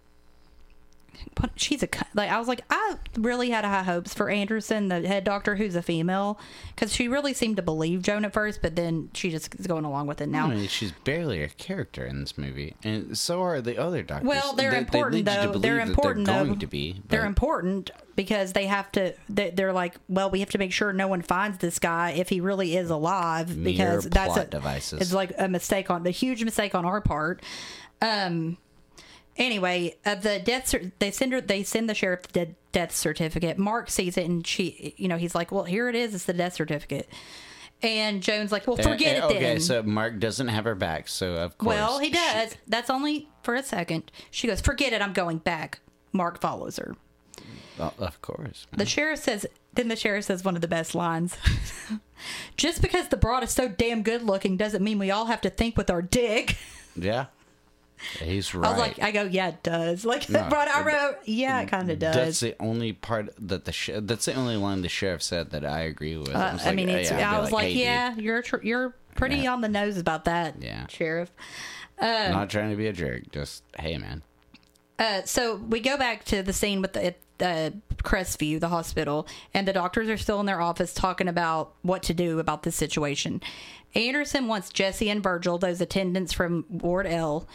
But 1.36 1.52
she's 1.56 1.84
a 1.84 1.90
like 2.14 2.30
I 2.30 2.38
was 2.40 2.48
like 2.48 2.62
I 2.70 2.96
really 3.18 3.50
had 3.50 3.66
high 3.66 3.84
hopes 3.84 4.14
for 4.14 4.30
Anderson, 4.30 4.88
the 4.90 5.08
head 5.08 5.24
doctor, 5.24 5.56
who's 5.56 5.76
a 5.76 5.82
female, 5.82 6.40
because 6.76 6.94
she 6.94 7.08
really 7.08 7.34
seemed 7.34 7.56
to 7.58 7.62
believe 7.62 8.02
Joan 8.04 8.26
at 8.26 8.34
first, 8.34 8.62
but 8.62 8.76
then 8.76 9.10
she 9.14 9.30
just 9.32 9.56
is 9.56 9.68
going 9.68 9.86
along 9.86 10.08
with 10.08 10.22
it 10.22 10.30
now. 10.30 10.46
I 10.48 10.56
mean, 10.56 10.68
she's 10.68 10.92
barely 10.92 11.42
a 11.44 11.50
character 11.50 12.06
in 12.06 12.20
this 12.22 12.38
movie, 12.38 12.76
and 12.84 13.18
so 13.18 13.42
are 13.42 13.62
the 13.62 13.78
other 13.78 14.04
doctors. 14.04 14.28
Well, 14.28 14.54
they're 14.54 14.72
They- 14.72 14.76
they 14.76 14.80
important 14.80 15.26
to 15.26 15.32
though. 15.32 15.60
They're 15.60 15.80
important 15.80 16.26
they're 16.28 16.46
though. 16.46 16.56
be. 16.68 17.02
they're 17.08 17.26
important 17.26 17.92
because 18.16 18.54
they 18.54 18.68
have 18.68 18.92
to. 18.94 19.14
they- 19.30 19.50
They're 19.52 19.74
like, 19.74 19.96
well, 20.08 20.30
we 20.30 20.40
have 20.42 20.50
to 20.52 20.58
make 20.58 20.72
sure 20.72 20.94
no 20.94 21.08
one 21.08 21.22
finds 21.22 21.58
this 21.58 21.80
guy 21.80 22.12
if 22.12 22.30
he 22.30 22.40
really 22.42 22.76
is 22.78 22.90
alive 22.90 23.56
Mere 23.58 23.66
because 23.74 24.04
that's 24.06 24.34
plot 24.34 24.48
a, 24.48 24.50
devices. 24.50 25.02
It's 25.02 25.14
like 25.14 25.32
a 25.38 25.48
mistake 25.48 25.90
on 25.90 26.06
a 26.06 26.12
huge 26.12 26.44
mistake 26.44 26.76
on 26.76 26.86
our 26.86 27.02
part. 27.02 27.42
Um. 28.02 28.58
Anyway, 29.38 29.96
uh, 30.06 30.16
the 30.16 30.40
death 30.40 30.68
cer- 30.68 30.92
they 31.00 31.10
send 31.12 31.34
her 31.34 31.42
they 31.42 31.64
send 31.64 31.90
the 31.90 31.96
sheriff 31.96 32.22
the 32.24 32.32
dead 32.34 32.56
death 32.72 32.96
certificate. 32.96 33.58
Mark 33.58 33.90
sees 33.90 34.18
it 34.18 34.26
and 34.30 34.46
she, 34.46 34.94
you 34.98 35.08
know, 35.08 35.18
he's 35.18 35.34
like, 35.36 35.52
well, 35.52 35.64
here 35.64 35.90
it 35.90 35.96
is. 35.96 36.14
It's 36.16 36.26
the 36.26 36.34
death 36.34 36.54
certificate. 36.54 37.08
And 37.82 38.22
Joan's 38.24 38.52
like, 38.52 38.66
well, 38.68 38.80
Uh, 38.80 38.84
forget 38.84 39.22
uh, 39.22 39.28
it 39.28 39.32
okay, 39.32 39.40
then. 39.42 39.60
so 39.60 39.84
Mark 39.84 40.20
doesn't 40.20 40.48
have 40.48 40.64
her 40.64 40.76
back, 40.76 41.08
so 41.08 41.34
of 41.34 41.58
course. 41.58 41.76
Well, 41.76 42.00
he 42.00 42.08
she- 42.08 42.14
does. 42.14 42.56
That's 42.68 42.90
only 42.90 43.28
for 43.44 43.56
a 43.56 43.64
second. 43.64 44.10
She 44.32 44.48
goes, 44.48 44.62
"Forget 44.62 44.94
it. 44.94 45.02
I'm 45.02 45.14
going 45.14 45.40
back." 45.40 45.80
Mark 46.14 46.40
follows 46.40 46.78
her. 46.78 46.96
Well, 47.78 47.94
of 47.98 48.22
course. 48.22 48.68
The 48.72 48.86
sheriff 48.86 49.20
says. 49.20 49.46
Then 49.74 49.88
the 49.88 49.96
sheriff 49.96 50.26
says 50.26 50.44
one 50.46 50.56
of 50.56 50.62
the 50.62 50.68
best 50.68 50.94
lines. 50.94 51.36
Just 52.58 52.82
because 52.82 53.08
the 53.10 53.18
broad 53.18 53.44
is 53.44 53.52
so 53.52 53.68
damn 53.68 54.04
good 54.04 54.22
looking 54.24 54.56
doesn't 54.56 54.84
mean 54.84 55.00
we 55.00 55.10
all 55.12 55.26
have 55.26 55.42
to 55.42 55.50
think 55.50 55.76
with 55.78 55.90
our 55.90 56.02
dick. 56.02 56.56
Yeah. 56.96 57.26
He's 58.20 58.54
right. 58.56 58.68
I 58.68 58.72
was 58.72 58.80
like, 58.80 59.02
I 59.02 59.12
go, 59.12 59.24
yeah, 59.24 59.50
it 59.50 59.64
does. 59.64 60.06
Like 60.14 60.30
No, 60.30 60.44
broad, 60.50 60.68
I 60.68 60.82
wrote, 60.84 61.18
yeah, 61.26 61.62
it 61.62 61.68
kind 61.70 61.90
of 61.90 62.00
does. 62.00 62.16
that's 62.16 62.40
the 62.40 62.56
only 62.62 62.94
part 62.94 63.30
that 63.40 63.66
the 63.66 63.72
sh- 63.72 63.90
that's 64.02 64.26
the 64.26 64.34
only 64.34 64.56
line 64.58 64.82
the 64.82 64.90
sheriff 64.90 65.22
said 65.24 65.52
that 65.52 65.66
I 65.66 65.82
agree 65.82 66.18
with. 66.18 66.30
Uh, 66.30 66.50
was 66.54 66.62
I 66.64 66.68
like, 66.68 66.76
mean, 66.76 66.90
uh, 66.90 66.94
it's. 66.94 67.12
yeah, 67.12 67.38
I 67.38 67.40
was 67.40 67.52
like, 67.52 67.68
hey, 67.68 67.74
dude, 67.74 67.82
yeah, 67.84 68.16
you're 68.16 68.42
tr- 68.42 68.64
you're 68.64 68.96
pretty 69.16 69.38
Yeah. 69.38 69.54
on 69.54 69.62
the 69.62 69.70
nose 69.70 69.98
about 69.98 70.26
that, 70.26 70.56
Yeah. 70.62 70.88
sheriff. 70.88 71.32
not 72.02 72.50
trying 72.50 72.70
to 72.72 72.76
be 72.76 72.88
a 72.88 72.94
jerk. 72.94 73.32
Just 73.32 73.64
hey, 73.80 73.98
man. 73.98 74.24
Uh, 75.00 75.22
so 75.26 75.56
we 75.56 75.80
go 75.80 75.98
back 75.98 76.24
to 76.26 76.44
the 76.44 76.54
scene 76.54 76.82
with 76.82 76.94
the 76.94 77.16
uh, 77.42 77.72
Crestview, 78.04 78.60
the 78.60 78.70
hospital, 78.70 79.28
and 79.54 79.68
the 79.68 79.74
doctors 79.74 80.08
are 80.08 80.18
still 80.18 80.40
in 80.40 80.46
their 80.46 80.62
office 80.62 80.94
talking 80.94 81.28
about 81.28 81.74
what 81.82 82.04
to 82.04 82.14
do 82.14 82.40
about 82.40 82.64
this 82.64 82.76
situation. 82.76 83.42
Anderson 83.96 84.48
wants 84.48 84.70
Jesse 84.70 85.10
and 85.10 85.22
Virgil, 85.22 85.58
those 85.58 85.82
attendants 85.82 86.32
from 86.34 86.66
Ward 86.70 87.06
L, 87.08 87.48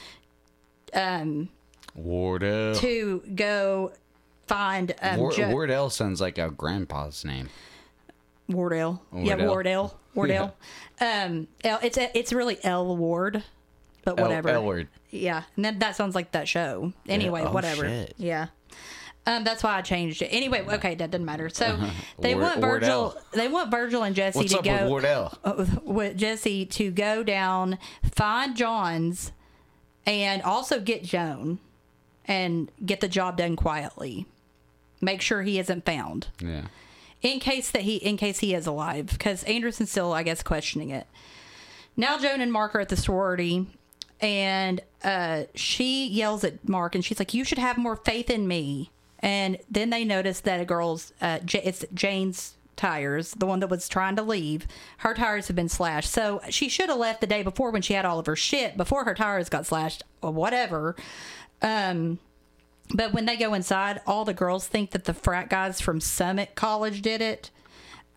Wardell. 1.95 2.75
to 2.77 3.23
go 3.35 3.93
find 4.47 4.95
um, 5.03 5.19
War- 5.21 5.33
Jo- 5.33 5.51
Wardell 5.51 5.91
sounds 5.91 6.21
like 6.21 6.39
a 6.39 6.51
grandpa's 6.51 7.25
name. 7.25 7.49
Wardell. 8.49 9.03
Yeah, 9.15 9.35
Wardell. 9.37 9.49
Wardell. 9.49 9.97
Wardell. 10.15 10.55
Um, 11.01 11.49
L, 11.65 11.79
it's 11.83 11.99
it's 11.99 12.33
really 12.33 12.59
L 12.65 12.97
Ward, 12.97 13.43
but 14.05 14.19
whatever. 14.19 14.49
L- 14.49 14.55
L-word. 14.57 14.89
Yeah, 15.11 15.43
and 15.57 15.65
then 15.65 15.79
that 15.81 15.97
sounds 15.97 16.15
like 16.15 16.33
that 16.33 16.49
show. 16.49 16.93
Anyway, 17.09 17.43
oh, 17.47 17.53
whatever. 17.53 17.87
shit. 17.87 18.15
Yeah. 18.17 18.49
Um, 19.27 19.45
that's 19.45 19.63
why 19.63 19.77
I 19.77 19.83
changed 19.83 20.23
it. 20.23 20.29
Anyway, 20.29 20.65
okay, 20.67 20.95
that 20.95 21.11
doesn't 21.11 21.25
matter. 21.27 21.51
So 21.51 21.79
they 22.19 22.35
Ward- 22.35 22.45
want 22.47 22.61
Virgil. 22.61 23.01
Wardell. 23.03 23.23
They 23.33 23.49
want 23.49 23.71
Virgil 23.71 24.03
and 24.03 24.17
Jesse 24.17 24.39
What's 24.39 24.55
to 24.55 24.63
go 24.63 24.73
with 24.85 24.89
Wardell? 24.89 25.39
uh, 25.45 25.67
with 25.83 26.17
Jesse 26.17 26.65
to 26.67 26.91
go 26.91 27.23
down, 27.23 27.77
find 28.15 28.57
John's, 28.57 29.33
and 30.09 30.43
also 30.43 30.81
get 30.81 31.05
Joan, 31.05 31.59
and 32.25 32.71
get 32.85 33.01
the 33.01 33.09
job 33.09 33.37
done 33.37 33.55
quietly. 33.57 34.27
Make 35.01 35.21
sure 35.21 35.43
he 35.43 35.59
isn't 35.61 35.85
found 35.87 36.27
Yeah. 36.43 36.63
in 37.23 37.39
case 37.41 37.71
that 37.71 37.83
he 37.83 37.97
in 37.97 38.17
case 38.17 38.41
he 38.41 38.53
is 38.55 38.67
alive 38.67 39.07
because 39.07 39.45
anderson's 39.45 39.91
still 39.93 40.13
i 40.13 40.23
guess 40.25 40.43
questioning 40.43 40.91
it 40.91 41.07
now 41.97 42.19
joan 42.19 42.41
and 42.41 42.53
mark 42.53 42.75
are 42.75 42.81
at 42.81 42.89
the 42.89 42.97
sorority 42.97 43.67
and 44.21 44.81
uh, 45.05 45.45
she 45.55 46.07
yells 46.09 46.43
at 46.43 46.69
mark 46.69 46.95
and 46.97 47.05
she's 47.05 47.19
like 47.21 47.33
you 47.33 47.45
should 47.45 47.59
have 47.59 47.79
more 47.79 47.95
faith 47.97 48.29
in 48.29 48.49
me 48.49 48.91
and 49.21 49.59
then 49.71 49.91
they 49.91 50.05
notice 50.05 50.41
that 50.41 50.61
a 50.61 50.65
girl's 50.65 51.13
uh, 51.21 51.39
J- 51.45 51.63
it's 51.63 51.85
jane's 51.95 52.55
tires 52.79 53.33
the 53.33 53.47
one 53.47 53.61
that 53.61 53.69
was 53.69 53.89
trying 53.89 54.17
to 54.17 54.23
leave 54.23 54.67
her 54.99 55.13
tires 55.13 55.49
have 55.49 55.57
been 55.57 55.69
slashed 55.69 56.11
so 56.11 56.41
she 56.49 56.69
should 56.69 56.89
have 56.89 56.99
left 56.99 57.21
the 57.21 57.27
day 57.27 57.43
before 57.43 57.71
when 57.71 57.83
she 57.83 57.93
had 57.93 58.07
all 58.07 58.19
of 58.19 58.27
her 58.27 58.37
shit 58.37 58.77
before 58.77 59.05
her 59.05 59.15
tires 59.15 59.49
got 59.51 59.67
slashed 59.67 60.03
or 60.23 60.31
whatever 60.31 60.97
um 61.61 62.19
but 62.95 63.13
when 63.13 63.27
they 63.27 63.37
go 63.37 63.55
inside, 63.55 64.01
all 64.07 64.25
the 64.25 64.35
girls 64.35 64.67
think 64.67 64.91
that 64.91 65.05
the 65.05 65.15
frat 65.15 65.51
guys 65.51 65.81
from 65.81 66.01
Summit 66.01 66.55
College 66.55 67.03
did 67.03 67.21
it. 67.21 67.51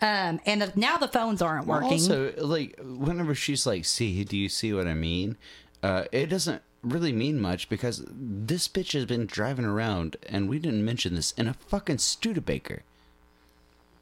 Um, 0.01 0.39
and 0.45 0.62
the, 0.62 0.74
now 0.76 0.97
the 0.97 1.07
phones 1.07 1.41
aren't 1.41 1.68
working. 1.68 1.91
Also, 1.91 2.34
like 2.38 2.80
whenever 2.82 3.36
she's 3.36 3.68
like, 3.68 3.86
"See, 3.86 4.24
do 4.24 4.36
you 4.36 4.49
see 4.49 4.74
what 4.74 4.88
I 4.88 4.95
mean?" 4.95 5.38
Uh, 5.84 6.05
it 6.12 6.28
doesn't 6.28 6.62
really 6.82 7.12
mean 7.12 7.39
much 7.39 7.70
because 7.70 8.03
this 8.07 8.68
bitch 8.68 8.93
has 8.93 9.05
been 9.05 9.28
driving 9.28 9.66
around, 9.66 10.16
and 10.28 10.49
we 10.49 10.57
didn't 10.57 10.84
mention 10.84 11.16
this 11.16 11.34
in 11.34 11.47
a 11.47 11.53
fucking 11.53 11.99
Studebaker. 11.99 12.82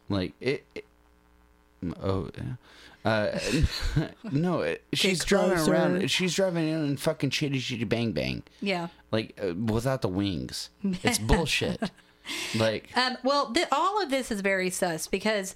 Like 0.09 0.33
it. 0.41 0.65
it 0.75 0.85
oh. 2.03 2.29
yeah. 2.37 2.43
Uh, 3.05 3.39
no, 4.31 4.61
it- 4.61 4.83
she's 4.93 5.23
driving 5.23 5.55
closer. 5.57 5.71
around. 5.73 6.11
She's 6.11 6.35
driving 6.35 6.67
in 6.67 6.75
and 6.75 6.99
fucking 6.99 7.29
chitty 7.29 7.59
chitty 7.59 7.85
bang 7.85 8.11
bang, 8.11 8.43
yeah. 8.61 8.87
like 9.11 9.39
uh, 9.41 9.53
without 9.55 10.01
the 10.01 10.09
wings. 10.09 10.69
It's 11.03 11.17
bullshit. 11.19 11.79
Like 12.55 12.95
Um, 12.97 13.17
well, 13.23 13.51
th- 13.53 13.67
all 13.71 14.01
of 14.03 14.09
this 14.11 14.29
is 14.31 14.41
very 14.41 14.69
sus 14.69 15.07
because, 15.07 15.55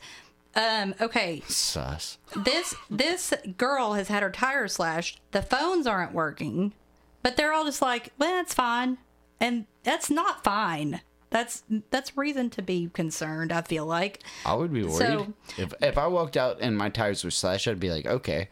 um, 0.56 0.95
okay, 1.01 1.43
sus. 1.47 2.18
this 2.36 2.74
this 2.89 3.34
girl 3.58 3.93
has 3.93 4.08
had 4.08 4.24
her 4.24 4.32
tire 4.32 4.68
slashed. 4.68 5.20
The 5.32 5.41
phones 5.41 5.86
aren't 5.86 6.14
working, 6.14 6.74
but 7.22 7.36
they're 7.36 7.54
all 7.54 7.66
just 7.66 7.82
like, 7.82 8.12
"Well, 8.18 8.32
that's 8.32 8.54
fine," 8.54 8.97
and 9.39 9.66
that's 9.84 10.10
not 10.10 10.43
fine. 10.43 11.01
That's 11.34 11.64
that's 11.90 12.16
reason 12.16 12.52
to 12.52 12.62
be 12.62 12.92
concerned. 12.94 13.52
I 13.52 13.64
feel 13.64 13.88
like. 13.88 14.22
I 14.46 14.54
would 14.54 14.72
be 14.72 14.84
worried 14.84 14.96
So- 14.98 15.34
if 15.58 15.74
if 15.82 15.98
I 15.98 16.06
walked 16.06 16.38
out 16.38 16.60
and 16.62 16.78
my 16.78 16.90
tires 16.90 17.24
were 17.24 17.32
slashed. 17.32 17.68
I'd 17.68 17.80
be 17.80 17.90
like, 17.90 18.06
okay, 18.06 18.50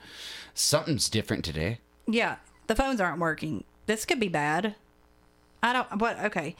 something's 0.55 1.07
different 1.07 1.45
today. 1.45 1.77
Yeah, 2.07 2.37
the 2.65 2.73
phones 2.75 2.99
aren't 2.99 3.19
working. 3.19 3.65
This 3.85 4.03
could 4.03 4.19
be 4.19 4.29
bad. 4.29 4.73
I 5.61 5.73
don't. 5.73 6.01
What? 6.01 6.19
Okay. 6.21 6.55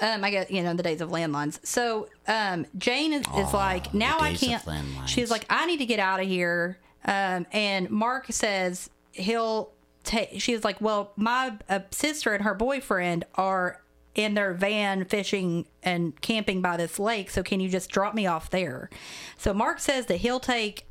Um, 0.00 0.24
I 0.24 0.30
guess 0.32 0.50
you 0.50 0.64
know 0.64 0.74
the 0.74 0.82
days 0.82 1.00
of 1.00 1.10
landlines. 1.10 1.64
So 1.64 2.08
um, 2.26 2.66
Jane 2.76 3.12
is, 3.12 3.24
is 3.36 3.54
like, 3.54 3.94
now 3.94 4.18
I 4.18 4.34
can't. 4.34 4.64
She's 5.06 5.30
like, 5.30 5.46
I 5.48 5.66
need 5.66 5.76
to 5.78 5.86
get 5.86 6.00
out 6.00 6.18
of 6.18 6.26
here. 6.26 6.78
Um, 7.04 7.46
and 7.52 7.88
Mark 7.88 8.26
says 8.32 8.90
he'll 9.12 9.70
take. 10.02 10.40
She's 10.40 10.64
like, 10.64 10.80
well, 10.80 11.12
my 11.14 11.56
uh, 11.68 11.80
sister 11.92 12.34
and 12.34 12.42
her 12.42 12.54
boyfriend 12.54 13.26
are 13.36 13.81
in 14.14 14.34
their 14.34 14.52
van 14.52 15.04
fishing 15.04 15.66
and 15.82 16.20
camping 16.20 16.60
by 16.60 16.76
this 16.76 16.98
lake. 16.98 17.30
So 17.30 17.42
can 17.42 17.60
you 17.60 17.68
just 17.68 17.90
drop 17.90 18.14
me 18.14 18.26
off 18.26 18.50
there? 18.50 18.90
So 19.38 19.54
Mark 19.54 19.78
says 19.80 20.06
that 20.06 20.16
he'll 20.16 20.40
take 20.40 20.84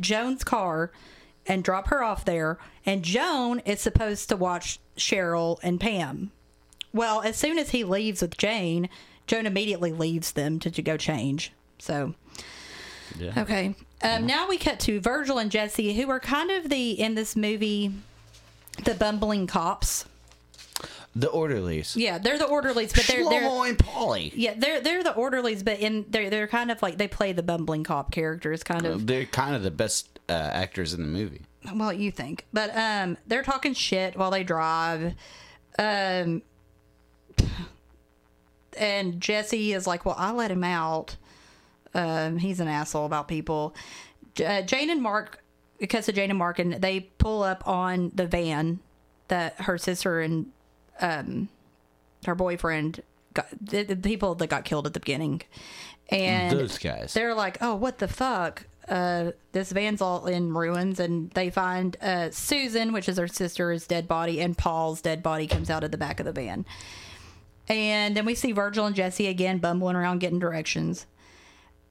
Joan's 0.00 0.44
car 0.44 0.90
and 1.46 1.62
drop 1.64 1.88
her 1.88 2.02
off 2.02 2.24
there. 2.24 2.58
And 2.86 3.02
Joan 3.02 3.58
is 3.60 3.80
supposed 3.80 4.28
to 4.30 4.36
watch 4.36 4.78
Cheryl 4.96 5.58
and 5.62 5.78
Pam. 5.80 6.30
Well, 6.94 7.20
as 7.22 7.36
soon 7.36 7.58
as 7.58 7.70
he 7.70 7.84
leaves 7.84 8.22
with 8.22 8.36
Jane, 8.38 8.88
Joan 9.26 9.46
immediately 9.46 9.92
leaves 9.92 10.32
them 10.32 10.58
to, 10.60 10.70
to 10.70 10.82
go 10.82 10.96
change. 10.96 11.52
So, 11.78 12.14
Yeah. 13.18 13.32
okay. 13.38 13.74
Um, 14.02 14.26
now 14.26 14.48
we 14.48 14.58
cut 14.58 14.80
to 14.80 15.00
Virgil 15.00 15.38
and 15.38 15.50
Jesse, 15.50 15.94
who 15.94 16.10
are 16.10 16.20
kind 16.20 16.50
of 16.50 16.68
the, 16.68 16.90
in 16.92 17.14
this 17.14 17.36
movie, 17.36 17.92
the 18.84 18.94
bumbling 18.94 19.46
cops. 19.46 20.06
The 21.14 21.28
orderlies. 21.28 21.94
Yeah, 21.96 22.16
they're 22.18 22.38
the 22.38 22.46
orderlies, 22.46 22.92
but 22.92 23.06
they're, 23.06 23.28
they're 23.28 23.66
and 23.66 23.78
Polly. 23.78 24.32
yeah, 24.34 24.54
they're 24.56 24.80
they're 24.80 25.02
the 25.02 25.14
orderlies, 25.14 25.62
but 25.62 25.78
in 25.78 26.06
they're 26.08 26.30
they're 26.30 26.48
kind 26.48 26.70
of 26.70 26.80
like 26.80 26.96
they 26.96 27.08
play 27.08 27.32
the 27.32 27.42
bumbling 27.42 27.84
cop 27.84 28.10
characters, 28.10 28.62
kind 28.64 28.86
of. 28.86 29.06
They're 29.06 29.26
kind 29.26 29.54
of 29.54 29.62
the 29.62 29.70
best 29.70 30.20
uh, 30.28 30.32
actors 30.32 30.94
in 30.94 31.02
the 31.02 31.08
movie. 31.08 31.42
well 31.74 31.92
you 31.92 32.10
think 32.10 32.44
but 32.52 32.74
um 32.76 33.16
they're 33.26 33.42
talking 33.44 33.72
shit 33.74 34.16
while 34.16 34.30
they 34.32 34.42
drive 34.42 35.14
um 35.78 36.42
and 38.78 39.20
jesse 39.20 39.72
is 39.72 39.86
like 39.86 40.04
well 40.04 40.14
i 40.18 40.30
let 40.32 40.50
him 40.50 40.64
out 40.64 41.16
um 41.94 42.38
he's 42.38 42.58
an 42.60 42.68
asshole 42.68 43.06
about 43.06 43.28
people 43.28 43.74
uh, 44.44 44.62
jane 44.62 44.90
and 44.90 45.02
mark 45.02 45.42
because 45.78 46.08
of 46.08 46.14
jane 46.14 46.30
and 46.30 46.38
mark 46.38 46.58
and 46.58 46.74
they 46.74 47.00
pull 47.18 47.42
up 47.42 47.66
on 47.68 48.10
the 48.14 48.26
van 48.26 48.80
that 49.28 49.60
her 49.62 49.76
sister 49.78 50.20
and 50.20 50.46
um 51.02 51.48
her 52.24 52.34
boyfriend 52.34 53.02
got 53.34 53.46
the, 53.60 53.82
the 53.82 53.96
people 53.96 54.34
that 54.36 54.46
got 54.46 54.64
killed 54.64 54.86
at 54.86 54.94
the 54.94 55.00
beginning 55.00 55.42
and 56.10 56.56
Those 56.58 56.78
guys. 56.78 57.14
they're 57.14 57.34
like, 57.34 57.58
"Oh, 57.60 57.74
what 57.74 57.98
the 57.98 58.08
fuck? 58.08 58.66
Uh, 58.88 59.32
this 59.52 59.72
van's 59.72 60.02
all 60.02 60.26
in 60.26 60.52
ruins." 60.52 61.00
And 61.00 61.30
they 61.30 61.48
find 61.48 61.96
uh, 62.02 62.30
Susan, 62.30 62.92
which 62.92 63.08
is 63.08 63.16
her 63.16 63.28
sister's 63.28 63.86
dead 63.86 64.06
body, 64.08 64.40
and 64.40 64.56
Paul's 64.58 65.00
dead 65.00 65.22
body 65.22 65.46
comes 65.46 65.70
out 65.70 65.84
of 65.84 65.90
the 65.90 65.96
back 65.96 66.20
of 66.20 66.26
the 66.26 66.32
van. 66.32 66.66
And 67.68 68.14
then 68.16 68.26
we 68.26 68.34
see 68.34 68.52
Virgil 68.52 68.84
and 68.86 68.94
Jesse 68.94 69.26
again 69.28 69.58
bumbling 69.58 69.96
around 69.96 70.18
getting 70.18 70.38
directions. 70.38 71.06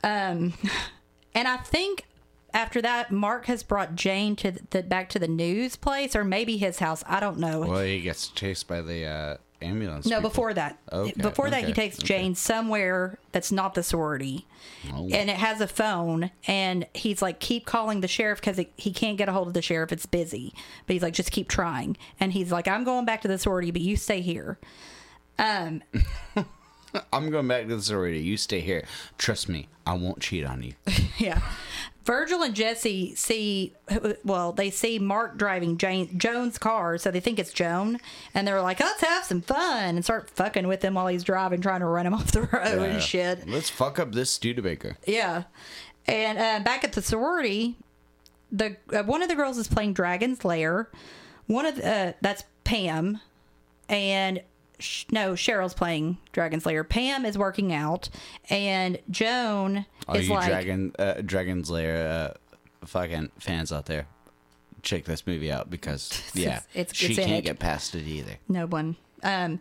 Um, 0.03 0.53
and 1.34 1.47
I 1.47 1.57
think 1.57 2.05
after 2.54 2.82
that, 2.82 3.12
Mark 3.12 3.45
has 3.45 3.64
brought 3.64 3.95
Jane 3.95 4.36
to 4.38 4.54
the 4.70 4.84
back 4.84 5.10
to 5.10 5.20
the 5.20 5.28
news 5.28 5.76
place, 5.76 6.16
or 6.16 6.24
maybe 6.24 6.58
his 6.58 6.80
house. 6.80 7.04
I 7.08 7.20
don't 7.20 7.39
know. 7.39 7.62
Well, 7.62 7.82
he 7.82 8.02
gets 8.02 8.28
chased 8.28 8.68
by 8.68 8.82
the 8.82 9.06
uh, 9.06 9.38
ambulance. 9.62 10.06
No, 10.06 10.18
people. 10.18 10.30
before 10.30 10.54
that. 10.54 10.78
Okay, 10.91 11.14
before 11.18 11.49
that, 11.49 11.64
he 11.64 11.72
okay, 11.72 11.74
takes 11.74 11.97
Jane 11.97 12.36
somewhere 12.36 13.18
that's 13.32 13.52
not 13.52 13.74
the 13.74 13.84
sorority. 13.84 14.45
Oh. 14.93 15.10
And 15.12 15.30
it 15.30 15.38
has 15.38 15.62
a 15.62 15.68
phone, 15.68 16.32
and 16.47 16.88
he's 16.93 17.22
like, 17.22 17.39
keep 17.39 17.66
calling 17.66 18.02
the 18.02 18.08
sheriff 18.08 18.41
because 18.41 18.60
he 18.78 18.91
can't 18.91 19.18
get 19.18 19.30
a 19.30 19.32
hold 19.32 19.47
of 19.47 19.54
the 19.54 19.62
sheriff. 19.62 19.91
It's 19.91 20.06
busy. 20.06 20.54
But 20.86 20.93
he's 20.93 21.04
like, 21.04 21.14
just 21.14 21.32
keep 21.32 21.47
trying. 21.47 21.97
And 22.20 22.34
he's 22.34 22.52
like, 22.52 22.68
I'm 22.68 22.84
going 22.84 23.06
back 23.06 23.22
to 23.22 23.28
the 23.28 23.38
sorority, 23.38 23.72
but 23.72 23.82
you 23.82 23.95
stay 23.95 24.22
here. 24.22 24.58
Um, 25.39 25.84
I'm 27.14 27.30
going 27.30 27.47
back 27.47 27.68
to 27.68 27.76
the 27.76 27.82
sorority. 27.82 28.20
You 28.20 28.38
stay 28.38 28.60
here. 28.60 28.86
Trust 29.18 29.49
me, 29.49 29.68
I 29.86 29.93
won't 29.93 30.20
cheat 30.20 30.45
on 30.45 30.64
you. 30.64 30.74
yeah. 31.18 31.41
Virgil 32.04 32.41
and 32.41 32.56
Jesse 32.56 33.14
see, 33.16 33.74
well, 34.24 34.52
they 34.54 34.70
see 34.72 34.97
Mark 34.97 35.38
driving 35.38 35.78
Jane, 35.78 36.18
Joan's 36.18 36.58
car, 36.58 36.97
so 36.97 37.12
they 37.12 37.20
think 37.20 37.38
it's 37.38 37.54
Joan, 37.54 37.99
and 38.34 38.47
they're 38.47 38.62
like, 38.62 38.80
"Let's 38.80 39.02
have 39.02 39.24
some 39.24 39.41
fun," 39.41 39.95
and 39.95 40.04
start 40.04 40.30
fucking 40.32 40.68
with 40.68 40.84
him 40.84 40.95
while 40.95 41.08
he's 41.08 41.24
driving, 41.24 41.62
trying 41.62 41.82
to 41.82 41.86
run 41.86 42.08
him 42.08 42.14
off 42.16 42.32
the 42.32 42.41
road 42.41 42.52
Yeah. 42.64 42.84
and 42.86 43.02
shit. 43.04 43.47
Let's 43.47 43.70
fuck 43.70 43.99
up 43.99 44.14
this 44.14 44.32
Studebaker. 44.32 44.97
Yeah, 45.06 45.43
and 46.08 46.38
uh, 46.39 46.64
back 46.66 46.84
at 46.84 46.93
the 46.93 47.02
sorority, 47.04 47.76
the 48.52 48.78
uh, 48.91 49.04
one 49.04 49.22
of 49.22 49.30
the 49.30 49.36
girls 49.36 49.58
is 49.60 49.68
playing 49.68 49.93
Dragon's 49.93 50.43
Lair. 50.43 50.89
One 51.47 51.66
of 51.68 51.76
the, 51.76 51.88
uh, 51.88 52.14
that's 52.22 52.43
Pam, 52.64 53.20
and 53.89 54.41
sh- 54.82 55.06
no, 55.12 55.34
Cheryl's 55.34 55.74
playing 55.74 56.18
Dragon's 56.32 56.66
Lair. 56.66 56.84
Pam 56.84 57.26
is 57.26 57.38
working 57.38 57.72
out, 57.74 58.10
and 58.50 59.00
Joan 59.10 59.86
All 60.08 60.16
is 60.16 60.28
you 60.28 60.34
like, 60.34 60.50
Dragon 60.50 60.94
uh, 61.00 61.22
Dragon's 61.26 61.70
Lair 61.70 62.08
uh, 62.82 62.86
fucking 62.88 63.32
fans 63.40 63.72
out 63.72 63.86
there, 63.86 64.08
check 64.82 65.06
this 65.06 65.26
movie 65.26 65.52
out 65.52 65.70
because 65.70 66.22
yeah, 66.34 66.62
it's- 66.74 66.96
she 66.96 67.08
it's 67.08 67.16
can't 67.18 67.32
it. 67.32 67.44
get 67.46 67.60
past 67.60 67.96
it 67.96 68.06
either. 68.08 68.38
no 68.50 68.66
one. 68.68 68.96
Um, 69.24 69.60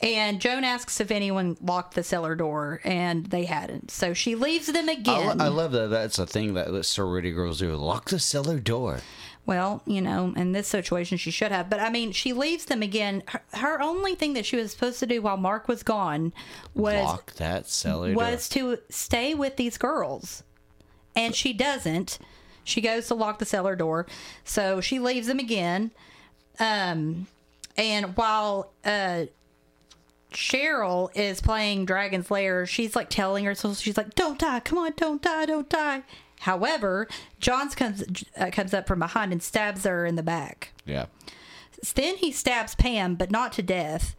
and 0.00 0.42
Joan 0.42 0.62
asks 0.62 1.00
if 1.00 1.10
anyone 1.10 1.56
locked 1.62 1.94
the 1.94 2.02
cellar 2.02 2.34
door, 2.34 2.80
and 2.84 3.24
they 3.26 3.46
hadn't. 3.46 3.90
So 3.90 4.12
she 4.12 4.34
leaves 4.34 4.66
them 4.66 4.88
I, 4.88 4.92
again. 4.92 5.38
lo- 5.38 5.44
I 5.44 5.48
love 5.48 5.72
that. 5.72 5.88
That's 5.88 6.18
a 6.18 6.26
thing 6.26 6.52
that 6.54 6.70
the 6.70 6.84
sorority 6.84 7.30
girls 7.32 7.58
do. 7.60 7.74
Lock 7.76 8.10
the 8.10 8.18
cellar 8.18 8.60
door. 8.60 9.00
Well, 9.46 9.80
you 9.86 10.00
know, 10.00 10.34
in 10.36 10.50
this 10.50 10.66
situation, 10.66 11.18
she 11.18 11.30
should 11.30 11.52
have. 11.52 11.70
But 11.70 11.78
I 11.78 11.88
mean, 11.88 12.10
she 12.10 12.32
leaves 12.32 12.64
them 12.64 12.82
again. 12.82 13.22
Her, 13.28 13.42
her 13.54 13.80
only 13.80 14.16
thing 14.16 14.32
that 14.34 14.44
she 14.44 14.56
was 14.56 14.72
supposed 14.72 14.98
to 14.98 15.06
do 15.06 15.22
while 15.22 15.36
Mark 15.36 15.68
was 15.68 15.84
gone 15.84 16.32
was 16.74 17.04
Lock 17.04 17.34
that 17.34 17.68
cellar 17.68 18.12
was 18.12 18.48
door. 18.48 18.76
to 18.76 18.82
stay 18.90 19.34
with 19.34 19.56
these 19.56 19.78
girls, 19.78 20.42
and 21.14 21.34
she 21.34 21.52
doesn't. 21.52 22.18
She 22.64 22.80
goes 22.80 23.06
to 23.06 23.14
lock 23.14 23.38
the 23.38 23.44
cellar 23.44 23.76
door, 23.76 24.06
so 24.42 24.80
she 24.80 24.98
leaves 24.98 25.28
them 25.28 25.38
again. 25.38 25.92
Um, 26.58 27.28
and 27.76 28.16
while 28.16 28.72
uh, 28.84 29.26
Cheryl 30.32 31.10
is 31.14 31.40
playing 31.40 31.84
Dragon's 31.86 32.30
Lair, 32.30 32.66
she's 32.66 32.96
like 32.96 33.08
telling 33.10 33.44
herself, 33.44 33.78
she's 33.78 33.96
like, 33.96 34.16
"Don't 34.16 34.40
die! 34.40 34.58
Come 34.60 34.78
on, 34.78 34.92
don't 34.96 35.22
die! 35.22 35.46
Don't 35.46 35.68
die!" 35.68 36.02
However, 36.40 37.08
Johns 37.40 37.74
comes 37.74 38.04
uh, 38.36 38.50
comes 38.50 38.72
up 38.74 38.86
from 38.86 38.98
behind 38.98 39.32
and 39.32 39.42
stabs 39.42 39.84
her 39.84 40.04
in 40.06 40.16
the 40.16 40.22
back. 40.22 40.72
Yeah. 40.84 41.06
Then 41.94 42.16
he 42.16 42.32
stabs 42.32 42.74
Pam, 42.74 43.14
but 43.16 43.30
not 43.30 43.52
to 43.54 43.62
death. 43.62 44.14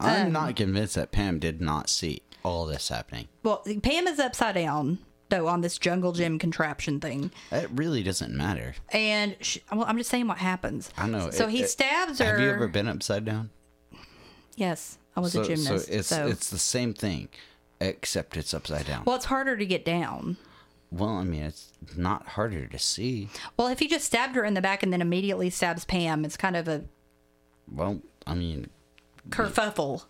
I'm 0.00 0.26
Um, 0.28 0.32
not 0.32 0.56
convinced 0.56 0.94
that 0.96 1.12
Pam 1.12 1.38
did 1.38 1.60
not 1.60 1.88
see 1.88 2.22
all 2.42 2.66
this 2.66 2.88
happening. 2.88 3.28
Well, 3.42 3.64
Pam 3.82 4.06
is 4.06 4.18
upside 4.18 4.54
down 4.56 4.98
though 5.30 5.48
on 5.48 5.62
this 5.62 5.78
jungle 5.78 6.12
gym 6.12 6.38
contraption 6.38 7.00
thing, 7.00 7.30
It 7.50 7.68
really 7.72 8.02
doesn't 8.02 8.32
matter. 8.36 8.74
and 8.90 9.34
she, 9.40 9.62
well, 9.72 9.84
I'm 9.88 9.96
just 9.96 10.10
saying 10.10 10.28
what 10.28 10.36
happens. 10.38 10.90
I 10.98 11.08
know. 11.08 11.30
So 11.30 11.44
it- 11.48 11.50
he 11.50 11.62
it- 11.62 11.68
stabs 11.70 12.18
her. 12.18 12.24
Have 12.32 12.40
you 12.40 12.50
ever 12.50 12.68
been 12.68 12.86
upside 12.86 13.24
down? 13.24 13.48
Yes, 14.56 14.98
I 15.16 15.20
was 15.20 15.32
so, 15.32 15.40
a 15.42 15.44
gymnast. 15.46 15.86
So 15.86 15.92
it's 15.92 16.08
so 16.08 16.26
it's 16.26 16.50
the 16.50 16.58
same 16.58 16.92
thing, 16.94 17.28
except 17.80 18.36
it's 18.36 18.52
upside 18.54 18.86
down. 18.86 19.04
well, 19.06 19.16
it's 19.16 19.24
harder 19.24 19.56
to 19.56 19.66
get 19.66 19.84
down. 19.84 20.36
Well, 20.96 21.10
I 21.16 21.24
mean, 21.24 21.42
it's 21.42 21.72
not 21.96 22.24
harder 22.28 22.66
to 22.68 22.78
see. 22.78 23.28
Well, 23.56 23.66
if 23.66 23.80
he 23.80 23.88
just 23.88 24.04
stabbed 24.04 24.36
her 24.36 24.44
in 24.44 24.54
the 24.54 24.62
back 24.62 24.82
and 24.84 24.92
then 24.92 25.02
immediately 25.02 25.50
stabs 25.50 25.84
Pam, 25.84 26.24
it's 26.24 26.36
kind 26.36 26.56
of 26.56 26.68
a 26.68 26.84
Well, 27.70 28.00
I 28.26 28.34
mean, 28.34 28.70
kerfuffle. 29.30 30.04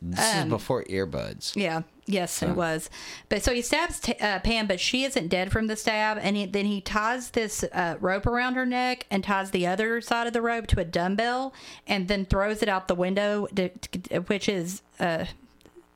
this 0.00 0.36
is 0.36 0.44
before 0.46 0.84
earbuds. 0.84 1.54
Yeah. 1.54 1.82
Yes, 2.08 2.40
it 2.42 2.54
was. 2.54 2.88
But 3.28 3.42
so 3.42 3.52
he 3.52 3.60
stabs 3.62 3.98
t- 3.98 4.14
uh, 4.20 4.38
Pam, 4.38 4.66
but 4.68 4.78
she 4.78 5.02
isn't 5.04 5.26
dead 5.28 5.50
from 5.52 5.66
the 5.66 5.74
stab. 5.76 6.18
And 6.20 6.36
he, 6.36 6.46
then 6.46 6.64
he 6.64 6.80
ties 6.80 7.30
this 7.30 7.64
uh, 7.72 7.96
rope 8.00 8.26
around 8.26 8.54
her 8.54 8.64
neck 8.64 9.06
and 9.10 9.24
ties 9.24 9.50
the 9.50 9.66
other 9.66 10.00
side 10.00 10.28
of 10.28 10.32
the 10.32 10.40
rope 10.40 10.68
to 10.68 10.80
a 10.80 10.84
dumbbell 10.84 11.52
and 11.86 12.06
then 12.06 12.24
throws 12.24 12.62
it 12.62 12.68
out 12.68 12.86
the 12.88 12.94
window, 12.94 13.48
d- 13.52 13.72
d- 13.90 14.16
which 14.20 14.48
is 14.48 14.82
uh, 15.00 15.24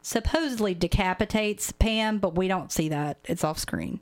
supposedly 0.02 0.74
decapitates 0.74 1.70
Pam, 1.72 2.18
but 2.18 2.34
we 2.34 2.48
don't 2.48 2.72
see 2.72 2.88
that. 2.88 3.18
It's 3.24 3.44
off 3.44 3.58
screen. 3.60 4.00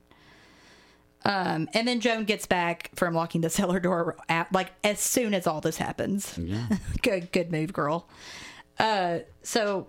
Um, 1.25 1.67
and 1.73 1.87
then 1.87 1.99
Joan 1.99 2.23
gets 2.23 2.45
back 2.45 2.91
from 2.95 3.13
locking 3.13 3.41
the 3.41 3.49
cellar 3.49 3.79
door 3.79 4.15
at, 4.29 4.51
like 4.53 4.71
as 4.83 4.99
soon 4.99 5.33
as 5.33 5.45
all 5.47 5.59
this 5.61 5.77
happens. 5.77 6.37
Yeah. 6.37 6.65
good, 7.01 7.31
good 7.31 7.51
move, 7.51 7.73
girl. 7.73 8.07
Uh, 8.79 9.19
so 9.43 9.87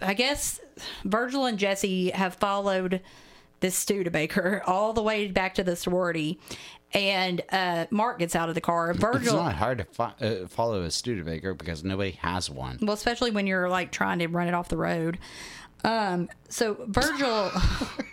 I 0.00 0.14
guess 0.14 0.60
Virgil 1.04 1.44
and 1.46 1.58
Jesse 1.58 2.10
have 2.10 2.34
followed 2.34 3.00
this 3.60 3.76
Studebaker 3.76 4.62
all 4.66 4.92
the 4.92 5.02
way 5.02 5.28
back 5.28 5.54
to 5.56 5.62
the 5.62 5.76
sorority, 5.76 6.40
and 6.94 7.40
uh, 7.50 7.86
Mark 7.90 8.18
gets 8.18 8.34
out 8.34 8.48
of 8.48 8.54
the 8.54 8.60
car. 8.60 8.92
Virgil, 8.94 9.20
It's 9.22 9.32
not 9.32 9.54
hard 9.54 9.78
to 9.78 9.84
fo- 9.84 10.12
uh, 10.20 10.48
follow 10.48 10.82
a 10.82 10.90
Studebaker 10.90 11.54
because 11.54 11.84
nobody 11.84 12.12
has 12.12 12.48
one. 12.50 12.78
well, 12.80 12.94
especially 12.94 13.30
when 13.30 13.46
you're 13.46 13.68
like 13.68 13.92
trying 13.92 14.18
to 14.20 14.26
run 14.28 14.48
it 14.48 14.54
off 14.54 14.68
the 14.68 14.76
road. 14.78 15.18
Um, 15.84 16.28
so 16.48 16.76
Virgil, 16.88 17.50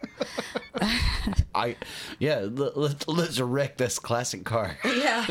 I, 1.55 1.75
yeah, 2.19 2.47
let, 2.49 3.07
let's 3.07 3.39
wreck 3.39 3.77
this 3.77 3.99
classic 3.99 4.45
car. 4.45 4.77
yeah, 4.85 5.25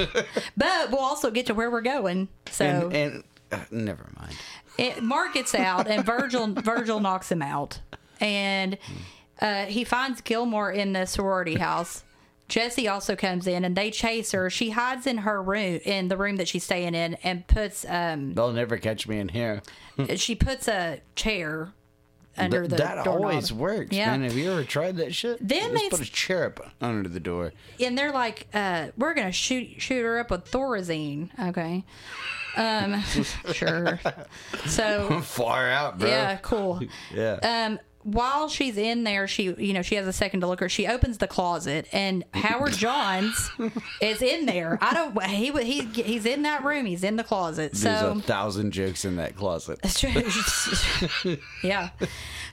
but 0.56 0.90
we'll 0.90 1.00
also 1.00 1.30
get 1.30 1.46
to 1.46 1.54
where 1.54 1.70
we're 1.70 1.80
going. 1.80 2.28
So 2.50 2.64
And, 2.64 2.92
and 2.92 3.24
uh, 3.52 3.64
never 3.70 4.10
mind. 4.18 4.36
it, 4.76 5.02
Mark 5.02 5.34
gets 5.34 5.54
out, 5.54 5.86
and 5.88 6.04
Virgil 6.04 6.46
Virgil 6.54 7.00
knocks 7.00 7.30
him 7.32 7.42
out, 7.42 7.80
and 8.20 8.78
uh, 9.40 9.64
he 9.66 9.84
finds 9.84 10.20
Gilmore 10.20 10.70
in 10.70 10.92
the 10.92 11.06
sorority 11.06 11.56
house. 11.56 12.04
Jesse 12.48 12.88
also 12.88 13.14
comes 13.14 13.46
in, 13.46 13.62
and 13.64 13.76
they 13.76 13.90
chase 13.90 14.32
her. 14.32 14.48
She 14.48 14.70
hides 14.70 15.06
in 15.06 15.18
her 15.18 15.42
room, 15.42 15.80
in 15.84 16.08
the 16.08 16.16
room 16.16 16.36
that 16.36 16.48
she's 16.48 16.64
staying 16.64 16.94
in, 16.94 17.14
and 17.22 17.46
puts 17.46 17.84
um, 17.86 18.32
They'll 18.34 18.52
never 18.52 18.78
catch 18.78 19.06
me 19.06 19.18
in 19.18 19.28
here. 19.28 19.62
she 20.16 20.34
puts 20.34 20.66
a 20.66 21.00
chair 21.14 21.72
under 22.38 22.60
Th- 22.60 22.70
the 22.70 22.76
that 22.76 23.04
doorknob. 23.04 23.24
always 23.30 23.52
works, 23.52 23.92
Yeah. 23.96 24.10
man. 24.10 24.22
Have 24.22 24.36
you 24.36 24.50
ever 24.52 24.64
tried 24.64 24.96
that 24.96 25.14
shit? 25.14 25.38
Then 25.46 25.74
they- 25.74 25.88
put 25.88 26.00
a 26.00 26.04
chair 26.10 26.46
up 26.46 26.72
under 26.80 27.08
the 27.08 27.20
door. 27.20 27.52
and 27.80 27.96
they're 27.98 28.12
like, 28.12 28.46
uh, 28.54 28.88
"We're 28.96 29.14
gonna 29.14 29.32
shoot 29.32 29.80
shoot 29.80 30.02
her 30.02 30.18
up 30.18 30.30
with 30.30 30.50
Thorazine." 30.50 31.30
Okay, 31.48 31.84
um, 32.56 33.02
sure. 33.52 34.00
So 34.66 35.20
Far 35.22 35.68
out, 35.70 35.98
bro. 35.98 36.08
yeah, 36.08 36.36
cool. 36.42 36.80
Yeah. 37.14 37.38
um 37.42 37.78
while 38.12 38.48
she's 38.48 38.76
in 38.76 39.04
there 39.04 39.26
she 39.28 39.54
you 39.58 39.72
know 39.72 39.82
she 39.82 39.94
has 39.94 40.06
a 40.06 40.12
second 40.12 40.40
to 40.40 40.46
look 40.46 40.60
her 40.60 40.68
she 40.68 40.86
opens 40.86 41.18
the 41.18 41.26
closet 41.26 41.86
and 41.92 42.24
howard 42.32 42.72
johns 42.72 43.50
is 44.00 44.22
in 44.22 44.46
there 44.46 44.78
i 44.80 44.94
don't 44.94 45.22
he 45.24 45.50
he 45.62 45.82
he's 46.02 46.24
in 46.24 46.42
that 46.42 46.64
room 46.64 46.86
he's 46.86 47.04
in 47.04 47.16
the 47.16 47.24
closet 47.24 47.72
There's 47.72 48.00
so 48.00 48.12
a 48.16 48.20
thousand 48.22 48.72
jokes 48.72 49.04
in 49.04 49.16
that 49.16 49.36
closet. 49.36 49.78
yeah 51.62 51.90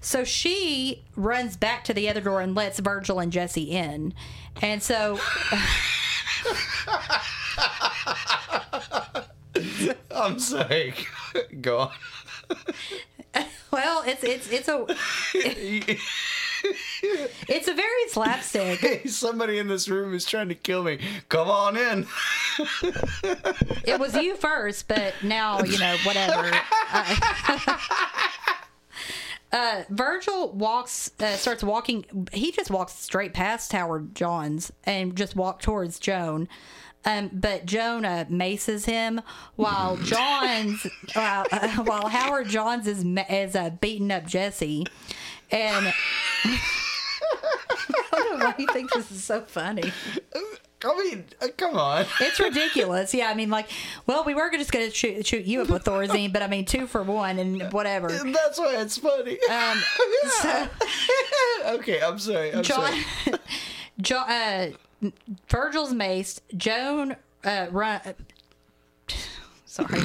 so 0.01 0.23
she 0.23 1.03
runs 1.15 1.55
back 1.55 1.83
to 1.85 1.93
the 1.93 2.09
other 2.09 2.21
door 2.21 2.41
and 2.41 2.53
lets 2.53 2.79
virgil 2.79 3.19
and 3.19 3.31
jesse 3.31 3.71
in 3.71 4.13
and 4.61 4.83
so 4.83 5.17
I'm 10.11 10.39
sorry. 10.39 10.93
Go 11.61 11.79
on. 11.79 11.91
well 13.71 14.03
it's 14.05 14.23
it's 14.23 14.49
it's 14.51 14.67
a 14.67 14.85
it's 17.47 17.67
a 17.67 17.73
very 17.73 18.07
slapstick 18.09 18.79
Hey, 18.79 19.05
somebody 19.07 19.57
in 19.57 19.67
this 19.67 19.87
room 19.87 20.13
is 20.13 20.25
trying 20.25 20.49
to 20.49 20.55
kill 20.55 20.83
me. 20.83 20.99
Come 21.29 21.49
on 21.49 21.77
in. 21.77 22.07
it 23.83 23.99
was 23.99 24.15
you 24.15 24.35
first, 24.35 24.87
but 24.87 25.13
now 25.23 25.63
you 25.63 25.77
know 25.79 25.95
whatever. 26.03 26.51
Uh, 26.91 27.77
uh, 29.51 29.83
Virgil 29.89 30.51
walks, 30.53 31.11
uh, 31.19 31.35
starts 31.35 31.63
walking. 31.63 32.27
He 32.33 32.51
just 32.51 32.69
walks 32.69 32.93
straight 32.93 33.33
past 33.33 33.71
Howard 33.71 34.15
Johns 34.15 34.71
and 34.83 35.15
just 35.15 35.35
walk 35.35 35.61
towards 35.61 35.99
Joan. 35.99 36.47
Um, 37.05 37.29
but 37.31 37.65
Joan 37.65 38.03
uh, 38.05 38.25
maces 38.29 38.85
him 38.85 39.21
while 39.55 39.97
Johns, 40.03 40.85
while, 41.13 41.45
uh, 41.51 41.83
while 41.83 42.07
Howard 42.09 42.49
Johns 42.49 42.87
is 42.87 43.05
is 43.29 43.55
uh, 43.55 43.69
beating 43.81 44.11
up 44.11 44.25
Jesse, 44.25 44.85
and 45.51 45.93
I 46.45 46.59
don't 48.11 48.39
know 48.39 48.45
why 48.45 48.53
he 48.57 48.65
thinks 48.67 48.93
this 48.93 49.11
is 49.11 49.23
so 49.23 49.41
funny. 49.41 49.91
I 50.83 51.03
mean, 51.03 51.25
uh, 51.41 51.47
come 51.57 51.77
on. 51.77 52.05
It's 52.19 52.39
ridiculous. 52.39 53.13
Yeah, 53.13 53.27
I 53.27 53.33
mean, 53.33 53.49
like, 53.49 53.69
well, 54.05 54.23
we 54.23 54.35
were 54.35 54.51
just 54.51 54.71
going 54.71 54.85
to 54.85 54.95
shoot, 54.95 55.25
shoot 55.25 55.45
you 55.45 55.61
up 55.61 55.69
with 55.69 55.83
Thorazine, 55.83 56.31
but 56.31 56.41
I 56.43 56.47
mean, 56.47 56.65
two 56.65 56.85
for 56.85 57.01
one 57.01 57.39
and 57.39 57.71
whatever. 57.73 58.09
That's 58.09 58.59
why 58.59 58.75
it's 58.77 58.97
funny. 58.97 59.39
Um, 59.49 59.81
so 60.41 60.67
okay, 61.75 62.01
I'm 62.01 62.19
sorry. 62.19 62.53
I'm 62.53 62.63
John, 62.63 62.91
sorry. 63.25 63.39
John, 63.99 64.29
uh, 64.29 64.67
Virgil's 65.49 65.93
maced. 65.93 66.41
Joan 66.55 67.15
uh, 67.43 67.67
run. 67.71 68.01
Sorry. 69.65 69.99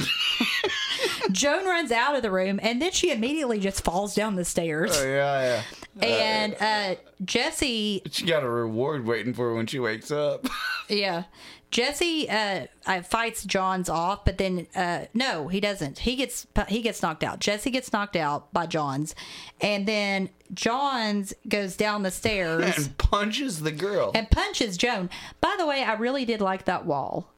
Joan 1.33 1.65
runs 1.65 1.93
out 1.93 2.17
of 2.17 2.23
the 2.23 2.31
room, 2.31 2.59
and 2.63 2.83
then 2.83 2.93
she 2.93 3.13
immediately 3.13 3.61
just 3.61 3.85
falls 3.85 4.15
down 4.15 4.37
the 4.37 4.45
stairs. 4.45 4.93
Oh, 4.95 5.05
yeah, 5.07 5.63
yeah. 6.01 6.07
and 6.07 6.57
uh, 6.61 7.01
Jesse 7.25 8.03
She 8.11 8.27
got 8.27 8.43
a 8.43 8.49
reward 8.49 9.07
waiting 9.07 9.33
for 9.33 9.51
her 9.51 9.55
when 9.55 9.67
she 9.67 9.79
wakes 9.79 10.11
up. 10.11 10.47
Yeah. 10.89 11.25
Jesse 11.71 12.29
uh, 12.29 12.67
uh, 12.87 13.03
fights 13.03 13.45
Johns 13.45 13.89
off, 13.89 14.25
but 14.25 14.39
then 14.39 14.67
uh, 14.75 15.05
no, 15.15 15.49
he 15.49 15.61
doesn't. 15.61 16.01
He 16.01 16.17
gets 16.17 16.47
he 16.69 16.83
gets 16.83 17.01
knocked 17.01 17.23
out. 17.23 17.39
Jesse 17.39 17.71
gets 17.71 17.93
knocked 17.93 18.17
out 18.17 18.53
by 18.53 18.67
Johns, 18.67 19.15
and 19.61 19.87
then 19.87 20.31
Johns 20.53 21.33
goes 21.49 21.77
down 21.77 22.03
the 22.03 22.11
stairs 22.11 22.77
and 22.77 22.99
punches 22.99 23.61
the 23.61 23.71
girl. 23.73 24.11
and 24.15 24.29
punches 24.31 24.77
Joan. 24.77 25.11
By 25.41 25.55
the 25.59 25.67
way, 25.67 25.85
I 25.85 25.95
really 25.95 26.25
did 26.25 26.41
like 26.41 26.65
that 26.65 26.87
wall 26.87 27.33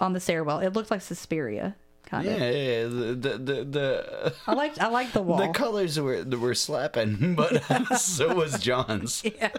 on 0.00 0.12
the 0.12 0.20
stairwell. 0.20 0.58
It 0.58 0.74
looked 0.74 0.90
like 0.90 1.00
Suspiria, 1.00 1.74
kind 2.08 2.24
yeah, 2.24 2.32
of. 2.32 2.54
yeah. 2.54 2.82
The, 3.14 3.38
the, 3.38 3.64
the, 3.64 4.34
I 4.46 4.54
liked 4.54 4.80
I 4.80 4.88
liked 4.88 5.12
the 5.12 5.22
wall. 5.28 5.38
the 5.38 5.48
colors 5.48 5.98
were 6.00 6.24
were 6.24 6.54
slapping, 6.54 7.34
but 7.36 7.62
so 7.98 8.34
was 8.34 8.58
John's. 8.58 9.22
Yeah. 9.24 9.50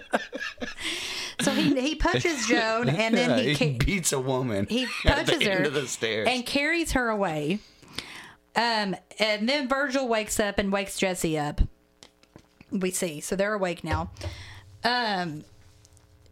so 1.41 1.51
he 1.51 1.79
he 1.79 1.95
punches 1.95 2.47
Joan, 2.47 2.89
and 2.89 3.15
then 3.15 3.37
he, 3.39 3.53
he 3.53 3.77
ca- 3.77 3.85
beats 3.85 4.11
a 4.13 4.19
woman. 4.19 4.65
he 4.69 4.87
punches 5.05 5.43
her 5.43 5.63
of 5.63 5.73
the 5.73 5.87
stairs. 5.87 6.27
and 6.29 6.45
carries 6.45 6.93
her 6.93 7.09
away. 7.09 7.59
Um, 8.55 8.95
and 9.19 9.47
then 9.47 9.69
Virgil 9.69 10.07
wakes 10.07 10.39
up 10.39 10.57
and 10.57 10.71
wakes 10.71 10.97
Jesse 10.97 11.37
up. 11.37 11.61
We 12.71 12.91
see, 12.91 13.21
so 13.21 13.35
they're 13.35 13.53
awake 13.53 13.83
now. 13.83 14.11
Um, 14.83 15.43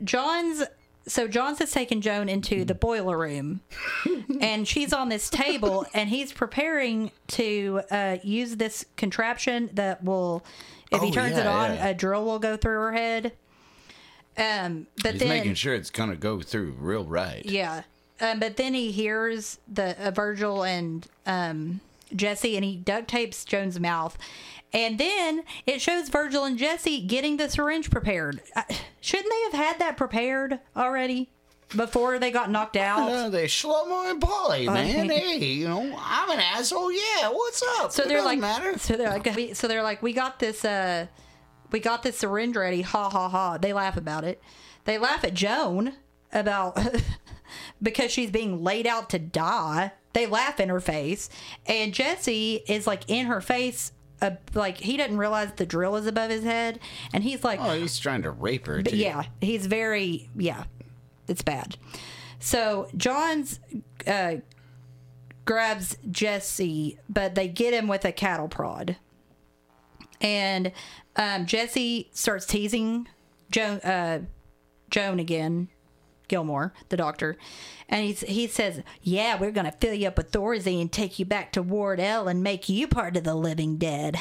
John's 0.03 0.63
so 1.08 1.28
John's 1.28 1.60
has 1.60 1.72
taken 1.72 2.01
Joan 2.01 2.30
into 2.30 2.66
the 2.66 2.76
boiler 2.76 3.18
room, 3.18 3.62
and 4.41 4.68
she's 4.68 4.93
on 4.93 5.10
this 5.10 5.30
table, 5.30 5.86
and 5.93 6.10
he's 6.10 6.32
preparing 6.34 7.12
to 7.30 7.82
uh, 7.89 8.18
use 8.24 8.58
this 8.58 8.86
contraption 8.97 9.70
that 9.74 10.03
will, 10.03 10.43
if 10.91 11.01
he 11.01 11.08
Oh, 11.10 11.12
turns 11.12 11.38
it 11.38 11.47
on, 11.47 11.72
yeah. 11.74 11.88
a 11.88 11.93
drill 11.93 12.26
will 12.26 12.39
go 12.39 12.58
through 12.58 12.78
her 12.80 12.93
head. 12.93 13.34
Um, 14.38 14.86
but 14.97 15.03
then 15.03 15.14
He's 15.14 15.20
then 15.22 15.30
making 15.30 15.53
sure 15.55 15.74
it's 15.74 15.89
gonna 15.89 16.16
go 16.16 16.41
through 16.41 16.76
real 16.78 17.03
right. 17.05 17.43
yeah. 17.45 17.84
Um, 18.20 18.39
but 18.39 18.58
then 18.58 18.74
he 18.74 18.91
hears 18.91 19.60
the 19.72 19.95
uh, 20.08 20.12
Virgil 20.12 20.64
and 20.64 21.08
um, 21.26 21.82
Jesse, 22.16 22.55
and 22.55 22.64
he 22.66 22.76
duct 22.76 23.08
tapes 23.08 23.43
Joan's 23.45 23.80
mouth. 23.80 24.18
And 24.74 24.97
then 24.97 25.43
it 25.66 25.82
shows 25.82 26.10
Virgil 26.10 26.43
and 26.43 26.58
Jesse 26.58 27.01
getting 27.05 27.38
the 27.38 27.49
syringe 27.49 27.89
prepared. 27.89 28.41
Shouldn't 28.99 29.30
they 29.30 29.41
have 29.43 29.53
had 29.53 29.80
that 29.80 29.95
prepared 29.97 30.60
already 30.76 31.30
before 31.76 32.20
they 32.20 32.32
got 32.32 32.51
knocked 32.51 32.76
out? 32.76 33.10
Uh, 33.10 33.30
they 33.30 33.45
Shlomo 33.45 34.12
and 34.12 34.20
Polly, 34.22 34.68
man. 34.68 35.10
hey, 35.10 35.38
you 35.38 35.68
know, 35.70 35.97
I'm 36.01 36.30
an 36.32 36.39
asshole. 36.39 36.91
Yeah, 36.91 37.30
what's 37.30 37.64
up? 37.80 37.91
So 37.93 38.03
It 38.03 38.10
they're 38.10 38.24
like, 38.24 38.39
matter. 38.39 38.78
so 38.78 38.97
they're 38.97 39.10
like, 39.10 39.26
we, 39.36 39.53
so 39.53 39.68
they're 39.70 39.84
like, 39.84 40.03
we 40.03 40.12
got 40.12 40.39
this, 40.39 40.66
uh, 40.66 41.08
we 41.72 41.80
got 41.80 42.03
this 42.03 42.18
syringe 42.18 42.55
ready. 42.58 42.82
Ha 42.82 43.10
ha 43.10 43.30
ha. 43.30 43.58
They 43.58 43.72
laugh 43.72 43.95
about 43.95 44.26
it. 44.26 44.41
They 44.84 44.97
laugh 44.97 45.24
at 45.24 45.34
Joan 45.34 45.93
about 46.34 46.78
because 47.82 48.12
she's 48.12 48.32
being 48.32 48.64
laid 48.64 48.86
out 48.86 49.10
to 49.12 49.20
die. 49.20 49.93
They 50.18 50.26
laugh 50.26 50.59
in 50.59 50.70
her 50.70 50.80
face, 50.80 51.30
and 51.68 51.93
Jesse 51.93 52.63
is 52.68 52.88
like 52.88 53.03
in 53.07 53.28
her 53.28 53.39
face. 53.39 53.91
Uh, 54.20 54.32
like 54.55 54.80
he 54.80 54.97
doesn't 54.97 55.20
realize 55.20 55.51
the 55.57 55.65
drill 55.68 55.95
is 55.95 56.07
above 56.07 56.32
his 56.32 56.43
head, 56.43 56.80
and 57.13 57.24
he's 57.24 57.43
like, 57.43 57.59
Oh, 57.61 57.80
he's 57.80 57.99
trying 57.99 58.24
to 58.24 58.32
rape 58.32 58.65
her. 58.65 58.82
Too. 58.82 58.97
yeah, 58.97 59.26
he's 59.41 59.68
very 59.68 60.28
yeah, 60.36 60.63
it's 61.28 61.43
bad. 61.43 61.78
So 62.39 62.88
John's 62.97 63.59
uh, 64.07 64.38
grabs 65.45 65.99
Jesse, 66.09 66.97
but 67.07 67.36
they 67.36 67.47
get 67.47 67.76
him 67.76 67.88
with 67.88 68.03
a 68.03 68.11
cattle 68.11 68.47
prod, 68.47 68.95
and 70.20 70.72
um, 71.15 71.45
Jesse 71.45 72.09
starts 72.11 72.47
teasing 72.47 73.07
Joan 73.51 73.82
uh, 73.82 74.22
Joan 74.89 75.20
again. 75.20 75.68
Gilmore, 76.28 76.73
the 76.89 76.97
doctor, 76.97 77.38
and 77.89 78.05
he's, 78.05 78.21
he 78.21 78.47
says, 78.47 78.82
"Yeah, 79.01 79.39
we're 79.39 79.51
gonna 79.51 79.73
fill 79.80 79.93
you 79.93 80.07
up 80.07 80.17
with 80.17 80.32
Thorazine 80.32 80.82
and 80.82 80.91
take 80.91 81.19
you 81.19 81.25
back 81.25 81.51
to 81.53 81.61
Ward 81.61 81.99
L 81.99 82.28
and 82.28 82.43
make 82.43 82.69
you 82.69 82.88
part 82.88 83.17
of 83.17 83.23
the 83.23 83.36
living 83.36 83.78
dead." 83.78 84.17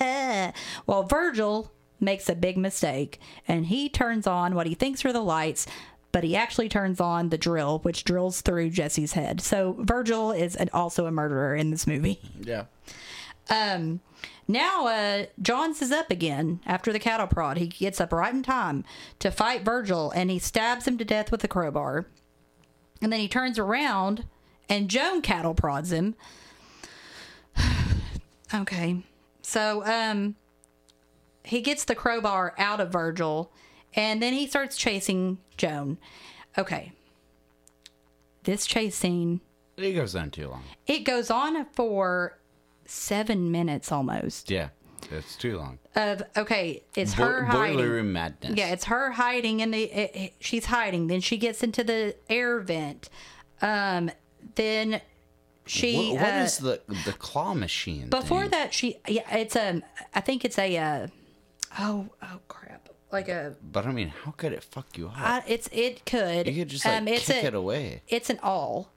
well, 0.86 1.02
Virgil 1.04 1.72
makes 2.00 2.28
a 2.28 2.34
big 2.34 2.56
mistake, 2.56 3.20
and 3.46 3.66
he 3.66 3.88
turns 3.88 4.26
on 4.26 4.54
what 4.54 4.66
he 4.66 4.74
thinks 4.74 5.04
are 5.04 5.12
the 5.12 5.20
lights, 5.20 5.66
but 6.12 6.24
he 6.24 6.36
actually 6.36 6.68
turns 6.68 7.00
on 7.00 7.28
the 7.28 7.38
drill, 7.38 7.80
which 7.80 8.04
drills 8.04 8.40
through 8.40 8.70
Jesse's 8.70 9.12
head. 9.12 9.40
So 9.40 9.76
Virgil 9.80 10.32
is 10.32 10.56
an, 10.56 10.70
also 10.72 11.06
a 11.06 11.10
murderer 11.10 11.54
in 11.54 11.70
this 11.70 11.86
movie. 11.86 12.20
Yeah. 12.40 12.64
Um, 13.50 14.00
now 14.48 14.86
uh, 14.86 15.26
Johns 15.40 15.82
is 15.82 15.92
up 15.92 16.10
again 16.10 16.60
after 16.66 16.92
the 16.92 16.98
cattle 16.98 17.26
prod. 17.26 17.58
He 17.58 17.66
gets 17.66 18.00
up 18.00 18.12
right 18.12 18.32
in 18.32 18.42
time 18.42 18.84
to 19.18 19.30
fight 19.30 19.64
Virgil, 19.64 20.10
and 20.12 20.30
he 20.30 20.38
stabs 20.38 20.86
him 20.86 20.98
to 20.98 21.04
death 21.04 21.30
with 21.30 21.42
a 21.44 21.48
crowbar. 21.48 22.06
And 23.02 23.12
then 23.12 23.20
he 23.20 23.28
turns 23.28 23.58
around, 23.58 24.24
and 24.68 24.88
Joan 24.88 25.20
cattle 25.22 25.54
prods 25.54 25.92
him. 25.92 26.14
okay, 28.54 29.02
so 29.42 29.84
um, 29.84 30.36
he 31.44 31.60
gets 31.60 31.84
the 31.84 31.94
crowbar 31.94 32.54
out 32.58 32.80
of 32.80 32.90
Virgil, 32.90 33.50
and 33.94 34.22
then 34.22 34.32
he 34.32 34.46
starts 34.46 34.76
chasing 34.76 35.38
Joan. 35.56 35.98
Okay, 36.56 36.92
this 38.44 38.66
chase 38.66 38.96
scene 38.96 39.40
It 39.76 39.92
goes 39.92 40.14
on 40.14 40.30
too 40.30 40.48
long. 40.48 40.62
it 40.86 41.00
goes 41.00 41.30
on 41.30 41.66
for 41.66 42.38
seven 42.86 43.50
minutes 43.50 43.90
almost. 43.92 44.50
Yeah, 44.50 44.68
it's 45.10 45.36
too 45.36 45.56
long. 45.58 45.78
Of 45.94 46.22
okay, 46.36 46.82
it's 46.94 47.14
Bo- 47.14 47.24
her 47.24 47.42
boiler 47.50 47.56
hiding. 47.58 47.78
room 47.90 48.12
madness. 48.12 48.54
Yeah, 48.56 48.68
it's 48.68 48.84
her 48.84 49.12
hiding 49.12 49.60
in 49.60 49.70
the. 49.70 49.84
It, 49.84 50.10
it- 50.16 50.34
she's 50.40 50.66
hiding. 50.66 51.06
Then 51.06 51.20
she 51.20 51.36
gets 51.36 51.62
into 51.62 51.82
the 51.84 52.14
air 52.28 52.60
vent. 52.60 53.08
Um, 53.62 54.10
then 54.54 55.00
she. 55.66 56.10
What, 56.12 56.22
what 56.22 56.34
uh, 56.34 56.36
is 56.38 56.58
the 56.58 56.80
the 57.04 57.12
claw 57.12 57.54
machine? 57.54 58.08
before 58.10 58.42
thing? 58.42 58.50
that? 58.50 58.74
She 58.74 58.98
yeah, 59.08 59.36
it's 59.36 59.56
a. 59.56 59.82
I 60.14 60.20
think 60.20 60.44
it's 60.44 60.58
a. 60.58 60.76
Uh, 60.76 61.06
oh 61.78 62.08
oh 62.22 62.40
crap! 62.48 62.88
Like 63.10 63.28
a. 63.28 63.56
But 63.72 63.86
I 63.86 63.92
mean, 63.92 64.08
how 64.24 64.32
could 64.32 64.52
it 64.52 64.62
fuck 64.62 64.98
you 64.98 65.08
up? 65.08 65.14
I, 65.18 65.42
it's 65.46 65.68
it 65.72 66.04
could. 66.04 66.46
you 66.46 66.54
could 66.64 66.68
just 66.68 66.84
like 66.84 66.98
um, 66.98 67.08
it's 67.08 67.26
kick 67.26 67.44
a, 67.44 67.46
it 67.48 67.54
away. 67.54 68.02
It's 68.08 68.28
an 68.30 68.38
awl, 68.42 68.90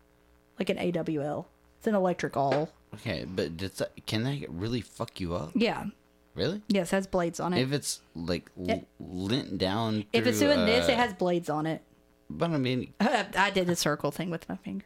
like 0.59 0.69
an 0.69 0.77
AWL. 0.77 1.47
It's 1.77 1.87
an 1.87 1.95
electric 1.95 2.35
awl. 2.35 2.69
Okay, 2.95 3.25
but 3.27 3.55
does 3.57 3.73
that, 3.73 3.91
can 4.05 4.23
that 4.23 4.45
really 4.49 4.81
fuck 4.81 5.19
you 5.19 5.35
up? 5.35 5.51
Yeah. 5.55 5.85
Really? 6.35 6.61
Yes, 6.67 6.91
it 6.93 6.95
has 6.95 7.07
blades 7.07 7.39
on 7.39 7.53
it. 7.53 7.61
If 7.61 7.71
it's 7.73 8.01
like 8.15 8.49
l- 8.67 8.83
lint 8.99 9.57
down. 9.57 10.05
If 10.13 10.25
it's 10.25 10.39
through, 10.39 10.53
doing 10.53 10.65
this, 10.65 10.87
uh, 10.87 10.93
it 10.93 10.97
has 10.97 11.13
blades 11.13 11.49
on 11.49 11.65
it. 11.65 11.81
But 12.29 12.51
I 12.51 12.57
mean, 12.57 12.93
I 12.99 13.51
did 13.53 13.67
the 13.67 13.75
circle 13.75 14.11
thing 14.11 14.29
with 14.29 14.47
my 14.47 14.55
finger. 14.57 14.85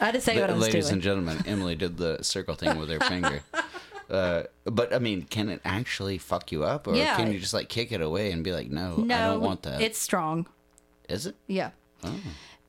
I 0.00 0.06
had 0.06 0.14
to 0.14 0.20
say 0.20 0.40
what 0.40 0.50
I 0.50 0.54
was 0.54 0.62
ladies 0.62 0.86
doing. 0.86 0.94
and 0.94 1.02
gentlemen, 1.02 1.38
Emily 1.46 1.76
did 1.76 1.96
the 1.96 2.22
circle 2.24 2.54
thing 2.56 2.76
with 2.78 2.90
her 2.90 2.98
finger. 3.08 3.42
Uh, 4.10 4.42
but 4.64 4.92
I 4.92 4.98
mean, 4.98 5.22
can 5.22 5.48
it 5.48 5.60
actually 5.64 6.18
fuck 6.18 6.50
you 6.52 6.64
up, 6.64 6.86
or 6.88 6.94
Yeah. 6.96 7.16
can 7.16 7.32
you 7.32 7.38
just 7.38 7.54
like 7.54 7.68
kick 7.68 7.92
it 7.92 8.00
away 8.00 8.32
and 8.32 8.42
be 8.42 8.52
like, 8.52 8.68
"No, 8.70 8.96
no, 8.96 9.14
I 9.14 9.18
don't 9.28 9.40
want 9.40 9.62
that"? 9.62 9.80
It's 9.80 9.98
strong. 9.98 10.46
Is 11.08 11.26
it? 11.26 11.36
Yeah. 11.46 11.70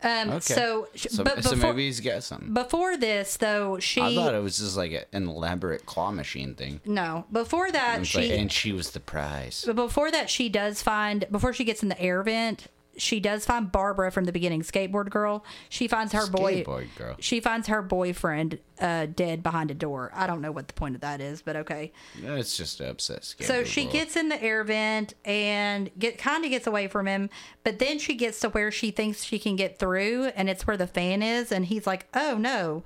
Um, 0.03 0.29
Okay. 0.31 0.53
So, 0.53 0.87
So, 0.95 1.23
but 1.23 1.43
so 1.43 1.51
before, 1.51 1.69
maybe 1.71 1.85
he's 1.85 1.99
got 2.01 2.23
something. 2.23 2.53
before 2.53 2.97
this, 2.97 3.37
though, 3.37 3.79
she 3.79 4.01
I 4.01 4.13
thought 4.15 4.33
it 4.35 4.43
was 4.43 4.57
just 4.57 4.75
like 4.77 4.91
a, 4.91 5.05
an 5.15 5.27
elaborate 5.27 5.85
claw 5.85 6.11
machine 6.11 6.55
thing. 6.55 6.81
no. 6.85 7.25
Before 7.31 7.71
that, 7.71 7.99
It's 8.01 8.09
she 8.09 8.29
like, 8.29 8.39
and 8.39 8.51
she 8.51 8.71
was 8.73 8.91
the 8.91 8.99
prize. 8.99 9.63
But 9.65 9.75
before 9.77 10.11
that, 10.11 10.29
she 10.29 10.49
does 10.49 10.81
find 10.81 11.25
before 11.31 11.53
she 11.53 11.63
gets 11.63 11.81
in 11.83 11.89
the 11.89 11.99
air 12.01 12.21
vent, 12.23 12.67
she 12.97 13.19
does 13.19 13.45
find 13.45 13.71
Barbara 13.71 14.11
from 14.11 14.25
the 14.25 14.31
beginning, 14.31 14.61
skateboard 14.61 15.09
girl. 15.09 15.43
She 15.69 15.87
finds 15.87 16.13
her 16.13 16.27
boy. 16.27 16.63
Skateboard 16.63 16.87
girl. 16.95 17.15
She 17.19 17.39
finds 17.39 17.67
her 17.67 17.81
boyfriend 17.81 18.59
uh, 18.79 19.07
dead 19.07 19.41
behind 19.41 19.71
a 19.71 19.73
door. 19.73 20.11
I 20.13 20.27
don't 20.27 20.41
know 20.41 20.51
what 20.51 20.67
the 20.67 20.73
point 20.73 20.95
of 20.95 21.01
that 21.01 21.19
is, 21.21 21.41
but 21.41 21.55
okay. 21.55 21.91
No, 22.21 22.35
it's 22.35 22.55
just 22.55 22.81
upset 22.81 23.23
So 23.41 23.63
she 23.63 23.83
girl. 23.85 23.93
gets 23.93 24.15
in 24.15 24.29
the 24.29 24.41
air 24.41 24.63
vent 24.63 25.13
and 25.25 25.89
get 25.97 26.17
kind 26.17 26.43
of 26.45 26.51
gets 26.51 26.67
away 26.67 26.87
from 26.87 27.07
him, 27.07 27.29
but 27.63 27.79
then 27.79 27.97
she 27.99 28.13
gets 28.15 28.39
to 28.41 28.49
where 28.49 28.71
she 28.71 28.91
thinks 28.91 29.23
she 29.23 29.39
can 29.39 29.55
get 29.55 29.79
through, 29.79 30.25
and 30.35 30.49
it's 30.49 30.67
where 30.67 30.77
the 30.77 30.87
fan 30.87 31.23
is, 31.23 31.51
and 31.51 31.65
he's 31.65 31.87
like, 31.87 32.07
"Oh 32.13 32.37
no!" 32.37 32.83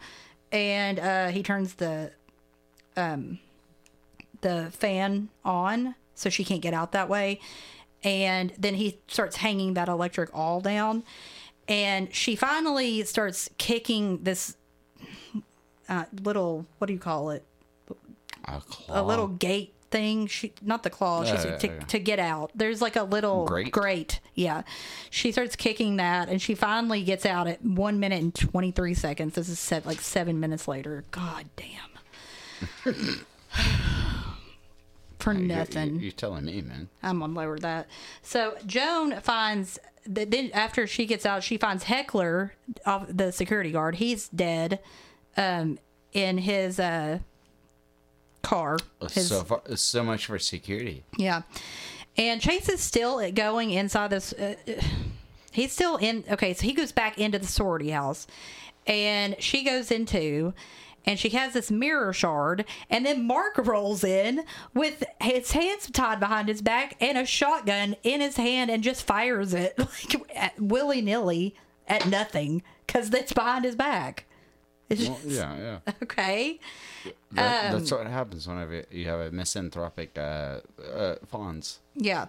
And 0.52 1.00
uh, 1.00 1.28
he 1.30 1.44
turns 1.44 1.76
the 1.76 2.12
um 2.96 3.40
the 4.42 4.70
fan 4.72 5.30
on 5.44 5.96
so 6.16 6.30
she 6.30 6.44
can't 6.44 6.62
get 6.62 6.74
out 6.74 6.94
that 6.94 7.10
way, 7.10 7.40
and 8.04 8.54
then 8.58 8.76
he 8.76 9.00
starts 9.08 9.38
hanging 9.38 9.74
that 9.76 9.88
electric 9.90 10.30
awl 10.36 10.62
down, 10.62 11.04
and 11.68 12.14
she 12.14 12.36
finally 12.36 13.04
starts 13.04 13.50
kicking 13.58 14.24
this 14.24 14.56
uh, 15.90 16.06
little 16.22 16.66
what 16.78 16.88
do 16.88 16.94
you 16.94 17.00
call 17.00 17.30
it 17.32 17.44
a, 18.46 18.60
claw. 18.62 19.02
a 19.02 19.04
little 19.04 19.28
gate 19.28 19.74
thing. 19.90 20.28
She 20.28 20.54
not 20.62 20.84
the 20.84 20.90
claw. 20.90 21.24
She's 21.24 21.46
Uh, 21.46 21.58
to, 21.60 21.80
to 21.80 22.00
get 22.00 22.20
out. 22.20 22.52
There's 22.56 22.82
like 22.82 22.96
a 22.96 23.04
little 23.04 23.46
Grate? 23.46 23.72
grate. 23.72 24.20
Yeah, 24.34 24.64
she 25.10 25.32
starts 25.32 25.56
kicking 25.56 25.96
that, 25.98 26.30
and 26.30 26.42
she 26.42 26.56
finally 26.56 27.04
gets 27.04 27.26
out 27.26 27.48
at 27.48 27.64
one 27.64 28.00
minute 28.00 28.22
and 28.22 28.36
twenty 28.36 28.72
three 28.72 28.94
seconds. 28.94 29.36
This 29.36 29.50
is 29.50 29.60
set 29.60 29.86
like 29.86 30.02
seven 30.02 30.40
minutes 30.40 30.68
later. 30.68 31.04
God 31.12 31.46
damn. 31.56 33.26
For 35.20 35.34
nothing. 35.34 35.96
You're, 35.96 36.04
you're 36.04 36.12
telling 36.12 36.46
me, 36.46 36.62
man. 36.62 36.90
I'm 37.02 37.20
gonna 37.20 37.34
lower 37.34 37.58
that. 37.60 37.88
So 38.22 38.56
Joan 38.66 39.20
finds 39.22 39.80
that 40.06 40.32
then 40.32 40.52
after 40.54 40.88
she 40.88 41.06
gets 41.06 41.26
out, 41.26 41.44
she 41.44 41.58
finds 41.58 41.84
Heckler, 41.84 42.54
off 42.86 43.06
the 43.10 43.32
security 43.32 43.72
guard. 43.72 43.96
He's 43.96 44.30
dead, 44.30 44.80
um, 45.36 45.80
in 46.14 46.38
his 46.38 46.80
uh 46.80 47.20
car. 48.44 48.78
His, 49.12 49.28
so 49.28 49.44
far, 49.44 49.62
so 49.76 50.04
much 50.04 50.28
for 50.28 50.40
security. 50.40 51.04
yeah, 51.18 51.42
and 52.16 52.40
Chase 52.40 52.70
is 52.70 52.80
still 52.82 53.30
going 53.32 53.72
inside 53.72 54.10
this. 54.12 54.34
Uh, 54.34 54.56
uh, 54.68 54.82
he's 55.52 55.72
still 55.74 55.98
in. 55.98 56.24
Okay, 56.30 56.54
so 56.54 56.64
he 56.64 56.74
goes 56.74 56.92
back 56.92 57.18
into 57.18 57.40
the 57.40 57.48
sorority 57.48 57.90
house, 57.90 58.28
and 58.86 59.36
she 59.40 59.64
goes 59.64 59.92
into. 59.92 60.54
And 61.08 61.18
she 61.18 61.30
has 61.30 61.54
this 61.54 61.72
mirror 61.72 62.14
shard, 62.14 62.66
and 62.90 63.06
then 63.06 63.26
Mark 63.26 63.58
rolls 63.66 64.04
in 64.04 64.44
with 64.74 65.04
his 65.22 65.54
hands 65.54 65.90
tied 65.90 66.20
behind 66.20 66.50
his 66.50 66.62
back 66.62 66.96
and 67.00 67.18
a 67.18 67.26
shotgun 67.26 67.96
in 68.04 68.22
his 68.22 68.38
hand, 68.38 68.70
and 68.70 68.84
just 68.84 69.08
fires 69.08 69.54
it 69.54 69.74
like 69.80 70.54
willy 70.60 71.02
nilly 71.02 71.56
at 71.88 72.06
nothing 72.08 72.62
because 72.86 73.14
it's 73.14 73.34
behind 73.34 73.66
his 73.66 73.76
back. 73.76 74.26
It's 74.90 75.08
Well, 75.08 75.20
yeah, 75.26 75.80
yeah. 75.86 75.94
okay. 76.04 76.60
That, 77.32 77.74
Um, 77.74 77.80
that's 77.80 77.92
what 77.92 78.08
happens 78.08 78.48
whenever 78.48 78.84
you 78.92 79.08
have 79.08 79.20
a 79.20 79.32
misanthropic 79.32 80.18
uh, 80.18 80.60
uh, 80.82 81.16
Fonz. 81.32 81.80
Yeah. 81.96 82.28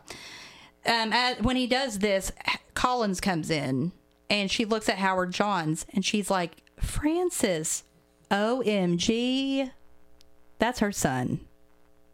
Um, 0.87 1.13
at, 1.13 1.43
when 1.43 1.57
he 1.57 1.67
does 1.67 1.99
this, 1.99 2.33
Collins 2.75 3.21
comes 3.21 3.51
in 3.51 3.93
and 4.31 4.51
she 4.51 4.65
looks 4.65 4.89
at 4.89 4.99
Howard 4.99 5.33
Johns 5.33 5.87
and 5.93 6.05
she's 6.05 6.31
like, 6.31 6.63
Francis, 6.81 7.85
OMG. 8.31 9.71
That's 10.59 10.81
her 10.81 10.93
son. 10.93 11.41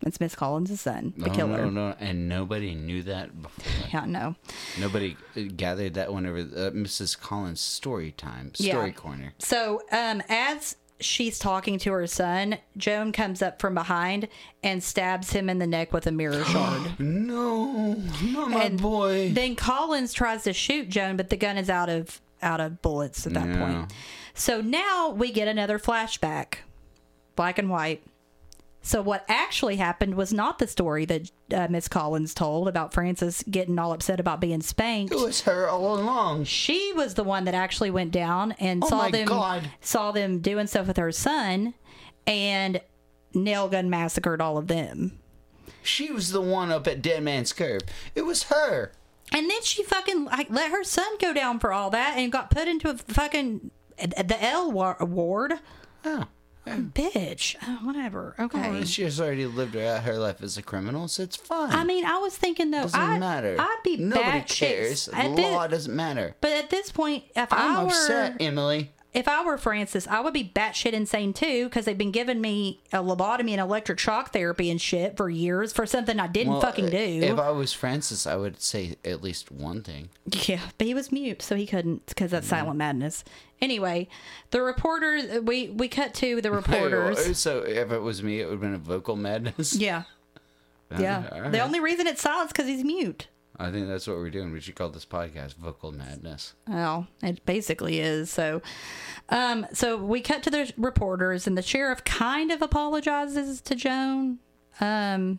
It's 0.06 0.20
Miss 0.20 0.34
Collins' 0.34 0.78
son, 0.82 1.14
the 1.16 1.28
no, 1.28 1.34
killer. 1.34 1.64
No, 1.64 1.70
no, 1.70 1.94
and 1.98 2.28
nobody 2.28 2.74
knew 2.74 3.02
that 3.04 3.40
before. 3.40 3.88
Yeah, 3.90 4.04
no. 4.04 4.34
Nobody 4.78 5.16
gathered 5.56 5.94
that 5.94 6.12
whenever 6.12 6.38
uh, 6.40 6.70
Mrs. 6.72 7.18
Collins' 7.18 7.60
story 7.60 8.12
time, 8.12 8.52
story 8.54 8.88
Yeah. 8.88 8.92
corner. 8.92 9.32
So, 9.38 9.80
um, 9.92 10.22
as 10.28 10.76
she's 11.00 11.38
talking 11.38 11.78
to 11.78 11.92
her 11.92 12.06
son, 12.06 12.58
Joan 12.76 13.12
comes 13.12 13.40
up 13.40 13.60
from 13.62 13.72
behind 13.74 14.28
and 14.62 14.82
stabs 14.82 15.30
him 15.30 15.48
in 15.48 15.58
the 15.58 15.66
neck 15.66 15.94
with 15.94 16.06
a 16.06 16.12
mirror 16.12 16.44
shard. 16.52 17.00
No, 17.00 17.94
not 18.24 18.50
my 18.50 18.64
And 18.64 18.82
boy. 18.82 19.30
Then 19.32 19.56
Collins 19.56 20.12
tries 20.12 20.42
to 20.44 20.52
shoot 20.52 20.90
Joan, 20.90 21.16
but 21.16 21.30
the 21.30 21.36
gun 21.38 21.56
is 21.56 21.70
out 21.70 21.88
of 21.88 22.20
out 22.44 22.60
of 22.60 22.80
bullets 22.82 23.26
at 23.26 23.34
that 23.34 23.48
Yeah. 23.48 23.58
point. 23.58 23.92
So 24.34 24.60
now 24.60 25.10
we 25.10 25.32
get 25.32 25.48
another 25.48 25.78
flashback, 25.78 26.56
black 27.36 27.58
and 27.58 27.70
white. 27.70 28.02
So 28.82 29.00
what 29.00 29.24
actually 29.28 29.76
happened 29.76 30.14
was 30.14 30.30
not 30.32 30.58
the 30.58 30.66
story 30.66 31.06
that 31.06 31.30
uh, 31.54 31.68
Miss 31.70 31.88
Collins 31.88 32.34
told 32.34 32.68
about 32.68 32.92
Francis 32.92 33.42
getting 33.50 33.78
all 33.78 33.92
upset 33.94 34.20
about 34.20 34.40
being 34.40 34.60
spanked. 34.60 35.10
it 35.12 35.18
was 35.18 35.40
her 35.42 35.68
all 35.70 35.98
along. 35.98 36.44
She 36.44 36.92
was 36.92 37.14
the 37.14 37.24
one 37.24 37.44
that 37.44 37.54
actually 37.54 37.90
went 37.90 38.10
down 38.10 38.52
and 38.52 38.84
Oh 38.84 38.88
saw 38.90 39.08
them 39.08 39.26
God. 39.26 39.70
saw 39.80 40.12
them 40.12 40.40
doing 40.40 40.66
stuff 40.66 40.86
with 40.86 40.98
her 40.98 41.12
son, 41.12 41.72
and 42.26 42.82
nail 43.32 43.68
gun 43.68 43.88
massacred 43.88 44.42
all 44.42 44.58
of 44.58 44.66
them. 44.66 45.18
She 45.82 46.10
was 46.12 46.30
the 46.32 46.40
one 46.42 46.70
up 46.70 46.86
at 46.86 47.00
Dead 47.00 47.22
Man's 47.22 47.54
Curve. 47.54 47.82
It 48.14 48.22
was 48.22 48.44
her. 48.44 48.92
And 49.32 49.50
then 49.50 49.62
she 49.62 49.82
fucking 49.82 50.26
like 50.26 50.48
let 50.50 50.70
her 50.70 50.84
son 50.84 51.18
go 51.20 51.32
down 51.32 51.58
for 51.58 51.72
all 51.72 51.90
that 51.90 52.14
and 52.16 52.30
got 52.30 52.50
put 52.50 52.68
into 52.68 52.88
a 52.90 52.96
fucking 52.96 53.70
the 53.98 54.36
L 54.40 54.70
wa- 54.70 54.96
ward. 55.00 55.54
Oh. 56.04 56.24
Bitch, 56.66 57.56
Oh, 57.62 57.80
whatever. 57.82 58.34
Okay. 58.38 58.68
Oh, 58.80 58.84
she 58.84 59.02
has 59.02 59.20
already 59.20 59.44
lived 59.44 59.74
her, 59.74 60.00
her 60.00 60.16
life 60.16 60.42
as 60.42 60.56
a 60.56 60.62
criminal, 60.62 61.08
so 61.08 61.22
it's 61.22 61.36
fine. 61.36 61.70
I 61.72 61.84
mean, 61.84 62.06
I 62.06 62.16
was 62.18 62.36
thinking 62.38 62.70
though, 62.70 62.82
doesn't 62.82 62.98
I'd, 62.98 63.20
matter. 63.20 63.56
I'd 63.58 63.80
be 63.84 63.98
Nobody 63.98 64.40
cares. 64.42 65.04
The 65.06 65.28
law 65.28 65.66
doesn't 65.66 65.94
matter. 65.94 66.34
but 66.40 66.52
at 66.52 66.70
this 66.70 66.90
point, 66.90 67.24
if 67.36 67.52
I'm 67.52 67.76
I 67.76 67.82
were, 67.82 67.88
upset, 67.90 68.36
Emily. 68.40 68.92
If 69.14 69.28
I 69.28 69.44
were 69.44 69.56
Francis, 69.56 70.08
I 70.08 70.20
would 70.20 70.34
be 70.34 70.44
batshit 70.44 70.92
insane 70.92 71.32
too 71.32 71.66
because 71.66 71.84
they've 71.84 71.96
been 71.96 72.10
giving 72.10 72.40
me 72.40 72.80
a 72.92 72.98
lobotomy 72.98 73.52
and 73.52 73.60
electric 73.60 74.00
shock 74.00 74.32
therapy 74.32 74.70
and 74.70 74.80
shit 74.80 75.16
for 75.16 75.30
years 75.30 75.72
for 75.72 75.86
something 75.86 76.18
I 76.18 76.26
didn't 76.26 76.54
Well, 76.54 76.60
fucking 76.60 76.86
uh, 76.86 76.90
do. 76.90 77.20
If 77.22 77.38
I 77.38 77.50
was 77.50 77.72
Francis, 77.72 78.26
I 78.26 78.34
would 78.34 78.60
say 78.60 78.96
at 79.04 79.22
least 79.22 79.52
one 79.52 79.82
thing. 79.82 80.08
Yeah, 80.46 80.60
but 80.78 80.88
he 80.88 80.94
was 80.94 81.12
mute, 81.12 81.42
so 81.42 81.54
he 81.54 81.64
couldn't 81.64 82.06
because 82.06 82.32
that's 82.32 82.46
mm-hmm. 82.46 82.56
silent 82.56 82.76
madness. 82.76 83.22
Anyway, 83.62 84.08
the 84.50 84.60
reporters 84.60 85.40
we 85.42 85.68
we 85.68 85.86
cut 85.86 86.12
to 86.14 86.42
the 86.42 86.50
reporters. 86.52 87.38
So 87.38 87.60
if 87.60 87.92
it 87.92 88.00
was 88.00 88.20
me, 88.20 88.40
it 88.40 88.46
would 88.46 88.54
have 88.54 88.60
been 88.60 88.74
a 88.74 88.78
vocal 88.78 89.14
madness. 89.14 89.76
yeah, 89.76 90.02
yeah. 90.98 91.28
all 91.30 91.50
The 91.50 91.60
only 91.60 91.78
reason 91.78 92.08
it's 92.08 92.20
silent 92.20 92.48
is 92.48 92.52
because 92.52 92.66
he's 92.66 92.84
mute. 92.84 93.28
I 93.58 93.70
think 93.70 93.86
that's 93.86 94.06
what 94.06 94.16
we're 94.16 94.30
doing. 94.30 94.52
We 94.52 94.60
should 94.60 94.74
call 94.74 94.88
this 94.90 95.04
podcast 95.04 95.54
"Vocal 95.56 95.92
Madness." 95.92 96.54
Well, 96.66 97.06
it 97.22 97.44
basically 97.46 98.00
is. 98.00 98.30
So, 98.30 98.62
um, 99.28 99.66
so 99.72 99.96
we 99.96 100.20
cut 100.20 100.42
to 100.44 100.50
the 100.50 100.72
reporters, 100.76 101.46
and 101.46 101.56
the 101.56 101.62
sheriff 101.62 102.02
kind 102.04 102.50
of 102.50 102.62
apologizes 102.62 103.60
to 103.62 103.74
Joan. 103.74 104.38
Um, 104.80 105.38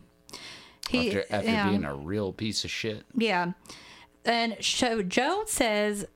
he 0.88 1.08
After, 1.08 1.24
after 1.30 1.70
being 1.70 1.84
a 1.84 1.94
real 1.94 2.32
piece 2.32 2.64
of 2.64 2.70
shit. 2.70 3.04
Yeah. 3.14 3.52
And 4.24 4.56
so 4.60 5.02
Joan 5.02 5.46
says 5.46 6.06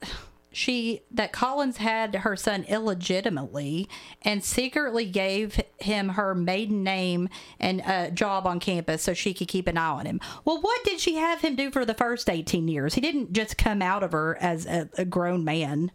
she 0.52 1.02
that 1.12 1.32
Collins 1.32 1.76
had 1.76 2.14
her 2.16 2.34
son 2.36 2.64
illegitimately 2.64 3.88
and 4.22 4.42
secretly 4.44 5.06
gave 5.06 5.60
him 5.78 6.10
her 6.10 6.34
maiden 6.34 6.82
name 6.82 7.28
and 7.60 7.80
a 7.86 8.10
job 8.10 8.46
on 8.46 8.58
campus 8.60 9.02
so 9.02 9.14
she 9.14 9.32
could 9.32 9.48
keep 9.48 9.66
an 9.68 9.78
eye 9.78 9.90
on 9.90 10.06
him. 10.06 10.20
Well, 10.44 10.60
what 10.60 10.82
did 10.84 10.98
she 11.00 11.14
have 11.16 11.40
him 11.40 11.54
do 11.56 11.70
for 11.70 11.84
the 11.84 11.94
first 11.94 12.28
18 12.28 12.66
years? 12.68 12.94
He 12.94 13.00
didn't 13.00 13.32
just 13.32 13.56
come 13.58 13.80
out 13.80 14.02
of 14.02 14.12
her 14.12 14.36
as 14.40 14.66
a, 14.66 14.88
a 14.98 15.04
grown 15.04 15.44
man. 15.44 15.92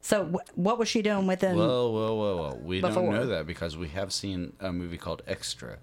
So 0.00 0.24
wh- 0.26 0.58
what 0.58 0.78
was 0.78 0.88
she 0.88 1.02
doing 1.02 1.26
with 1.26 1.40
him? 1.40 1.56
Whoa, 1.56 1.90
whoa, 1.90 2.14
whoa, 2.14 2.36
whoa! 2.36 2.60
We 2.62 2.80
Before. 2.80 3.02
don't 3.04 3.14
know 3.14 3.26
that 3.26 3.46
because 3.46 3.76
we 3.76 3.88
have 3.88 4.12
seen 4.12 4.52
a 4.60 4.72
movie 4.72 4.96
called 4.96 5.22
Extra. 5.26 5.78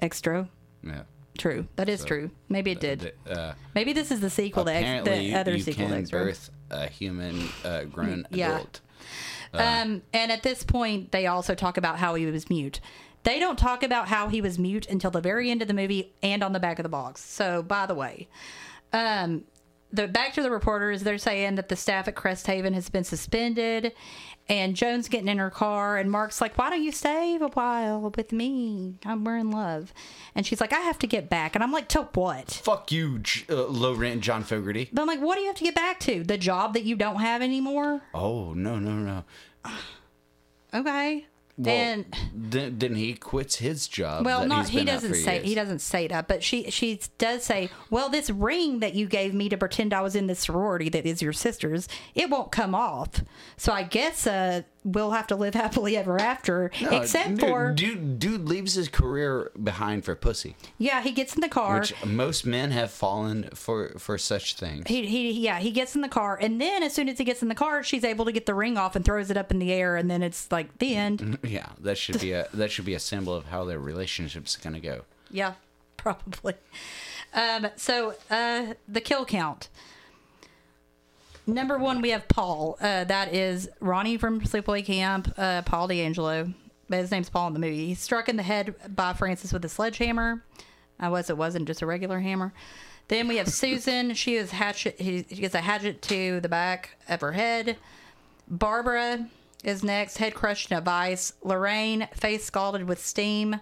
Extra. 0.00 0.48
Yeah. 0.82 1.02
True. 1.38 1.66
That 1.76 1.88
is 1.88 2.04
true. 2.04 2.30
Maybe 2.48 2.70
it 2.70 2.80
did. 2.80 3.12
The- 3.24 3.38
uh, 3.40 3.54
Maybe 3.74 3.92
this 3.92 4.10
is 4.10 4.20
the 4.20 4.30
sequel 4.30 4.64
to 4.64 4.72
Ex- 4.72 5.04
the 5.06 5.34
other 5.34 5.52
you 5.52 5.60
sequel 5.60 5.84
to 5.86 5.90
can 5.92 6.00
Extra. 6.00 6.24
birth 6.24 6.50
a 6.70 6.88
human 6.88 7.48
uh, 7.64 7.84
grown 7.84 8.26
Yeah. 8.30 8.56
adult. 8.56 8.80
Um, 9.54 10.02
and 10.12 10.32
at 10.32 10.42
this 10.42 10.64
point, 10.64 11.12
they 11.12 11.26
also 11.26 11.54
talk 11.54 11.76
about 11.76 11.98
how 11.98 12.14
he 12.14 12.26
was 12.26 12.50
mute. 12.50 12.80
They 13.22 13.38
don't 13.38 13.58
talk 13.58 13.82
about 13.82 14.08
how 14.08 14.28
he 14.28 14.40
was 14.40 14.58
mute 14.58 14.86
until 14.88 15.10
the 15.10 15.20
very 15.20 15.50
end 15.50 15.62
of 15.62 15.68
the 15.68 15.74
movie 15.74 16.14
and 16.22 16.42
on 16.42 16.52
the 16.52 16.60
back 16.60 16.78
of 16.78 16.82
the 16.82 16.88
box. 16.88 17.22
So, 17.24 17.62
by 17.62 17.86
the 17.86 17.94
way, 17.94 18.28
um, 18.92 19.44
the 19.92 20.06
back 20.08 20.34
to 20.34 20.42
the 20.42 20.50
reporters, 20.50 21.02
they're 21.02 21.18
saying 21.18 21.54
that 21.54 21.68
the 21.68 21.76
staff 21.76 22.06
at 22.08 22.14
Crest 22.14 22.46
Haven 22.46 22.74
has 22.74 22.88
been 22.88 23.04
suspended, 23.04 23.92
and 24.48 24.76
Joan's 24.76 25.08
getting 25.08 25.28
in 25.28 25.38
her 25.38 25.50
car, 25.50 25.96
and 25.96 26.10
Mark's 26.10 26.40
like, 26.40 26.56
"Why 26.56 26.70
don't 26.70 26.82
you 26.82 26.92
stay 26.92 27.36
a 27.40 27.46
while 27.48 28.12
with 28.16 28.32
me? 28.32 28.94
I'm 29.04 29.24
we're 29.24 29.36
in 29.38 29.50
love," 29.50 29.92
and 30.34 30.46
she's 30.46 30.60
like, 30.60 30.72
"I 30.72 30.80
have 30.80 30.98
to 31.00 31.06
get 31.06 31.28
back," 31.28 31.54
and 31.54 31.64
I'm 31.64 31.72
like, 31.72 31.88
"To 31.88 32.02
what?" 32.14 32.50
Fuck 32.50 32.92
you, 32.92 33.18
J- 33.18 33.44
uh, 33.48 33.64
low 33.66 33.92
rent 33.94 34.20
John 34.22 34.42
Fogerty. 34.44 34.88
But 34.92 35.02
I'm 35.02 35.08
like, 35.08 35.20
"What 35.20 35.34
do 35.36 35.40
you 35.42 35.48
have 35.48 35.56
to 35.56 35.64
get 35.64 35.74
back 35.74 35.98
to? 36.00 36.22
The 36.22 36.38
job 36.38 36.74
that 36.74 36.84
you 36.84 36.96
don't 36.96 37.20
have 37.20 37.42
anymore?" 37.42 38.02
Oh 38.14 38.52
no, 38.54 38.78
no, 38.78 38.92
no. 38.92 39.24
Okay. 40.74 41.26
Well, 41.58 42.04
then, 42.34 42.78
then 42.78 42.94
he 42.96 43.14
quits 43.14 43.56
his 43.56 43.88
job. 43.88 44.26
Well, 44.26 44.46
not 44.46 44.68
he 44.68 44.84
doesn't 44.84 45.14
say 45.14 45.36
years. 45.36 45.46
he 45.46 45.54
doesn't 45.54 45.78
say 45.78 46.06
that, 46.08 46.28
but 46.28 46.42
she 46.42 46.70
she 46.70 47.00
does 47.16 47.44
say, 47.44 47.70
"Well, 47.88 48.10
this 48.10 48.28
ring 48.28 48.80
that 48.80 48.94
you 48.94 49.06
gave 49.06 49.32
me 49.32 49.48
to 49.48 49.56
pretend 49.56 49.94
I 49.94 50.02
was 50.02 50.14
in 50.14 50.26
the 50.26 50.34
sorority 50.34 50.90
that 50.90 51.06
is 51.06 51.22
your 51.22 51.32
sister's, 51.32 51.88
it 52.14 52.28
won't 52.28 52.52
come 52.52 52.74
off. 52.74 53.22
So 53.56 53.72
I 53.72 53.84
guess 53.84 54.26
uh, 54.26 54.62
we'll 54.86 55.10
have 55.10 55.26
to 55.26 55.36
live 55.36 55.54
happily 55.54 55.96
ever 55.96 56.20
after. 56.20 56.70
No, 56.80 56.90
except 56.90 57.30
dude, 57.30 57.40
for 57.40 57.72
dude, 57.72 58.18
dude 58.20 58.48
leaves 58.48 58.74
his 58.74 58.88
career 58.88 59.50
behind 59.62 60.04
for 60.04 60.14
pussy, 60.14 60.54
yeah, 60.78 61.02
he 61.02 61.10
gets 61.10 61.34
in 61.34 61.40
the 61.40 61.48
car. 61.48 61.80
which 61.80 61.92
most 62.04 62.46
men 62.46 62.70
have 62.70 62.90
fallen 62.90 63.50
for 63.54 63.90
for 63.98 64.16
such 64.16 64.54
things. 64.54 64.84
he, 64.86 65.06
he 65.06 65.32
yeah 65.32 65.58
he 65.58 65.70
gets 65.72 65.94
in 65.96 66.00
the 66.02 66.08
car 66.08 66.38
and 66.40 66.60
then 66.60 66.82
as 66.82 66.94
soon 66.94 67.08
as 67.08 67.18
he 67.18 67.24
gets 67.24 67.42
in 67.42 67.48
the 67.48 67.54
car 67.54 67.82
she's 67.82 68.04
able 68.04 68.24
to 68.24 68.32
get 68.32 68.46
the 68.46 68.54
ring 68.54 68.78
off 68.78 68.94
and 68.94 69.04
throws 69.04 69.30
it 69.30 69.36
up 69.36 69.50
in 69.50 69.58
the 69.58 69.72
air 69.72 69.96
and 69.96 70.10
then 70.10 70.22
it's 70.22 70.50
like 70.52 70.78
the 70.78 70.94
end 70.94 71.38
Yeah, 71.42 71.68
that 71.80 71.98
should 71.98 72.20
be 72.20 72.32
a 72.32 72.46
that 72.54 72.70
should 72.70 72.84
be 72.84 72.94
a 72.94 73.00
symbol 73.00 73.34
of 73.34 73.46
how 73.46 73.64
their 73.64 73.78
relationship's 73.80 74.56
gonna 74.56 74.80
go. 74.80 75.02
Yeah, 75.30 75.54
probably. 75.96 76.54
Um, 77.34 77.66
so 77.76 78.14
uh, 78.30 78.74
the 78.88 79.00
kill 79.00 79.24
count. 79.26 79.68
Number 81.46 81.78
one, 81.78 82.00
we 82.00 82.10
have 82.10 82.26
Paul. 82.26 82.76
Uh, 82.80 83.04
that 83.04 83.32
is 83.32 83.68
Ronnie 83.80 84.16
from 84.16 84.40
Sleepaway 84.40 84.84
Camp. 84.84 85.32
Uh, 85.36 85.62
Paul 85.62 85.88
DeAngelo. 85.88 86.52
His 86.90 87.10
name's 87.10 87.30
Paul 87.30 87.48
in 87.48 87.52
the 87.52 87.58
movie. 87.60 87.86
He's 87.86 88.00
struck 88.00 88.28
in 88.28 88.36
the 88.36 88.42
head 88.42 88.74
by 88.94 89.12
Francis 89.12 89.52
with 89.52 89.64
a 89.64 89.68
sledgehammer. 89.68 90.44
I 90.98 91.08
was. 91.08 91.30
It 91.30 91.36
wasn't 91.36 91.66
just 91.66 91.82
a 91.82 91.86
regular 91.86 92.20
hammer. 92.20 92.52
Then 93.08 93.28
we 93.28 93.36
have 93.36 93.48
Susan. 93.48 94.14
She 94.14 94.34
is 94.34 94.50
hatchet. 94.50 95.00
He, 95.00 95.22
gets 95.22 95.54
a 95.54 95.60
hatchet 95.60 96.02
to 96.02 96.40
the 96.40 96.48
back 96.48 96.96
of 97.08 97.20
her 97.20 97.32
head. 97.32 97.76
Barbara 98.48 99.28
is 99.62 99.84
next. 99.84 100.18
Head 100.18 100.34
crushed 100.34 100.70
in 100.70 100.76
a 100.76 100.80
vice. 100.80 101.32
Lorraine, 101.42 102.08
face 102.14 102.44
scalded 102.44 102.88
with 102.88 103.04
steam. 103.04 103.60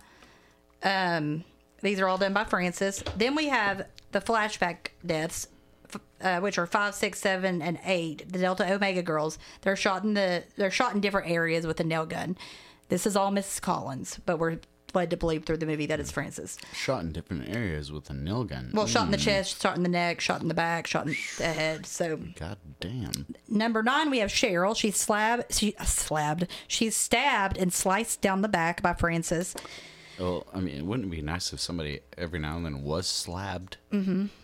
Um, 0.83 1.45
these 1.83 2.01
are 2.01 2.09
all 2.09 2.19
done 2.19 2.33
by 2.33 2.45
Francis. 2.45 3.03
Then 3.17 3.35
we 3.35 3.49
have 3.49 3.87
the 4.13 4.21
flashback 4.21 4.89
deaths, 5.05 5.49
uh, 6.25 6.41
which 6.41 6.59
are 6.59 6.67
five, 6.67 6.95
six, 6.95 7.21
seven, 7.21 7.63
and 7.63 7.79
eight. 7.85 8.33
The 8.33 8.39
Delta 8.39 8.73
Omega 8.73 9.03
girls. 9.03 9.39
They're 9.61 9.77
shot 9.77 10.03
in 10.03 10.15
the. 10.15 10.45
They're 10.57 10.71
shot 10.71 10.95
in 10.95 11.01
different 11.01 11.31
areas 11.31 11.67
with 11.67 11.79
a 11.79 11.85
nail 11.85 12.07
gun. 12.07 12.37
This 12.89 13.07
is 13.07 13.15
all 13.17 13.31
Mrs. 13.31 13.61
Collins, 13.61 14.19
but 14.27 14.39
we're 14.39 14.59
led 14.95 15.11
to 15.11 15.17
believe 15.17 15.45
through 15.45 15.57
the 15.57 15.67
movie 15.67 15.87
that 15.87 16.01
it's 16.01 16.11
Francis. 16.11 16.57
Shot 16.73 17.03
in 17.03 17.13
different 17.13 17.55
areas 17.55 17.91
with 17.91 18.09
a 18.11 18.15
nail 18.15 18.45
gun. 18.45 18.71
Well, 18.73 18.87
shot 18.87 19.07
in 19.07 19.11
the 19.11 19.17
chest, 19.17 19.61
shot 19.61 19.77
in 19.77 19.83
the 19.83 19.89
neck, 19.89 20.21
shot 20.21 20.41
in 20.41 20.49
the 20.49 20.55
back, 20.55 20.87
shot 20.87 21.07
in 21.07 21.17
the 21.39 21.45
head. 21.45 21.87
So 21.87 22.19
God 22.39 22.59
damn. 22.81 23.27
number 23.49 23.83
nine, 23.83 24.11
we 24.11 24.19
have 24.19 24.31
Cheryl. 24.31 24.77
She's 24.77 24.97
slab, 24.97 25.47
she 25.51 25.75
slabbed. 25.85 26.47
She's 26.69 26.97
stabbed 26.97 27.59
and 27.59 27.73
sliced 27.73 28.21
down 28.21 28.43
the 28.43 28.49
back 28.49 28.83
by 28.83 28.95
Francis. 28.95 29.55
Well, 30.19 30.47
I 30.55 30.61
mean, 30.61 30.77
it 30.77 30.85
wouldn't 30.85 31.11
be 31.11 31.23
nice 31.23 31.53
if 31.53 31.61
somebody 31.61 32.01
every 32.17 32.39
now 32.39 32.57
and 32.57 32.65
then 32.65 32.83
was 32.83 33.07
slabbed. 33.07 33.79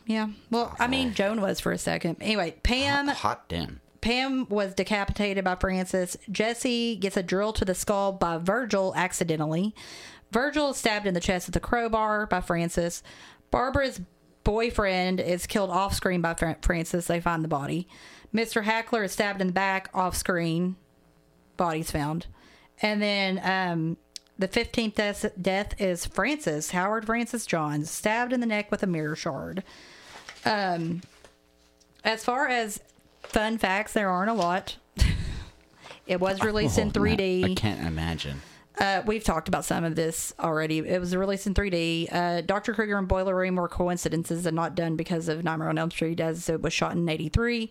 Yeah. 0.07 0.29
Well, 0.51 0.75
I 0.79 0.87
mean, 0.87 1.15
Joan 1.15 1.41
was 1.41 1.61
for 1.61 1.73
a 1.73 1.79
second. 1.79 2.17
Anyway, 2.21 2.57
Pam. 2.63 3.09
Hot 3.09 3.49
damn. 3.49 3.81
Pam 4.01 4.47
was 4.49 4.75
decapitated 4.75 5.45
by 5.45 5.57
Francis. 5.57 6.17
Jesse 6.31 6.97
gets 6.97 7.17
a 7.17 7.23
drill 7.23 7.53
to 7.53 7.65
the 7.65 7.75
skull 7.75 8.13
by 8.13 8.39
Virgil 8.39 8.95
accidentally. 8.97 9.75
Virgil 10.33 10.71
is 10.71 10.77
stabbed 10.77 11.07
in 11.07 11.15
the 11.15 11.21
chest 11.21 11.47
with 11.47 11.57
a 11.57 11.61
crowbar 11.61 12.27
by 12.27 12.41
Francis. 12.41 13.03
Barbara's 13.51 14.01
boyfriend 14.45 15.21
is 15.21 15.47
killed 15.47 15.71
off 15.71 15.95
screen 15.95 16.21
by 16.21 16.35
Francis. 16.63 17.07
They 17.07 17.21
find 17.21 17.45
the 17.45 17.49
body. 17.49 17.89
Mr. 18.35 18.63
Hackler 18.63 19.05
is 19.05 19.13
stabbed 19.13 19.41
in 19.41 19.49
the 19.49 19.53
back 19.53 19.91
off 19.93 20.17
screen. 20.17 20.77
Body's 21.57 21.91
found. 21.91 22.27
And 22.81 23.03
then 23.03 23.41
um, 23.43 23.97
the 24.41 24.49
15th 24.49 24.95
death, 24.95 25.27
death 25.41 25.75
is 25.79 26.07
Francis, 26.07 26.71
Howard 26.71 27.05
Francis 27.05 27.45
Johns, 27.45 27.91
stabbed 27.91 28.33
in 28.33 28.41
the 28.41 28.47
neck 28.47 28.71
with 28.71 28.83
a 28.83 28.87
mirror 28.87 29.15
shard. 29.15 29.63
Um, 30.47 31.03
as 32.03 32.25
far 32.25 32.49
as 32.49 32.81
fun 33.23 33.59
facts, 33.59 33.93
there 33.93 34.09
aren't 34.09 34.31
a 34.31 34.35
lot. 34.35 34.77
it 36.07 36.21
was 36.21 36.43
released 36.43 36.79
in 36.79 36.91
Oh, 36.97 37.01
man, 37.01 37.19
3D. 37.19 37.51
I 37.51 37.55
can't 37.55 37.87
imagine. 37.87 38.41
Uh, 38.79 39.03
we've 39.05 39.25
talked 39.25 39.47
about 39.47 39.67
some 39.67 39.85
of 39.85 39.95
this 39.95 40.33
already. 40.41 40.79
It 40.79 41.01
was 41.01 41.15
released 41.15 41.47
in 41.47 41.53
3D. 41.53 42.09
Uh, 42.11 42.41
Dr. 42.41 42.73
Kruger 42.73 42.97
and 42.97 43.07
Boiler 43.07 43.37
Room 43.37 43.57
were 43.57 43.69
coincidences 43.69 44.47
and 44.47 44.57
not 44.57 44.75
done 44.75 44.97
because 44.97 45.29
of 45.29 45.45
Nightmare 45.45 45.69
on 45.69 45.77
Elm 45.77 45.91
Street, 45.91 46.19
as 46.19 46.49
it 46.49 46.63
was 46.63 46.73
shot 46.73 46.93
in 46.93 47.07
83. 47.07 47.69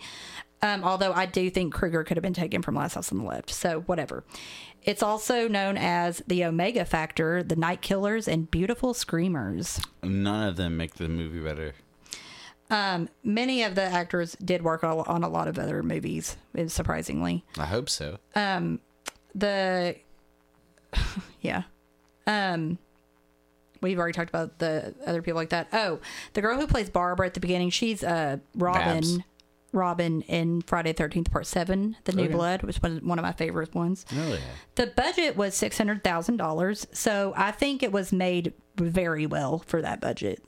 Um, 0.61 0.83
although 0.83 1.13
I 1.13 1.25
do 1.25 1.49
think 1.49 1.73
Kruger 1.73 2.03
could 2.03 2.17
have 2.17 2.21
been 2.21 2.33
taken 2.33 2.61
from 2.61 2.75
Last 2.75 2.95
House 2.95 3.11
on 3.11 3.19
the 3.19 3.23
Left. 3.23 3.49
So, 3.49 3.81
whatever. 3.81 4.23
It's 4.83 5.03
also 5.03 5.47
known 5.47 5.77
as 5.77 6.23
the 6.27 6.45
Omega 6.45 6.85
Factor, 6.85 7.43
the 7.43 7.55
Night 7.55 7.81
Killers, 7.81 8.27
and 8.27 8.49
Beautiful 8.49 8.93
Screamers. 8.93 9.79
None 10.03 10.47
of 10.47 10.55
them 10.55 10.77
make 10.77 10.95
the 10.95 11.09
movie 11.09 11.39
better. 11.39 11.73
Um, 12.71 13.09
many 13.23 13.63
of 13.63 13.75
the 13.75 13.83
actors 13.83 14.35
did 14.43 14.61
work 14.63 14.83
on 14.83 15.23
a 15.23 15.29
lot 15.29 15.47
of 15.47 15.57
other 15.57 15.81
movies, 15.83 16.37
surprisingly. 16.67 17.43
I 17.57 17.65
hope 17.65 17.89
so. 17.89 18.17
the 19.35 19.95
yeah 21.41 21.63
um 22.25 22.77
we've 23.81 23.97
already 23.99 24.13
talked 24.13 24.29
about 24.29 24.59
the 24.59 24.93
other 25.05 25.21
people 25.21 25.37
like 25.37 25.49
that 25.49 25.67
oh 25.71 25.99
the 26.33 26.41
girl 26.41 26.59
who 26.59 26.67
plays 26.67 26.89
barbara 26.89 27.27
at 27.27 27.33
the 27.35 27.39
beginning 27.39 27.69
she's 27.69 28.03
uh 28.03 28.37
robin 28.55 28.81
Babs. 29.01 29.17
Robin 29.71 30.21
in 30.23 30.61
Friday 30.61 30.93
Thirteenth 30.93 31.31
Part 31.31 31.45
Seven, 31.47 31.95
The 32.05 32.11
New 32.13 32.23
Okay. 32.23 32.33
Blood, 32.33 32.63
which 32.63 32.81
was 32.81 33.01
one 33.01 33.19
of 33.19 33.23
my 33.23 33.31
favorite 33.33 33.73
ones. 33.75 34.05
Oh 34.15 34.29
yeah. 34.33 34.39
The 34.75 34.87
budget 34.87 35.35
was 35.37 35.53
six 35.55 35.77
hundred 35.77 36.03
thousand 36.03 36.37
dollars, 36.37 36.87
so 36.91 37.33
I 37.37 37.51
think 37.51 37.83
it 37.83 37.91
was 37.91 38.11
made 38.11 38.53
very 38.75 39.25
well 39.25 39.59
for 39.59 39.81
that 39.81 39.99
budget. 40.01 40.43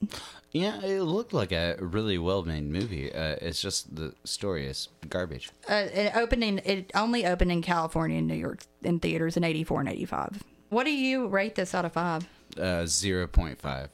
Yeah, 0.51 0.82
it 0.82 1.01
looked 1.03 1.32
like 1.34 1.51
a 1.53 1.76
really 1.80 2.17
well-made 2.17 2.65
movie. 2.69 3.13
Uh, 3.13 3.36
it's 3.41 3.61
just 3.61 3.95
the 3.95 4.13
story 4.26 4.65
is 4.67 4.89
garbage. 5.09 5.49
Uh, 5.69 5.88
it 5.93 6.15
opening 6.15 6.59
it 6.65 6.91
only 6.95 7.26
opened 7.26 7.51
in 7.51 7.61
California 7.61 8.17
and 8.17 8.28
New 8.28 8.36
York 8.36 8.59
in 8.84 8.99
theaters 8.99 9.38
in 9.38 9.43
eighty 9.43 9.63
four 9.63 9.80
and 9.80 9.88
eighty 9.89 10.05
five. 10.05 10.43
What 10.69 10.84
do 10.86 10.91
you 10.91 11.28
rate 11.28 11.55
this 11.55 11.74
out 11.76 11.86
of 11.86 11.93
five? 11.93 12.28
Uh, 12.59 12.86
zero 12.86 13.28
point 13.28 13.59
five, 13.61 13.89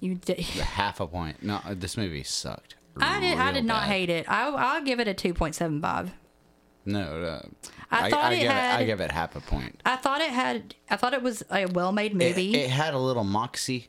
You 0.00 0.14
did. 0.16 0.38
half 0.40 1.00
a 1.00 1.06
point. 1.06 1.42
No, 1.42 1.60
this 1.70 1.96
movie 1.96 2.22
sucked. 2.22 2.74
I 3.00 3.20
did. 3.20 3.38
I 3.38 3.52
did 3.52 3.64
not 3.64 3.82
bad. 3.82 3.88
hate 3.90 4.10
it. 4.10 4.28
I, 4.30 4.48
I'll 4.48 4.82
give 4.82 5.00
it 5.00 5.08
a 5.08 5.14
two 5.14 5.34
point 5.34 5.54
seven 5.54 5.80
five. 5.80 6.12
No, 6.84 7.00
uh, 7.22 7.42
I 7.90 8.08
thought 8.10 8.32
I, 8.32 8.34
it 8.34 8.40
give 8.40 8.50
had- 8.50 8.80
it. 8.80 8.82
I 8.82 8.84
give 8.86 9.00
it 9.00 9.12
half 9.12 9.36
a 9.36 9.40
point. 9.40 9.82
I 9.84 9.96
thought 9.96 10.20
it 10.20 10.30
had. 10.30 10.74
I 10.88 10.96
thought 10.96 11.14
it 11.14 11.22
was 11.22 11.42
a 11.50 11.66
well 11.66 11.92
made 11.92 12.14
movie. 12.14 12.54
it 12.54 12.70
had 12.70 12.94
a 12.94 12.98
little 12.98 13.24
moxie. 13.24 13.88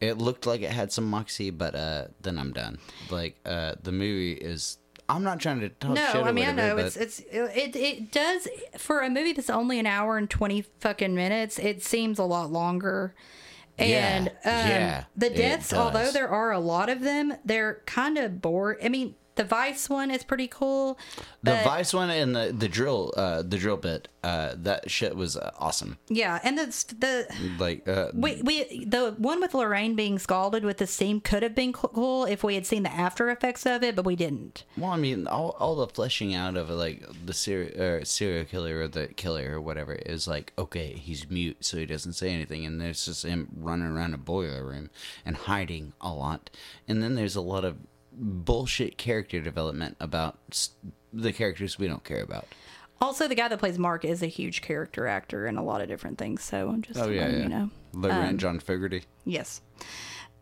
It 0.00 0.18
looked 0.18 0.46
like 0.46 0.62
it 0.62 0.70
had 0.70 0.92
some 0.92 1.10
moxie, 1.10 1.50
but 1.50 1.74
uh, 1.74 2.06
then 2.22 2.38
I'm 2.38 2.52
done. 2.52 2.78
Like 3.10 3.36
uh, 3.44 3.74
the 3.82 3.92
movie 3.92 4.32
is. 4.32 4.78
I'm 5.10 5.24
not 5.24 5.40
trying 5.40 5.60
to 5.60 5.70
talk 5.70 5.92
no, 5.94 6.06
shit 6.06 6.16
or 6.16 6.24
I 6.28 6.32
mean 6.32 6.46
I 6.46 6.52
know 6.52 6.76
it's 6.76 6.94
it's 6.94 7.20
it 7.20 7.74
it 7.74 8.12
does 8.12 8.46
for 8.76 9.00
a 9.00 9.08
movie 9.08 9.32
that's 9.32 9.48
only 9.48 9.78
an 9.78 9.86
hour 9.86 10.18
and 10.18 10.28
twenty 10.28 10.66
fucking 10.80 11.14
minutes. 11.14 11.58
It 11.58 11.82
seems 11.82 12.18
a 12.18 12.24
lot 12.24 12.52
longer. 12.52 13.14
And 13.78 14.26
Yeah, 14.44 14.62
um, 14.62 14.70
yeah, 14.70 15.04
the 15.16 15.30
deaths, 15.30 15.72
although 15.72 16.10
there 16.10 16.28
are 16.28 16.52
a 16.52 16.58
lot 16.58 16.88
of 16.88 17.00
them, 17.00 17.34
they're 17.44 17.82
kind 17.86 18.18
of 18.18 18.42
bored. 18.42 18.78
I 18.82 18.88
mean, 18.88 19.14
the 19.38 19.44
Vice 19.44 19.88
one 19.88 20.10
is 20.10 20.24
pretty 20.24 20.48
cool. 20.48 20.98
the 21.42 21.60
Vice 21.64 21.94
one 21.94 22.10
and 22.10 22.34
the 22.34 22.52
the 22.52 22.68
drill, 22.68 23.14
uh, 23.16 23.42
the 23.42 23.56
drill 23.56 23.76
bit, 23.76 24.08
uh, 24.24 24.54
that 24.56 24.90
shit 24.90 25.16
was 25.16 25.36
uh, 25.36 25.52
awesome. 25.58 25.96
Yeah, 26.08 26.40
and 26.42 26.58
the 26.58 26.66
the 26.98 27.54
Like, 27.58 27.86
uh, 27.88 28.10
we 28.12 28.42
we 28.42 28.84
the 28.84 29.14
one 29.16 29.40
with 29.40 29.54
Lorraine 29.54 29.94
being 29.94 30.18
scalded 30.18 30.64
with 30.64 30.78
the 30.78 30.86
steam 30.86 31.20
could 31.20 31.44
have 31.44 31.54
been 31.54 31.72
cool 31.72 32.24
if 32.24 32.42
we 32.42 32.56
had 32.56 32.66
seen 32.66 32.82
the 32.82 32.92
after 32.92 33.30
effects 33.30 33.64
of 33.64 33.82
it, 33.84 33.94
but 33.94 34.04
we 34.04 34.16
didn't. 34.16 34.64
Well, 34.76 34.90
I 34.90 34.96
mean, 34.96 35.28
all, 35.28 35.56
all 35.60 35.76
the 35.76 35.86
fleshing 35.86 36.34
out 36.34 36.56
of 36.56 36.68
like 36.68 37.04
the 37.24 37.32
serial 37.32 38.04
serial 38.04 38.44
killer 38.44 38.80
or 38.80 38.88
the 38.88 39.06
killer 39.08 39.52
or 39.54 39.60
whatever 39.60 39.94
is 39.94 40.26
like, 40.26 40.52
okay, 40.58 40.94
he's 40.94 41.30
mute, 41.30 41.58
so 41.60 41.76
he 41.76 41.86
doesn't 41.86 42.14
say 42.14 42.30
anything, 42.30 42.66
and 42.66 42.80
there's 42.80 43.04
just 43.06 43.24
him 43.24 43.48
running 43.56 43.86
around 43.86 44.14
a 44.14 44.18
boiler 44.18 44.64
room 44.64 44.90
and 45.24 45.36
hiding 45.36 45.92
a 46.00 46.12
lot, 46.12 46.50
and 46.88 47.00
then 47.02 47.14
there's 47.14 47.36
a 47.36 47.40
lot 47.40 47.64
of 47.64 47.76
bullshit 48.18 48.98
character 48.98 49.40
development 49.40 49.96
about 50.00 50.38
the 51.12 51.32
characters 51.32 51.78
we 51.78 51.88
don't 51.88 52.04
care 52.04 52.22
about. 52.22 52.46
Also, 53.00 53.28
the 53.28 53.34
guy 53.34 53.46
that 53.48 53.58
plays 53.58 53.78
Mark 53.78 54.04
is 54.04 54.22
a 54.22 54.26
huge 54.26 54.60
character 54.60 55.06
actor 55.06 55.46
in 55.46 55.56
a 55.56 55.62
lot 55.62 55.80
of 55.80 55.88
different 55.88 56.18
things. 56.18 56.42
So 56.42 56.68
I'm 56.68 56.82
just 56.82 56.98
Oh 56.98 57.08
yeah, 57.08 57.22
letting 57.22 57.36
yeah. 57.36 57.42
you 57.44 57.48
know. 57.48 57.70
Laurent 57.92 58.38
John 58.40 58.58
Fogerty. 58.58 59.04
Yes. 59.24 59.60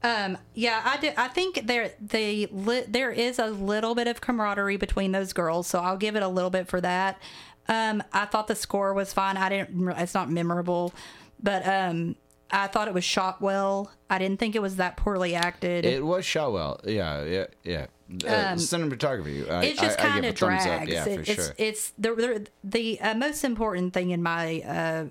Um, 0.03 0.39
yeah, 0.55 0.83
I 0.85 0.97
do. 0.99 1.11
I 1.16 1.29
think 1.29 1.66
there 1.66 1.93
the 2.01 2.47
li- 2.53 2.85
there 2.89 3.11
is 3.11 3.39
a 3.39 3.47
little 3.49 3.95
bit 3.95 4.07
of 4.09 4.20
camaraderie 4.20 4.77
between 4.77 5.12
those 5.12 5.33
girls, 5.33 5.66
so 5.66 5.81
I'll 5.81 5.97
give 5.97 6.16
it 6.16 6.22
a 6.22 6.29
little 6.29 6.51
bit 6.51 6.66
for 6.68 6.81
that. 6.81 7.20
Um, 7.68 8.03
I 8.12 8.27
thought 8.27 8.47
the 8.47 8.55
score 8.55 8.95
was 8.95 9.12
fine. 9.12 9.37
I 9.37 9.49
didn't. 9.49 9.89
It's 9.99 10.14
not 10.14 10.31
memorable, 10.31 10.95
but 11.43 11.66
um, 11.66 12.14
I 12.51 12.68
thought 12.68 12.86
it 12.88 12.94
was 12.94 13.05
shot 13.05 13.40
well. 13.42 13.90
I 14.09 14.18
didn't 14.18 14.38
think 14.38 14.55
it 14.55 14.62
was 14.62 14.76
that 14.76 14.97
poorly 14.97 15.34
acted. 15.34 15.84
It 15.84 16.05
was 16.05 16.24
shot 16.24 16.53
well. 16.53 16.80
Yeah, 16.84 17.24
yeah, 17.24 17.47
yeah. 17.64 17.86
Uh, 18.24 18.55
cinematography. 18.55 19.51
I, 19.51 19.57
Um, 19.57 19.62
it 19.64 19.78
just 19.78 19.99
kind 19.99 20.24
of 20.24 20.34
drags. 20.36 20.64
Yeah, 20.64 21.05
It- 21.05 21.14
for 21.14 21.20
it's 21.32 21.44
sure. 21.47 21.55
it's 21.59 21.90
the 21.99 22.14
the, 22.14 22.47
the 22.62 23.01
uh, 23.01 23.14
most 23.14 23.42
important 23.42 23.92
thing 23.94 24.11
in 24.11 24.22
my 24.22 24.61
uh, 24.61 25.05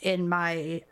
in 0.00 0.28
my 0.28 0.82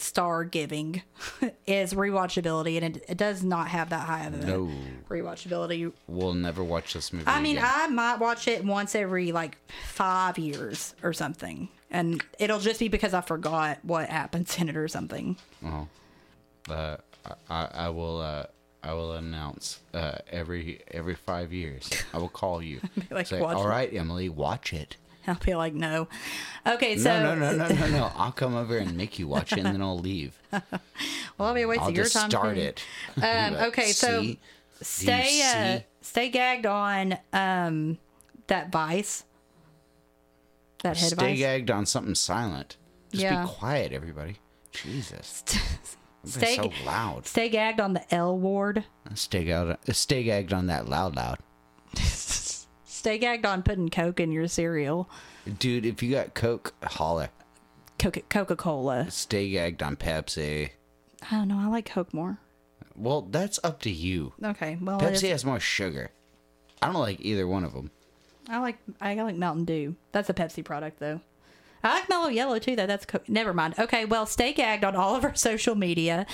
star 0.00 0.44
giving 0.44 1.02
is 1.66 1.94
rewatchability, 1.94 2.80
and 2.82 2.96
it, 2.96 3.04
it 3.08 3.16
does 3.18 3.42
not 3.44 3.68
have 3.68 3.90
that 3.90 4.06
high 4.06 4.24
of 4.26 4.34
a 4.34 4.46
No. 4.46 4.70
rewatchability. 5.08 5.92
We'll 6.08 6.34
never 6.34 6.64
watch 6.64 6.94
this 6.94 7.12
movie. 7.12 7.26
I 7.26 7.40
mean, 7.40 7.56
again. 7.58 7.70
I 7.72 7.86
might 7.88 8.18
watch 8.18 8.48
it 8.48 8.64
once 8.64 8.94
every 8.94 9.32
like 9.32 9.58
five 9.84 10.38
years 10.38 10.94
or 11.02 11.12
something, 11.12 11.68
and 11.90 12.22
it'll 12.38 12.60
just 12.60 12.80
be 12.80 12.88
because 12.88 13.14
I 13.14 13.20
forgot 13.20 13.78
what 13.82 14.08
happens 14.08 14.56
in 14.58 14.68
it 14.68 14.76
or 14.76 14.88
something. 14.88 15.36
uh, 16.70 16.96
I, 17.48 17.68
I 17.74 17.88
will 17.90 18.20
uh, 18.20 18.44
I 18.82 18.94
will 18.94 19.12
announce 19.12 19.80
uh, 19.92 20.18
every 20.30 20.82
every 20.90 21.14
five 21.14 21.52
years. 21.52 21.90
I 22.14 22.18
will 22.18 22.28
call 22.28 22.62
you. 22.62 22.80
like, 23.10 23.26
Say, 23.26 23.40
"Watch 23.40 23.56
all 23.56 23.70
it." 23.70 23.92
Emily, 23.94 24.28
watch 24.28 24.72
it. 24.72 24.96
I'll 25.26 25.34
be 25.36 25.54
like, 25.54 25.74
no. 25.74 26.08
Okay, 26.66 26.96
so 26.98 27.20
No, 27.22 27.34
no, 27.34 27.52
no, 27.52 27.66
no, 27.66 27.74
no, 27.74 27.86
no. 27.88 28.12
I'll 28.16 28.32
come 28.32 28.54
over 28.54 28.76
and 28.78 28.96
make 28.96 29.18
you 29.18 29.26
watch 29.28 29.52
it, 29.52 29.58
and 29.58 29.66
then 29.74 29.82
I'll 29.82 29.98
leave. 29.98 30.38
well, 30.52 30.62
I'll 31.40 31.54
be 31.54 31.64
waiting 31.64 31.82
I'll 31.84 31.90
your 31.90 32.04
just 32.04 32.16
time. 32.16 32.30
start 32.30 32.56
it. 32.58 32.82
Um, 33.16 33.54
okay, 33.68 33.92
so 33.92 34.24
stay 34.82 35.42
uh, 35.42 35.80
stay 36.02 36.28
gagged 36.30 36.66
on 36.66 37.18
um 37.32 37.98
that 38.46 38.70
vice. 38.72 39.24
That 40.82 40.96
head 40.96 41.08
Stay 41.12 41.16
vice. 41.16 41.38
gagged 41.38 41.70
on 41.70 41.84
something 41.86 42.14
silent. 42.14 42.76
Just 43.12 43.22
Yeah. 43.22 43.42
be 43.44 43.48
quiet, 43.50 43.92
everybody. 43.92 44.36
Jesus, 44.72 45.44
stay, 46.24 46.56
so 46.56 46.70
loud. 46.86 47.26
stay 47.26 47.48
gagged 47.50 47.80
on 47.80 47.92
the 47.92 48.14
L 48.14 48.38
ward. 48.38 48.84
Stay 49.14 49.44
gagged. 49.44 49.76
Stay 49.94 50.22
gagged 50.22 50.52
on 50.54 50.66
that 50.68 50.88
loud, 50.88 51.16
loud. 51.16 51.38
Stay 53.00 53.16
gagged 53.16 53.46
on 53.46 53.62
putting 53.62 53.88
Coke 53.88 54.20
in 54.20 54.30
your 54.30 54.46
cereal. 54.46 55.08
Dude, 55.58 55.86
if 55.86 56.02
you 56.02 56.10
got 56.10 56.34
Coke, 56.34 56.74
holler. 56.82 57.30
Coca 57.98 58.54
Cola. 58.56 59.10
Stay 59.10 59.48
gagged 59.48 59.82
on 59.82 59.96
Pepsi. 59.96 60.68
I 61.22 61.34
don't 61.34 61.48
know. 61.48 61.56
I 61.58 61.68
like 61.68 61.86
Coke 61.86 62.12
more. 62.12 62.36
Well, 62.94 63.22
that's 63.22 63.58
up 63.64 63.80
to 63.82 63.90
you. 63.90 64.34
Okay. 64.44 64.76
Well, 64.78 65.00
Pepsi 65.00 65.30
has 65.30 65.46
more 65.46 65.58
sugar. 65.58 66.10
I 66.82 66.88
don't 66.92 67.00
like 67.00 67.22
either 67.22 67.46
one 67.46 67.64
of 67.64 67.72
them. 67.72 67.90
I 68.50 68.58
like 68.58 68.76
I 69.00 69.14
like 69.14 69.36
Mountain 69.36 69.64
Dew. 69.64 69.96
That's 70.12 70.28
a 70.28 70.34
Pepsi 70.34 70.62
product 70.62 70.98
though. 70.98 71.22
I 71.82 72.00
like 72.00 72.10
Mellow 72.10 72.28
Yellow 72.28 72.58
too 72.58 72.76
though. 72.76 72.86
That's 72.86 73.06
co- 73.06 73.20
never 73.28 73.54
mind. 73.54 73.76
Okay, 73.78 74.04
well, 74.04 74.26
stay 74.26 74.52
gagged 74.52 74.84
on 74.84 74.94
all 74.94 75.16
of 75.16 75.24
our 75.24 75.34
social 75.48 75.74
media. 75.74 76.26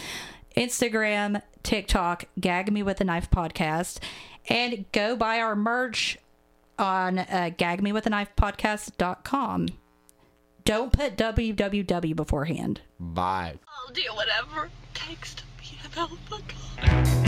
Instagram, 0.57 1.43
TikTok, 1.63 2.25
Gag 2.41 2.73
Me 2.73 2.83
with 2.83 3.01
a 3.01 3.05
Knife 3.05 3.31
podcast, 3.31 4.01
and 4.49 4.85
go 4.91 5.15
buy 5.15 5.39
our 5.39 5.55
merch 5.55 6.19
on 6.79 7.19
uh, 7.19 7.51
gagmewithaknifepodcast.com. 7.57 9.67
Don't 10.65 10.93
put 10.93 11.17
www 11.17 12.17
beforehand. 12.17 12.81
Bye. 12.99 13.55
I'll 13.69 13.93
do 13.93 14.03
whatever 14.15 14.65
it 14.67 14.73
takes 14.95 15.35
to 15.35 15.45
be 15.61 15.79
an 15.85 15.91
alpha. 15.97 17.26